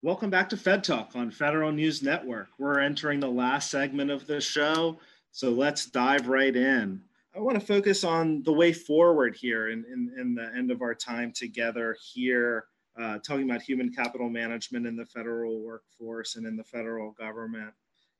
Welcome 0.00 0.30
back 0.30 0.48
to 0.50 0.56
Fed 0.56 0.84
Talk 0.84 1.16
on 1.16 1.28
Federal 1.32 1.72
News 1.72 2.04
Network. 2.04 2.50
We're 2.56 2.78
entering 2.78 3.18
the 3.18 3.26
last 3.26 3.68
segment 3.68 4.12
of 4.12 4.28
the 4.28 4.40
show, 4.40 5.00
so 5.32 5.50
let's 5.50 5.86
dive 5.86 6.28
right 6.28 6.54
in. 6.54 7.02
I 7.34 7.40
want 7.40 7.58
to 7.58 7.66
focus 7.66 8.04
on 8.04 8.44
the 8.44 8.52
way 8.52 8.72
forward 8.72 9.34
here 9.34 9.70
in, 9.70 9.84
in, 9.92 10.12
in 10.16 10.36
the 10.36 10.52
end 10.56 10.70
of 10.70 10.82
our 10.82 10.94
time 10.94 11.32
together 11.32 11.96
here, 12.00 12.66
uh, 12.96 13.18
talking 13.26 13.50
about 13.50 13.60
human 13.60 13.92
capital 13.92 14.28
management 14.28 14.86
in 14.86 14.94
the 14.94 15.04
federal 15.04 15.58
workforce 15.62 16.36
and 16.36 16.46
in 16.46 16.56
the 16.56 16.62
federal 16.62 17.10
government. 17.10 17.72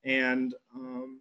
And, 0.02 0.56
um, 0.74 1.20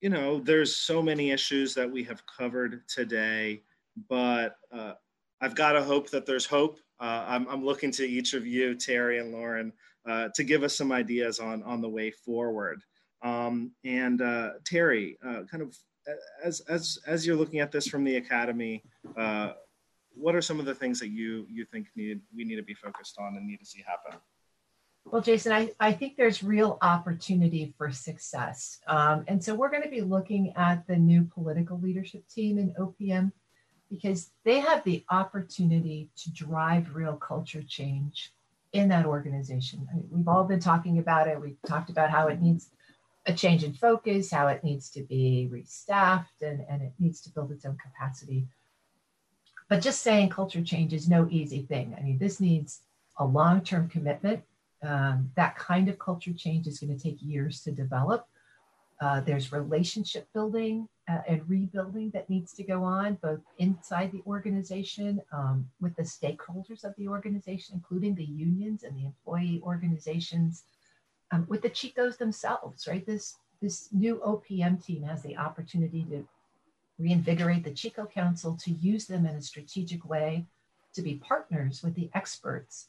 you 0.00 0.08
know, 0.08 0.40
there's 0.40 0.74
so 0.74 1.02
many 1.02 1.32
issues 1.32 1.74
that 1.74 1.90
we 1.90 2.02
have 2.04 2.22
covered 2.24 2.88
today, 2.88 3.62
but 4.08 4.56
uh, 4.74 4.94
I've 5.42 5.54
got 5.54 5.72
to 5.72 5.82
hope 5.82 6.08
that 6.10 6.24
there's 6.24 6.46
hope 6.46 6.78
uh, 7.02 7.24
I'm, 7.26 7.48
I'm, 7.48 7.64
looking 7.64 7.90
to 7.92 8.08
each 8.08 8.32
of 8.32 8.46
you, 8.46 8.76
Terry 8.76 9.18
and 9.18 9.32
Loren, 9.32 9.72
uh, 10.08 10.28
to 10.36 10.44
give 10.44 10.62
us 10.62 10.76
some 10.76 10.92
ideas 10.92 11.40
on, 11.40 11.62
on 11.64 11.80
the 11.80 11.88
way 11.88 12.12
forward. 12.12 12.80
Um, 13.22 13.72
and 13.84 14.22
uh, 14.22 14.50
Terry, 14.64 15.18
uh, 15.26 15.42
kind 15.50 15.64
of 15.64 15.76
as, 16.44 16.60
as, 16.68 16.98
as 17.06 17.26
you're 17.26 17.36
looking 17.36 17.58
at 17.58 17.72
this 17.72 17.88
from 17.88 18.04
the 18.04 18.16
Academy, 18.16 18.84
uh, 19.16 19.52
what 20.14 20.36
are 20.36 20.42
some 20.42 20.60
of 20.60 20.66
the 20.66 20.74
things 20.74 21.00
that 21.00 21.08
you, 21.08 21.44
you 21.50 21.64
think 21.64 21.88
need, 21.96 22.20
we 22.34 22.44
need 22.44 22.56
to 22.56 22.62
be 22.62 22.74
focused 22.74 23.18
on 23.18 23.36
and 23.36 23.46
need 23.48 23.58
to 23.58 23.66
see 23.66 23.82
happen? 23.84 24.20
Well, 25.04 25.22
Jason, 25.22 25.52
I, 25.52 25.72
I 25.80 25.92
think 25.92 26.16
there's 26.16 26.44
real 26.44 26.78
opportunity 26.82 27.74
for 27.76 27.90
success. 27.90 28.78
Um, 28.86 29.24
and 29.26 29.42
so 29.42 29.54
we're 29.56 29.70
going 29.70 29.82
to 29.82 29.88
be 29.88 30.02
looking 30.02 30.52
at 30.54 30.86
the 30.86 30.96
new 30.96 31.24
political 31.24 31.80
leadership 31.80 32.28
team 32.28 32.58
in 32.58 32.72
OPM 32.78 33.32
because 33.92 34.30
they 34.44 34.58
have 34.58 34.82
the 34.84 35.04
opportunity 35.10 36.08
to 36.16 36.32
drive 36.32 36.94
real 36.94 37.14
culture 37.14 37.62
change 37.62 38.32
in 38.72 38.88
that 38.88 39.04
organization. 39.04 39.86
I 39.92 39.96
mean, 39.96 40.08
we've 40.10 40.28
all 40.28 40.44
been 40.44 40.60
talking 40.60 40.98
about 40.98 41.28
it. 41.28 41.38
We've 41.38 41.60
talked 41.66 41.90
about 41.90 42.08
how 42.08 42.28
it 42.28 42.40
needs 42.40 42.70
a 43.26 43.34
change 43.34 43.64
in 43.64 43.74
focus, 43.74 44.30
how 44.30 44.48
it 44.48 44.64
needs 44.64 44.88
to 44.92 45.02
be 45.02 45.46
restaffed, 45.52 46.40
and, 46.40 46.64
and 46.70 46.80
it 46.80 46.92
needs 46.98 47.20
to 47.20 47.30
build 47.30 47.52
its 47.52 47.66
own 47.66 47.76
capacity. 47.76 48.46
But 49.68 49.82
just 49.82 50.00
saying 50.00 50.30
culture 50.30 50.62
change 50.62 50.94
is 50.94 51.06
no 51.06 51.28
easy 51.30 51.60
thing. 51.60 51.94
I 51.96 52.02
mean, 52.02 52.18
this 52.18 52.40
needs 52.40 52.80
a 53.18 53.26
long 53.26 53.60
term 53.60 53.90
commitment. 53.90 54.42
Um, 54.82 55.30
that 55.36 55.54
kind 55.56 55.90
of 55.90 55.98
culture 55.98 56.32
change 56.32 56.66
is 56.66 56.80
going 56.80 56.96
to 56.96 57.02
take 57.02 57.18
years 57.20 57.62
to 57.64 57.70
develop. 57.70 58.26
Uh, 59.02 59.20
there's 59.20 59.52
relationship 59.52 60.28
building 60.32 60.88
uh, 61.12 61.20
and 61.28 61.48
rebuilding 61.48 62.10
that 62.10 62.30
needs 62.30 62.52
to 62.54 62.62
go 62.62 62.82
on 62.84 63.14
both 63.22 63.40
inside 63.58 64.10
the 64.12 64.22
organization 64.26 65.20
um, 65.32 65.68
with 65.80 65.94
the 65.96 66.02
stakeholders 66.02 66.84
of 66.84 66.94
the 66.96 67.06
organization, 67.06 67.74
including 67.74 68.14
the 68.14 68.24
unions 68.24 68.82
and 68.82 68.96
the 68.96 69.04
employee 69.04 69.60
organizations, 69.62 70.64
um, 71.30 71.44
with 71.48 71.60
the 71.60 71.70
CHCOs 71.70 72.16
themselves, 72.16 72.86
right? 72.86 73.04
This, 73.04 73.36
this 73.60 73.88
new 73.92 74.22
OPM 74.24 74.84
team 74.84 75.02
has 75.02 75.22
the 75.22 75.36
opportunity 75.36 76.06
to 76.10 76.26
reinvigorate 76.98 77.64
the 77.64 77.70
CHCO 77.70 78.10
Council, 78.10 78.56
to 78.62 78.70
use 78.70 79.06
them 79.06 79.26
in 79.26 79.34
a 79.34 79.42
strategic 79.42 80.08
way, 80.08 80.46
to 80.94 81.02
be 81.02 81.16
partners 81.16 81.82
with 81.82 81.94
the 81.94 82.08
experts, 82.14 82.88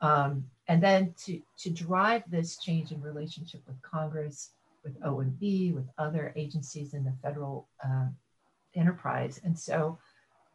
um, 0.00 0.44
and 0.68 0.82
then 0.82 1.14
to, 1.24 1.40
to 1.58 1.70
drive 1.70 2.22
this 2.28 2.56
change 2.58 2.92
in 2.92 3.00
relationship 3.00 3.62
with 3.66 3.80
Congress 3.82 4.50
with 4.84 5.00
OMB, 5.00 5.74
with 5.74 5.88
other 5.98 6.32
agencies 6.36 6.94
in 6.94 7.04
the 7.04 7.14
federal 7.22 7.68
uh, 7.84 8.06
enterprise. 8.74 9.40
And 9.44 9.58
so 9.58 9.98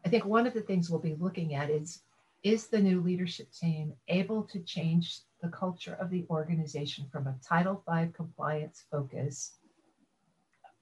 I 0.06 0.10
think 0.10 0.26
one 0.26 0.48
of 0.48 0.54
the 0.54 0.62
things 0.62 0.90
we'll 0.90 1.00
be 1.00 1.16
looking 1.20 1.56
at 1.56 1.70
is, 1.70 2.04
is 2.44 2.68
the 2.68 2.80
new 2.80 3.02
leadership 3.02 3.52
team 3.52 3.94
able 4.08 4.44
to 4.44 4.60
change 4.60 5.20
the 5.42 5.50
culture 5.50 5.98
of 6.00 6.10
the 6.10 6.26
organization 6.30 7.06
from 7.12 7.28
a 7.28 7.36
Title 7.46 7.84
V 7.90 8.08
compliance 8.14 8.86
focus 8.92 9.54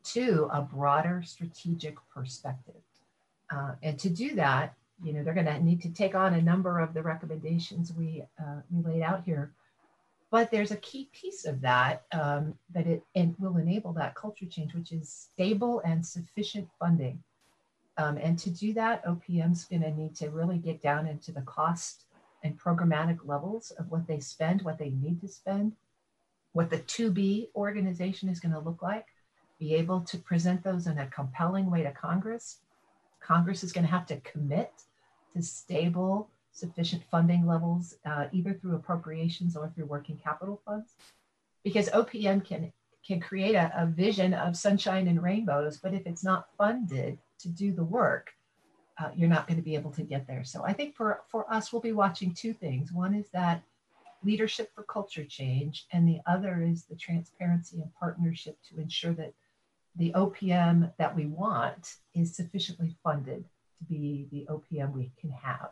to 0.04 0.50
a 0.52 0.62
broader 0.62 1.24
strategic 1.26 1.96
perspective? 2.14 2.82
Uh, 3.50 3.74
and 3.82 3.98
to 3.98 4.10
do 4.10 4.36
that, 4.36 4.74
you 5.04 5.14
know, 5.14 5.24
they're 5.24 5.34
going 5.34 5.46
to 5.46 5.64
need 5.64 5.82
to 5.82 5.90
take 5.90 6.16
on 6.16 6.34
a 6.34 6.42
number 6.42 6.80
of 6.80 6.94
the 6.94 7.02
recommendations 7.02 7.94
we, 7.94 8.24
uh, 8.40 8.62
we 8.72 8.84
laid 8.84 9.04
out 9.04 9.24
here 9.24 9.54
but 10.30 10.52
there's 10.52 10.72
a 10.72 10.78
key 10.78 11.10
piece 11.14 11.46
of 11.46 11.62
that 11.62 12.04
um, 12.12 12.54
that 12.74 12.86
it 12.86 13.04
will 13.40 13.58
enable 13.58 13.94
that 13.94 14.16
culture 14.16 14.46
change, 14.46 14.74
which 14.74 14.92
is 14.92 15.30
stable 15.32 15.82
and 15.86 16.06
sufficient 16.06 16.68
funding. 16.80 17.24
Um, 17.98 18.18
and 18.18 18.38
to 18.40 18.50
do 18.50 18.74
that, 18.74 19.06
OPM's 19.06 19.66
going 19.66 19.82
to 19.82 19.92
need 19.92 20.16
to 20.18 20.30
really 20.30 20.58
get 20.58 20.82
down 20.84 21.08
into 21.08 21.32
the 21.32 21.42
cost 21.42 22.04
and 22.44 22.60
programmatic 22.60 23.20
levels 23.26 23.72
of 23.72 23.90
what 23.90 24.06
they 24.08 24.20
spend, 24.20 24.62
what 24.62 24.78
they 24.78 24.90
need 24.90 25.22
to 25.22 25.28
spend, 25.28 25.74
what 26.52 26.70
the 26.70 26.80
to 26.80 27.10
be 27.10 27.50
organization 27.56 28.30
is 28.30 28.40
going 28.40 28.54
to 28.54 28.60
look 28.60 28.82
like, 28.82 29.08
be 29.60 29.74
able 29.74 30.02
to 30.02 30.18
present 30.18 30.64
those 30.64 30.88
in 30.88 31.00
a 31.00 31.08
compelling 31.08 31.72
way 31.72 31.84
to 31.84 31.92
Congress. 31.92 32.60
Congress 33.20 33.64
is 33.64 33.72
going 33.72 33.86
to 33.86 33.92
have 33.92 34.06
to 34.06 34.20
commit 34.22 34.72
to 35.34 35.42
stable 35.42 36.30
sufficient 36.58 37.04
funding 37.12 37.46
levels, 37.46 37.96
uh, 38.06 38.26
either 38.32 38.54
through 38.54 38.76
appropriations 38.76 39.56
or 39.56 39.70
through 39.70 39.86
working 39.86 40.18
capital 40.18 40.60
funds. 40.66 40.94
Because 41.64 41.90
OPM 41.90 42.44
can, 42.44 42.72
can 43.06 43.20
create 43.20 43.56
a, 43.56 43.72
a 43.76 43.86
vision 43.86 44.34
of 44.34 44.58
sunshine 44.58 45.08
and 45.08 45.22
rainbows, 45.22 45.78
but 45.78 45.94
if 45.94 46.08
it's 46.08 46.24
not 46.24 46.48
funded 46.58 47.18
to 47.40 47.50
do 47.50 47.72
the 47.72 47.84
work, 47.84 48.32
uh, 49.00 49.10
you're 49.16 49.30
not 49.30 49.48
going 49.48 49.58
to 49.58 49.64
be 49.64 49.76
able 49.76 49.92
to 49.92 50.02
get 50.02 50.26
there. 50.26 50.44
So 50.44 50.64
I 50.66 50.74
think 50.74 50.96
for, 50.96 51.22
for 51.28 51.52
us, 51.54 51.72
we'll 51.72 51.82
be 51.82 51.92
watching 51.92 52.34
two 52.34 52.54
things. 52.54 52.92
One 52.92 53.14
is 53.14 53.28
that 53.34 53.62
leadership 54.24 54.72
for 54.74 54.84
culture 54.84 55.24
change, 55.24 55.86
and 55.92 56.08
the 56.08 56.20
other 56.26 56.64
is 56.64 56.86
the 56.86 56.96
transparency 56.96 57.78
and 57.78 57.94
partnership 58.00 58.58
to 58.70 58.82
ensure 58.82 59.14
that 59.14 59.34
the 59.96 60.12
OPM 60.14 60.92
that 60.98 61.16
we 61.16 61.28
want 61.28 61.98
is 62.16 62.36
sufficiently 62.36 62.96
funded 63.04 63.44
to 63.78 63.84
be 63.86 64.28
the 64.32 64.48
OPM 64.50 64.94
we 64.94 65.12
can 65.20 65.30
have. 65.32 65.70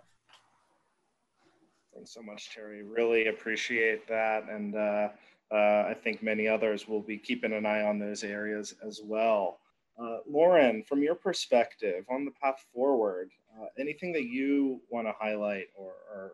Thanks 1.96 2.14
so 2.14 2.22
much, 2.22 2.54
Terry. 2.54 2.84
Really 2.84 3.28
appreciate 3.28 4.06
that. 4.10 4.50
And 4.50 4.76
uh, 4.76 5.08
uh, 5.50 5.86
I 5.88 5.96
think 6.04 6.22
many 6.22 6.48
others 6.48 6.88
will 6.88 7.02
be 7.02 7.18
keeping 7.18 7.54
an 7.54 7.66
eye 7.66 7.84
on 7.84 8.00
those 8.00 8.24
areas 8.24 8.76
as 8.86 9.00
well. 9.02 9.60
Uh, 9.98 10.18
Loren, 10.30 10.84
from 10.84 11.02
your 11.02 11.16
perspective 11.16 12.04
on 12.10 12.26
the 12.26 12.32
path 12.32 12.66
forward, 12.74 13.30
uh, 13.58 13.68
anything 13.80 14.12
that 14.12 14.26
you 14.26 14.82
want 14.90 15.08
to 15.08 15.14
highlight 15.18 15.68
or, 15.78 15.94
or, 16.14 16.32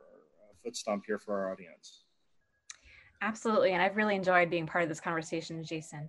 foot 0.63 0.75
stomp 0.75 1.03
here 1.07 1.17
for 1.17 1.39
our 1.39 1.51
audience? 1.51 2.03
Absolutely. 3.23 3.73
And 3.73 3.81
I've 3.81 3.95
really 3.97 4.15
enjoyed 4.15 4.49
being 4.49 4.67
part 4.67 4.83
of 4.83 4.89
this 4.89 4.99
conversation, 4.99 5.63
Jason. 5.63 6.07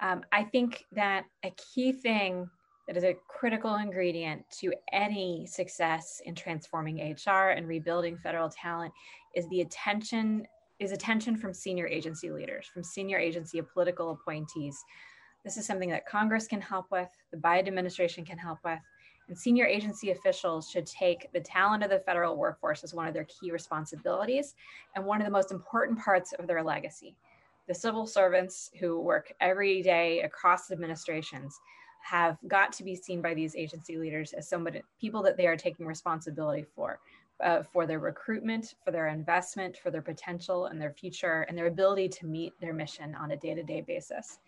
Um, 0.00 0.22
I 0.30 0.44
think 0.44 0.84
that 0.92 1.24
a 1.42 1.50
key 1.52 1.92
thing 1.92 2.50
that 2.86 2.96
is 2.96 3.04
a 3.04 3.16
critical 3.28 3.76
ingredient 3.76 4.44
to 4.58 4.72
any 4.92 5.46
success 5.46 6.20
in 6.24 6.34
transforming 6.34 7.16
HR 7.26 7.50
and 7.50 7.66
rebuilding 7.66 8.18
federal 8.18 8.48
talent 8.48 8.92
is 9.34 9.48
the 9.48 9.62
attention 9.62 10.46
is 10.80 10.90
attention 10.90 11.36
from 11.36 11.54
senior 11.54 11.86
agency 11.86 12.30
leaders, 12.30 12.66
from 12.66 12.82
senior 12.82 13.16
agency 13.16 13.58
of 13.58 13.72
political 13.72 14.10
appointees. 14.10 14.76
This 15.44 15.56
is 15.56 15.64
something 15.64 15.88
that 15.90 16.04
Congress 16.04 16.48
can 16.48 16.60
help 16.60 16.86
with, 16.90 17.08
the 17.30 17.36
Biden 17.36 17.68
administration 17.68 18.24
can 18.24 18.38
help 18.38 18.58
with, 18.64 18.80
and 19.28 19.38
senior 19.38 19.66
agency 19.66 20.10
officials 20.10 20.68
should 20.68 20.86
take 20.86 21.32
the 21.32 21.40
talent 21.40 21.84
of 21.84 21.90
the 21.90 22.00
federal 22.00 22.36
workforce 22.36 22.82
as 22.82 22.92
one 22.92 23.06
of 23.06 23.14
their 23.14 23.26
key 23.26 23.52
responsibilities 23.52 24.54
and 24.96 25.04
one 25.04 25.20
of 25.20 25.26
the 25.26 25.30
most 25.30 25.52
important 25.52 25.98
parts 25.98 26.32
of 26.32 26.46
their 26.46 26.62
legacy. 26.62 27.16
The 27.68 27.74
civil 27.74 28.06
servants 28.06 28.70
who 28.80 29.00
work 29.00 29.32
every 29.40 29.80
day 29.80 30.22
across 30.22 30.70
administrations 30.70 31.58
have 32.04 32.36
got 32.48 32.70
to 32.70 32.84
be 32.84 32.94
seen 32.94 33.22
by 33.22 33.32
these 33.32 33.56
agency 33.56 33.96
leaders 33.96 34.34
as 34.34 34.48
somebody 34.48 34.82
people 35.00 35.22
that 35.22 35.36
they 35.36 35.46
are 35.46 35.56
taking 35.56 35.86
responsibility 35.86 36.66
for 36.74 37.00
uh, 37.42 37.62
for 37.62 37.86
their 37.86 37.98
recruitment 37.98 38.74
for 38.84 38.90
their 38.90 39.08
investment 39.08 39.78
for 39.82 39.90
their 39.90 40.02
potential 40.02 40.66
and 40.66 40.80
their 40.80 40.92
future 40.92 41.46
and 41.48 41.56
their 41.56 41.66
ability 41.66 42.08
to 42.08 42.26
meet 42.26 42.52
their 42.60 42.74
mission 42.74 43.14
on 43.14 43.30
a 43.30 43.36
day-to-day 43.36 43.80
basis 43.80 44.38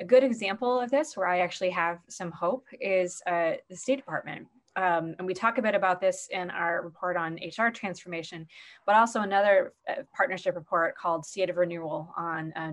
a 0.00 0.04
good 0.04 0.22
example 0.22 0.78
of 0.78 0.90
this 0.90 1.16
where 1.16 1.26
i 1.26 1.40
actually 1.40 1.70
have 1.70 1.98
some 2.08 2.30
hope 2.30 2.66
is 2.80 3.22
uh, 3.26 3.52
the 3.68 3.76
state 3.76 3.96
department 3.96 4.46
Um, 4.76 5.14
and 5.18 5.26
we 5.26 5.34
talk 5.34 5.58
a 5.58 5.62
bit 5.62 5.74
about 5.74 6.00
this 6.00 6.28
in 6.30 6.48
our 6.50 6.82
report 6.82 7.16
on 7.16 7.38
HR 7.42 7.70
transformation, 7.70 8.46
but 8.86 8.94
also 8.94 9.20
another 9.22 9.72
uh, 9.88 10.02
partnership 10.16 10.54
report 10.54 10.96
called 10.96 11.26
State 11.26 11.50
of 11.50 11.56
Renewal 11.56 12.08
on 12.16 12.52
uh, 12.52 12.72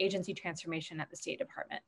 agency 0.00 0.32
transformation 0.32 1.00
at 1.00 1.10
the 1.10 1.16
State 1.16 1.38
Department. 1.38 1.82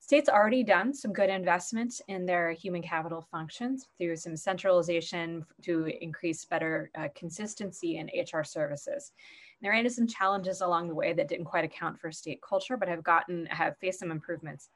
State's 0.00 0.28
already 0.28 0.64
done 0.64 0.92
some 0.92 1.12
good 1.12 1.30
investments 1.30 2.02
in 2.08 2.26
their 2.26 2.52
human 2.52 2.82
capital 2.82 3.26
functions 3.30 3.86
through 3.98 4.16
some 4.16 4.36
centralization 4.36 5.44
to 5.62 5.86
increase 6.02 6.44
better 6.44 6.90
uh, 6.98 7.08
consistency 7.14 7.98
in 7.98 8.06
HR 8.06 8.42
services. 8.42 9.12
And 9.60 9.66
there 9.66 9.74
into 9.74 9.90
some 9.90 10.06
challenges 10.06 10.62
along 10.62 10.88
the 10.88 10.94
way 10.94 11.12
that 11.12 11.28
didn't 11.28 11.44
quite 11.44 11.64
account 11.64 12.00
for 12.00 12.10
state 12.10 12.40
culture, 12.42 12.76
but 12.76 12.88
have 12.88 13.04
gotten 13.04 13.46
have 13.46 13.76
faced 13.78 14.00
some 14.00 14.10
improvements 14.10 14.70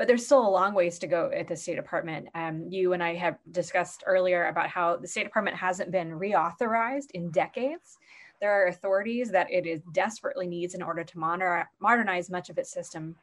but 0.00 0.06
there's 0.06 0.24
still 0.24 0.46
a 0.46 0.48
long 0.48 0.72
ways 0.72 0.98
to 0.98 1.06
go 1.06 1.30
at 1.30 1.46
the 1.46 1.54
State 1.54 1.76
Department. 1.76 2.26
Um, 2.34 2.68
you 2.70 2.94
and 2.94 3.02
I 3.02 3.14
have 3.16 3.36
discussed 3.50 4.02
earlier 4.06 4.46
about 4.46 4.70
how 4.70 4.96
the 4.96 5.06
State 5.06 5.24
Department 5.24 5.58
hasn't 5.58 5.90
been 5.90 6.18
reauthorized 6.18 7.10
in 7.12 7.30
decades. 7.30 7.98
There 8.40 8.50
are 8.50 8.68
authorities 8.68 9.30
that 9.32 9.52
it 9.52 9.66
is 9.66 9.82
desperately 9.92 10.46
needs 10.46 10.74
in 10.74 10.80
order 10.80 11.04
to 11.04 11.18
moder- 11.18 11.68
modernize 11.80 12.30
much 12.30 12.48
of 12.48 12.56
its 12.56 12.72
system 12.72 13.14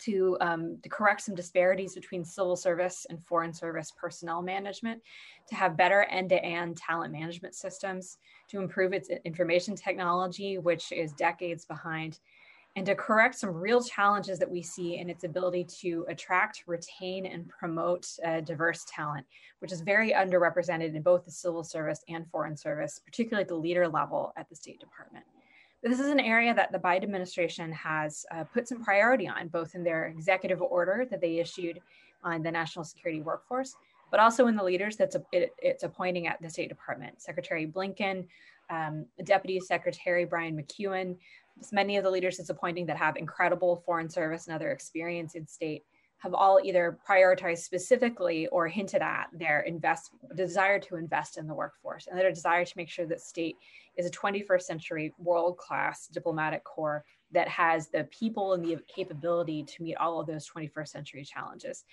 to, 0.00 0.36
um, 0.40 0.78
to 0.82 0.88
correct 0.88 1.22
some 1.22 1.34
disparities 1.34 1.94
between 1.94 2.24
civil 2.24 2.56
service 2.56 3.06
and 3.10 3.24
foreign 3.24 3.52
service 3.52 3.92
personnel 3.96 4.42
management, 4.42 5.02
to 5.48 5.54
have 5.54 5.76
better 5.76 6.04
end-to-end 6.04 6.76
talent 6.76 7.12
management 7.12 7.54
systems, 7.54 8.18
to 8.48 8.58
improve 8.58 8.92
its 8.92 9.08
information 9.24 9.74
technology, 9.74 10.58
which 10.58 10.92
is 10.92 11.12
decades 11.12 11.64
behind, 11.64 12.20
and 12.76 12.86
to 12.86 12.94
correct 12.94 13.34
some 13.34 13.50
real 13.50 13.82
challenges 13.82 14.38
that 14.38 14.50
we 14.50 14.62
see 14.62 14.98
in 14.98 15.10
its 15.10 15.24
ability 15.24 15.64
to 15.64 16.04
attract, 16.08 16.62
retain, 16.66 17.26
and 17.26 17.48
promote 17.48 18.06
uh, 18.24 18.40
diverse 18.40 18.84
talent, 18.88 19.26
which 19.58 19.72
is 19.72 19.80
very 19.80 20.12
underrepresented 20.12 20.94
in 20.94 21.02
both 21.02 21.24
the 21.24 21.30
civil 21.30 21.64
service 21.64 22.04
and 22.08 22.30
foreign 22.30 22.56
service, 22.56 23.00
particularly 23.04 23.42
at 23.42 23.48
the 23.48 23.54
leader 23.54 23.88
level 23.88 24.32
at 24.36 24.48
the 24.48 24.54
State 24.54 24.78
Department. 24.78 25.24
This 25.82 26.00
is 26.00 26.08
an 26.08 26.20
area 26.20 26.52
that 26.54 26.72
the 26.72 26.78
Biden 26.78 27.04
administration 27.04 27.70
has 27.72 28.26
uh, 28.32 28.44
put 28.44 28.66
some 28.66 28.82
priority 28.82 29.28
on, 29.28 29.48
both 29.48 29.74
in 29.74 29.84
their 29.84 30.06
executive 30.06 30.60
order 30.60 31.06
that 31.10 31.20
they 31.20 31.38
issued 31.38 31.80
on 32.24 32.42
the 32.42 32.50
national 32.50 32.84
security 32.84 33.20
workforce, 33.20 33.76
but 34.10 34.18
also 34.18 34.48
in 34.48 34.56
the 34.56 34.64
leaders 34.64 34.96
that's 34.96 35.14
a, 35.14 35.22
it, 35.30 35.54
it's 35.58 35.84
appointing 35.84 36.26
at 36.26 36.42
the 36.42 36.50
State 36.50 36.68
Department. 36.68 37.22
Secretary 37.22 37.64
Blinken, 37.64 38.26
um, 38.70 39.06
Deputy 39.24 39.60
Secretary 39.60 40.24
Brian 40.24 40.60
McKeon, 40.60 41.16
many 41.72 41.96
of 41.96 42.04
the 42.04 42.10
leaders 42.10 42.40
it's 42.40 42.50
appointing 42.50 42.86
that 42.86 42.96
have 42.96 43.16
incredible 43.16 43.82
foreign 43.86 44.10
service 44.10 44.46
and 44.46 44.54
other 44.54 44.70
experience 44.70 45.34
in 45.34 45.46
state 45.46 45.84
have 46.18 46.34
all 46.34 46.60
either 46.62 46.98
prioritized 47.08 47.58
specifically 47.58 48.46
or 48.48 48.66
hinted 48.66 49.02
at 49.02 49.26
their 49.32 49.60
invest 49.60 50.10
desire 50.34 50.78
to 50.80 50.96
invest 50.96 51.38
in 51.38 51.46
the 51.46 51.54
workforce 51.54 52.08
and 52.08 52.18
their 52.18 52.30
desire 52.30 52.64
to 52.64 52.72
make 52.76 52.88
sure 52.88 53.06
that 53.06 53.20
state 53.20 53.56
is 53.96 54.06
a 54.06 54.10
21st 54.10 54.62
century 54.62 55.14
world 55.18 55.56
class 55.58 56.08
diplomatic 56.08 56.64
corps 56.64 57.04
that 57.30 57.48
has 57.48 57.88
the 57.88 58.04
people 58.04 58.54
and 58.54 58.64
the 58.64 58.78
capability 58.92 59.62
to 59.62 59.82
meet 59.82 59.96
all 59.96 60.20
of 60.20 60.26
those 60.26 60.48
21st 60.48 60.88
century 60.88 61.24
challenges. 61.24 61.84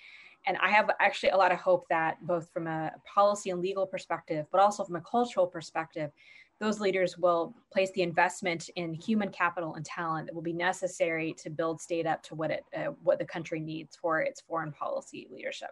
And 0.46 0.56
I 0.58 0.70
have 0.70 0.90
actually 1.00 1.30
a 1.30 1.36
lot 1.36 1.52
of 1.52 1.58
hope 1.58 1.86
that 1.88 2.24
both 2.24 2.48
from 2.50 2.66
a 2.66 2.92
policy 3.12 3.50
and 3.50 3.60
legal 3.60 3.86
perspective, 3.86 4.46
but 4.50 4.60
also 4.60 4.84
from 4.84 4.96
a 4.96 5.00
cultural 5.00 5.46
perspective, 5.46 6.10
those 6.58 6.80
leaders 6.80 7.18
will 7.18 7.54
place 7.72 7.90
the 7.92 8.02
investment 8.02 8.70
in 8.76 8.94
human 8.94 9.30
capital 9.30 9.74
and 9.74 9.84
talent 9.84 10.26
that 10.26 10.34
will 10.34 10.42
be 10.42 10.52
necessary 10.52 11.34
to 11.38 11.50
build 11.50 11.80
state 11.80 12.06
up 12.06 12.22
to 12.22 12.34
what 12.34 12.50
it 12.50 12.64
uh, 12.76 12.92
what 13.02 13.18
the 13.18 13.24
country 13.24 13.60
needs 13.60 13.96
for 13.96 14.20
its 14.20 14.40
foreign 14.40 14.72
policy 14.72 15.28
leadership. 15.30 15.70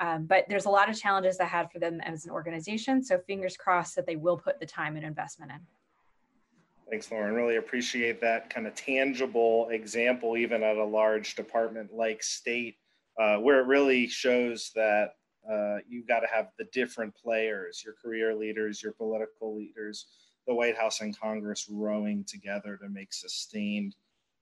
Um, 0.00 0.26
but 0.26 0.44
there's 0.48 0.66
a 0.66 0.70
lot 0.70 0.90
of 0.90 0.98
challenges 0.98 1.38
ahead 1.38 1.68
for 1.72 1.78
them 1.78 2.00
as 2.00 2.24
an 2.24 2.32
organization. 2.32 3.02
So 3.02 3.18
fingers 3.26 3.56
crossed 3.56 3.94
that 3.96 4.06
they 4.06 4.16
will 4.16 4.36
put 4.36 4.58
the 4.58 4.66
time 4.66 4.96
and 4.96 5.04
investment 5.04 5.52
in. 5.52 5.60
Thanks, 6.90 7.10
Loren. 7.10 7.34
Really 7.34 7.56
appreciate 7.56 8.20
that 8.20 8.50
kind 8.50 8.66
of 8.66 8.74
tangible 8.74 9.68
example, 9.70 10.36
even 10.36 10.62
at 10.62 10.76
a 10.76 10.84
large 10.84 11.34
department 11.34 11.94
like 11.94 12.22
state, 12.22 12.76
uh, 13.18 13.36
where 13.36 13.60
it 13.60 13.66
really 13.66 14.06
shows 14.06 14.70
that 14.74 15.14
uh, 15.50 15.76
you've 15.88 16.08
got 16.08 16.20
to 16.20 16.26
have 16.26 16.48
the 16.58 16.66
different 16.72 17.14
players, 17.14 17.82
your 17.84 17.94
career 17.94 18.34
leaders, 18.34 18.82
your 18.82 18.92
political 18.92 19.56
leaders, 19.56 20.06
the 20.46 20.54
White 20.54 20.76
House 20.76 21.00
and 21.00 21.18
Congress 21.18 21.66
rowing 21.70 22.24
together 22.24 22.76
to 22.76 22.88
make 22.88 23.12
sustained 23.12 23.96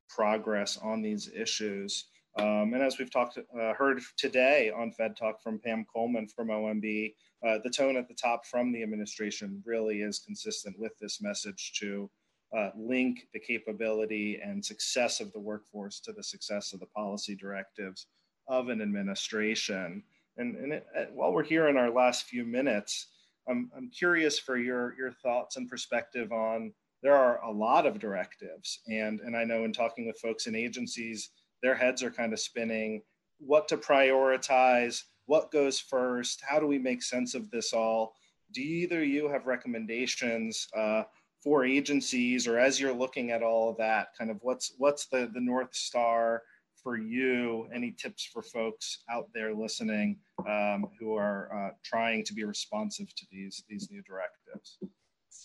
progress 0.09 0.79
on 0.83 1.03
these 1.03 1.31
issues. 1.35 2.07
Um, 2.39 2.73
and 2.75 2.83
as 2.83 2.99
we've 2.99 3.11
talked, 3.11 3.39
uh, 3.39 3.75
heard 3.75 4.01
today 4.17 4.71
on 4.71 4.93
Fed 4.93 5.17
Talk 5.17 5.43
from 5.43 5.59
Pam 5.59 5.85
Coleman 5.93 6.29
from 6.29 6.49
OMB, 6.49 7.15
uh, 7.47 7.59
the 7.63 7.71
tone 7.71 7.97
at 7.97 8.09
the 8.09 8.15
top 8.15 8.47
from 8.47 8.73
the 8.73 8.83
administration 8.83 9.63
really 9.67 10.03
is 10.03 10.21
consistent 10.21 10.79
with 10.79 10.93
this 10.99 11.21
message 11.21 11.73
to 11.81 12.11
uh, 12.57 12.71
link 12.77 13.27
the 13.33 13.41
capability 13.41 14.41
and 14.43 14.65
success 14.65 15.21
of 15.21 15.33
the 15.33 15.41
workforce 15.41 16.01
to 16.01 16.13
the 16.13 16.23
success 16.23 16.73
of 16.73 16.81
the 16.81 16.87
policy 16.87 17.35
directives 17.35 18.07
of 18.49 18.69
an 18.69 18.81
administration. 18.81 20.03
And, 20.37 20.57
and 20.57 20.73
it, 20.73 20.87
uh, 20.97 21.05
while 21.13 21.33
we're 21.33 21.43
here 21.43 21.69
in 21.69 21.77
our 21.77 21.91
last 21.91 22.25
few 22.25 22.45
minutes, 22.45 23.09
I'm, 23.49 23.71
I'm 23.77 23.91
curious 23.91 24.39
for 24.39 24.57
your, 24.57 24.95
your 24.97 25.13
thoughts 25.13 25.57
and 25.57 25.69
perspective 25.69 26.33
on 26.33 26.73
there 27.03 27.17
are 27.17 27.43
a 27.45 27.51
lot 27.51 27.85
of 27.85 27.99
directives. 27.99 28.81
And, 28.87 29.21
and 29.21 29.37
I 29.37 29.45
know 29.45 29.65
in 29.65 29.73
talking 29.73 30.07
with 30.07 30.21
folks 30.21 30.47
in 30.47 30.55
agencies, 30.55 31.31
their 31.63 31.75
heads 31.75 32.03
are 32.03 32.11
kind 32.11 32.33
of 32.33 32.41
spinning 32.41 33.03
what 33.39 33.67
to 33.69 33.77
prioritize, 33.77 35.03
what 35.27 35.51
goes 35.51 35.81
first, 35.81 36.41
how 36.47 36.61
do 36.61 36.67
we 36.67 36.79
make 36.79 37.03
sense 37.03 37.35
of 37.35 37.51
this 37.51 37.73
all? 37.73 38.15
Do 38.53 38.61
either 38.61 39.03
you 39.03 39.29
have 39.29 39.47
recommendations 39.47 40.69
uh, 40.77 41.03
for 41.43 41.65
agencies 41.65 42.47
or 42.47 42.59
as 42.59 42.79
you're 42.79 42.93
looking 42.93 43.33
at 43.33 43.43
all 43.43 43.71
of 43.71 43.77
that, 43.79 44.09
kind 44.17 44.31
of 44.31 44.39
what's, 44.43 44.75
what's 44.79 45.07
the, 45.07 45.29
the 45.35 45.41
North 45.41 45.75
Star 45.75 46.43
for 46.83 46.97
you, 46.97 47.69
any 47.75 47.93
tips 47.93 48.25
for 48.25 48.43
folks 48.43 49.05
out 49.11 49.29
there 49.35 49.55
listening 49.55 50.19
um, 50.49 50.87
who 50.99 51.15
are 51.15 51.51
uh, 51.55 51.75
trying 51.85 52.25
to 52.25 52.35
be 52.35 52.45
responsive 52.45 53.15
to 53.15 53.27
these 53.31 53.65
these 53.69 53.89
new 53.91 54.03
directives? 54.03 54.79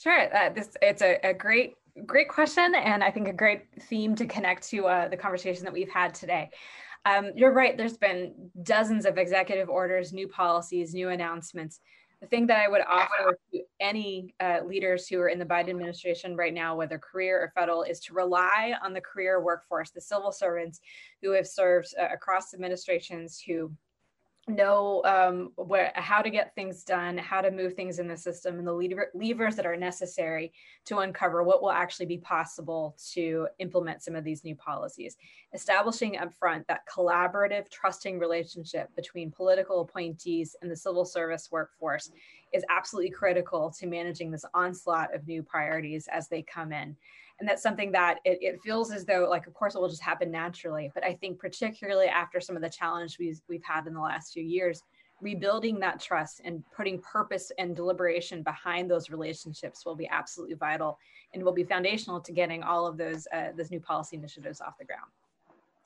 Sure, 0.02 0.36
uh, 0.36 0.50
this 0.50 0.70
it's 0.82 1.02
a, 1.02 1.20
a, 1.24 1.34
great 1.34 1.76
great 2.06 2.30
question, 2.30 2.76
and 2.76 3.04
I 3.04 3.12
think 3.12 3.28
a 3.28 3.34
great 3.34 3.66
theme 3.84 4.16
to 4.16 4.26
connect 4.26 4.68
to 4.70 4.88
uh, 4.88 5.08
the 5.08 5.18
conversation 5.18 5.64
that 5.64 5.74
we've 5.74 5.90
had 5.90 6.14
today. 6.14 6.50
Um, 7.06 7.32
you're 7.36 7.54
right. 7.54 7.78
There's 7.78 7.98
been 7.98 8.52
dozens 8.64 9.06
of 9.06 9.18
executive 9.18 9.70
orders, 9.70 10.12
new 10.12 10.28
policies, 10.28 10.94
new 10.94 11.10
announcements 11.10 11.80
the 12.22 12.28
thing 12.28 12.48
that 12.48 12.60
I 12.60 12.68
would 12.68 12.82
offer 12.88 13.38
to 13.54 13.62
any 13.80 14.34
uh, 14.40 14.60
leaders 14.66 15.08
who 15.08 15.20
are 15.20 15.28
in 15.28 15.38
the 15.38 15.46
Biden 15.46 15.70
administration 15.70 16.36
right 16.36 16.54
now, 16.54 16.76
whether 16.76 16.98
career 16.98 17.40
or 17.40 17.52
federal, 17.54 17.84
is 17.84 18.00
to 18.02 18.14
rely 18.14 18.74
on 18.84 18.94
the 18.94 19.02
career 19.02 19.40
workforce, 19.42 19.92
the 19.92 20.02
civil 20.02 20.32
servants 20.32 20.82
who 21.22 21.32
have 21.32 21.48
served 21.48 21.94
uh, 22.00 22.08
across 22.12 22.54
administrations 22.54 23.40
who 23.40 23.72
know 24.48 25.04
um, 25.04 25.52
where, 25.56 25.92
how 25.96 26.22
to 26.22 26.30
get 26.30 26.56
things 26.56 26.84
done, 26.84 27.18
how 27.18 27.42
to 27.42 27.52
move 27.52 27.74
things 27.74 28.00
in 28.00 28.08
the 28.08 28.18
system, 28.18 28.58
and 28.58 28.68
the 28.68 28.74
lever, 28.74 29.12
levers 29.14 29.56
that 29.56 29.66
are 29.66 29.76
necessary 29.76 30.54
to 30.86 31.00
uncover 31.00 31.44
what 31.44 31.62
will 31.62 31.72
actually 31.72 32.06
be 32.06 32.18
possible 32.18 32.96
to 33.12 33.48
implement 33.60 34.02
some 34.02 34.16
of 34.16 34.24
these 34.24 34.44
new 34.44 34.56
policies. 34.56 35.18
Establishing 35.58 36.18
upfront 36.18 36.68
that 36.68 36.82
collaborative, 36.88 37.68
trusting 37.72 38.20
relationship 38.20 38.96
between 38.96 39.32
political 39.32 39.82
appointees 39.82 40.56
and 40.62 40.70
the 40.70 40.76
civil 40.76 41.04
service 41.04 41.50
workforce 41.52 42.12
is 42.54 42.64
absolutely 42.70 43.10
critical 43.10 43.72
to 43.72 43.88
managing 43.88 44.30
this 44.30 44.46
onslaught 44.54 45.16
of 45.16 45.26
new 45.26 45.42
priorities 45.42 46.08
as 46.12 46.28
they 46.28 46.44
come 46.44 46.72
in. 46.72 46.96
And 47.40 47.50
that's 47.50 47.64
something 47.64 47.92
that 47.94 48.20
it, 48.24 48.38
it, 48.40 48.62
feels 48.62 48.92
as 48.92 49.04
though 49.04 49.26
like 49.28 49.48
of 49.48 49.56
course 49.56 49.74
it 49.74 49.82
will 49.82 49.90
just 49.90 50.04
happen 50.04 50.30
naturally. 50.30 50.92
But 50.94 51.04
i 51.04 51.16
think 51.16 51.40
particularly 51.40 52.06
after 52.06 52.40
some 52.40 52.56
of 52.56 52.62
the 52.62 52.70
challenge 52.70 53.18
we've, 53.18 53.42
we've 53.50 53.64
had 53.64 53.88
in 53.88 53.96
the 53.96 54.00
last 54.00 54.34
few 54.34 54.44
years 54.44 54.84
rebuilding 55.22 55.80
that 55.80 56.00
trust 56.00 56.40
and 56.46 56.64
putting 56.76 57.02
purpose 57.02 57.52
and 57.58 57.76
deliberation 57.76 58.44
behind 58.44 58.92
those 58.92 59.10
relationships 59.10 59.88
will 59.88 59.96
be 59.96 60.08
absolutely 60.10 60.54
vital 60.54 61.00
and 61.34 61.44
will 61.44 61.52
be 61.52 61.64
foundational 61.64 62.22
to 62.22 62.32
getting 62.32 62.62
all 62.62 62.86
of 62.86 62.96
those 62.96 63.28
uh, 63.34 63.48
those 63.58 63.72
new 63.72 63.80
policy 63.80 64.16
initiatives 64.18 64.62
off 64.62 64.78
the 64.78 64.86
ground 64.86 65.10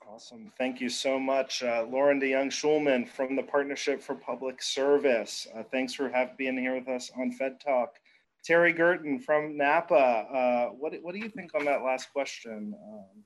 awesome 0.08 0.52
thank 0.58 0.80
you 0.80 0.88
so 0.88 1.18
much 1.18 1.62
uh, 1.62 1.84
Loren 1.90 2.20
DeJonge 2.20 2.52
Schulman 2.52 3.08
from 3.08 3.36
the 3.36 3.42
partnership 3.42 4.02
for 4.02 4.14
public 4.14 4.62
service 4.62 5.46
uh, 5.56 5.62
thanks 5.70 5.94
for 5.94 6.08
have, 6.08 6.36
being 6.36 6.58
here 6.58 6.74
with 6.74 6.88
us 6.88 7.10
on 7.18 7.32
fed 7.32 7.60
talk 7.60 7.98
Terry 8.44 8.74
Gerton 8.74 9.22
from 9.22 9.56
NAPA. 9.56 9.94
Uh, 9.94 10.66
what, 10.70 10.94
what 11.02 11.14
do 11.14 11.20
you 11.20 11.28
think 11.28 11.54
on 11.54 11.64
that 11.64 11.82
last 11.82 12.12
question? 12.12 12.74
Um, 12.92 13.24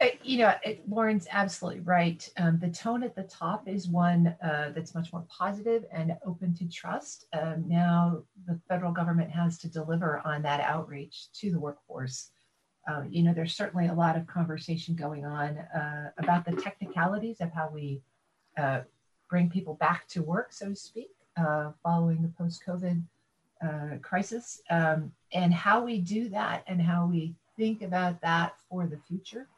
uh, 0.00 0.06
you 0.24 0.38
know, 0.38 0.52
it, 0.64 0.82
Loren's 0.88 1.28
absolutely 1.30 1.80
right. 1.80 2.28
Um, 2.36 2.58
the 2.58 2.68
tone 2.68 3.04
at 3.04 3.14
the 3.14 3.22
top 3.22 3.68
is 3.68 3.88
one 3.88 4.34
uh, 4.42 4.72
that's 4.74 4.94
much 4.94 5.12
more 5.12 5.24
positive 5.28 5.84
and 5.92 6.16
open 6.26 6.52
to 6.56 6.68
trust. 6.68 7.26
Um, 7.32 7.64
now 7.68 8.22
the 8.46 8.60
federal 8.68 8.92
government 8.92 9.30
has 9.30 9.56
to 9.58 9.68
deliver 9.68 10.20
on 10.24 10.42
that 10.42 10.60
outreach 10.60 11.30
to 11.34 11.52
the 11.52 11.60
workforce. 11.60 12.30
Uh, 12.86 13.02
you 13.08 13.22
know, 13.22 13.32
there's 13.32 13.54
certainly 13.54 13.86
a 13.86 13.94
lot 13.94 14.16
of 14.16 14.26
conversation 14.26 14.94
going 14.94 15.24
on 15.24 15.56
uh, 15.56 16.10
about 16.18 16.44
the 16.44 16.52
technicalities 16.52 17.40
of 17.40 17.50
how 17.50 17.70
we 17.72 18.02
uh, 18.58 18.80
bring 19.30 19.48
people 19.48 19.74
back 19.74 20.06
to 20.08 20.22
work, 20.22 20.52
so 20.52 20.68
to 20.68 20.76
speak, 20.76 21.10
uh, 21.36 21.70
following 21.82 22.20
the 22.20 22.28
post-COVID 22.28 23.02
uh, 23.62 23.96
crisis, 24.02 24.60
um, 24.70 25.10
and 25.32 25.54
how 25.54 25.82
we 25.82 25.98
do 25.98 26.28
that 26.28 26.62
and 26.66 26.80
how 26.80 27.06
we 27.06 27.34
think 27.56 27.82
about 27.82 28.20
that 28.20 28.54
for 28.68 28.86
the 28.86 28.98
future 29.08 29.48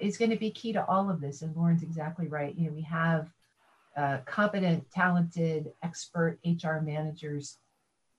is 0.00 0.16
going 0.16 0.30
to 0.30 0.36
be 0.36 0.50
key 0.50 0.72
to 0.72 0.84
all 0.86 1.10
of 1.10 1.20
this. 1.20 1.42
And 1.42 1.54
Loren's 1.56 1.82
exactly 1.82 2.28
right. 2.28 2.54
You 2.56 2.68
know, 2.68 2.74
we 2.74 2.82
have 2.82 3.28
competent, 4.26 4.84
talented, 4.90 5.72
expert 5.82 6.38
HR 6.44 6.80
managers. 6.80 7.58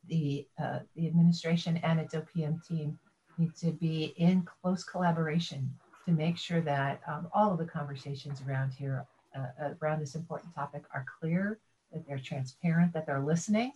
The 0.07 0.47
the 0.57 1.07
administration 1.07 1.77
and 1.77 1.99
its 1.99 2.13
OPM 2.13 2.65
team 2.67 2.99
need 3.37 3.55
to 3.55 3.71
be 3.71 4.13
in 4.17 4.47
close 4.61 4.83
collaboration 4.83 5.71
to 6.05 6.11
make 6.11 6.37
sure 6.37 6.61
that 6.61 7.01
um, 7.07 7.27
all 7.33 7.51
of 7.51 7.57
the 7.57 7.65
conversations 7.65 8.41
around 8.47 8.71
here 8.71 9.05
uh, 9.35 9.73
around 9.81 9.99
this 9.99 10.15
important 10.15 10.53
topic 10.55 10.83
are 10.93 11.05
clear, 11.19 11.59
that 11.91 12.07
they're 12.07 12.19
transparent, 12.19 12.93
that 12.93 13.05
they're 13.05 13.19
listening, 13.19 13.73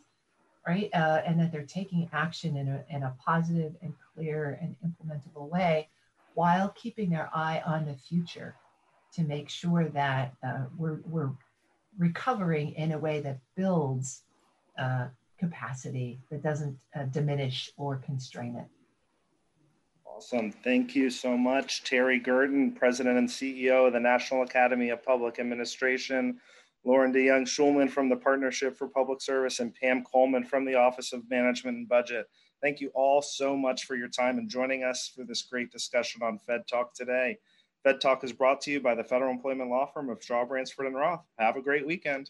right, 0.68 0.89
uh, 0.93 1.22
and 1.26 1.39
that 1.39 1.51
they're 1.51 1.64
taking 1.64 2.10
action 2.14 2.55
in 2.57 2.68
a, 2.70 2.84
in 2.89 3.03
a 3.03 3.16
positive 3.24 3.74
and 3.82 3.93
clear 4.14 4.57
and 4.62 4.76
implementable 4.86 5.49
way 5.49 5.89
while 6.36 6.70
keeping 6.70 7.10
their 7.10 7.30
eye 7.34 7.62
on 7.66 7.86
the 7.86 7.95
future 7.95 8.55
to 9.12 9.24
make 9.24 9.49
sure 9.49 9.89
that 9.89 10.34
uh, 10.43 10.66
we're, 10.78 10.99
we're 11.05 11.32
recovering 11.97 12.72
in 12.74 12.91
a 12.91 12.97
way 12.97 13.20
that 13.20 13.39
builds 13.55 14.22
uh, 14.78 15.07
capacity, 15.38 16.20
that 16.30 16.43
doesn't 16.43 16.78
uh, 16.95 17.03
diminish 17.05 17.72
or 17.78 17.97
constrain 17.97 18.55
it. 18.55 18.68
Awesome. 20.20 20.51
Thank 20.51 20.97
you 20.97 21.09
so 21.09 21.38
much, 21.38 21.86
Terry 21.86 22.20
Gerton, 22.20 22.76
President 22.76 23.17
and 23.17 23.30
CEO 23.30 23.88
of 23.88 23.93
the 23.93 24.01
National 24.01 24.43
Academy 24.43 24.89
of 24.89 25.01
Public 25.01 25.39
Administration, 25.39 26.41
Loren 26.84 27.13
DeJonge 27.13 27.47
Schulman 27.47 27.89
from 27.89 28.09
the 28.09 28.17
Partnership 28.17 28.78
for 28.78 28.89
Public 28.89 29.22
Service, 29.22 29.61
and 29.61 29.74
Pam 29.74 30.03
Coleman 30.03 30.43
from 30.43 30.65
the 30.65 30.76
Office 30.76 31.13
of 31.13 31.30
Management 31.30 31.78
and 31.78 31.88
Budget. 31.88 32.26
Thank 32.61 32.82
you 32.82 32.91
all 32.93 33.22
so 33.22 33.55
much 33.55 33.86
for 33.86 33.95
your 33.95 34.09
time 34.09 34.38
and 34.38 34.49
joining 34.49 34.84
us 34.84 35.09
for 35.15 35.24
this 35.24 35.43
great 35.43 35.72
discussion 35.72 36.22
on 36.22 36.38
Fed 36.38 36.67
Talk 36.70 36.93
today. 36.93 37.38
Fed 37.86 38.01
Talk 38.01 38.26
is 38.26 38.34
brought 38.34 38.59
to 38.63 38.72
you 38.72 38.82
by 38.82 38.95
the 38.95 39.05
Federal 39.05 39.32
Employment 39.32 39.70
Law 39.70 39.86
Firm 39.86 40.09
of 40.09 40.22
Shaw 40.22 40.43
Bransford 40.43 40.88
and 40.88 40.97
Roth. 40.97 41.24
Have 41.38 41.55
a 41.55 41.61
great 41.61 41.88
weekend. 41.88 42.30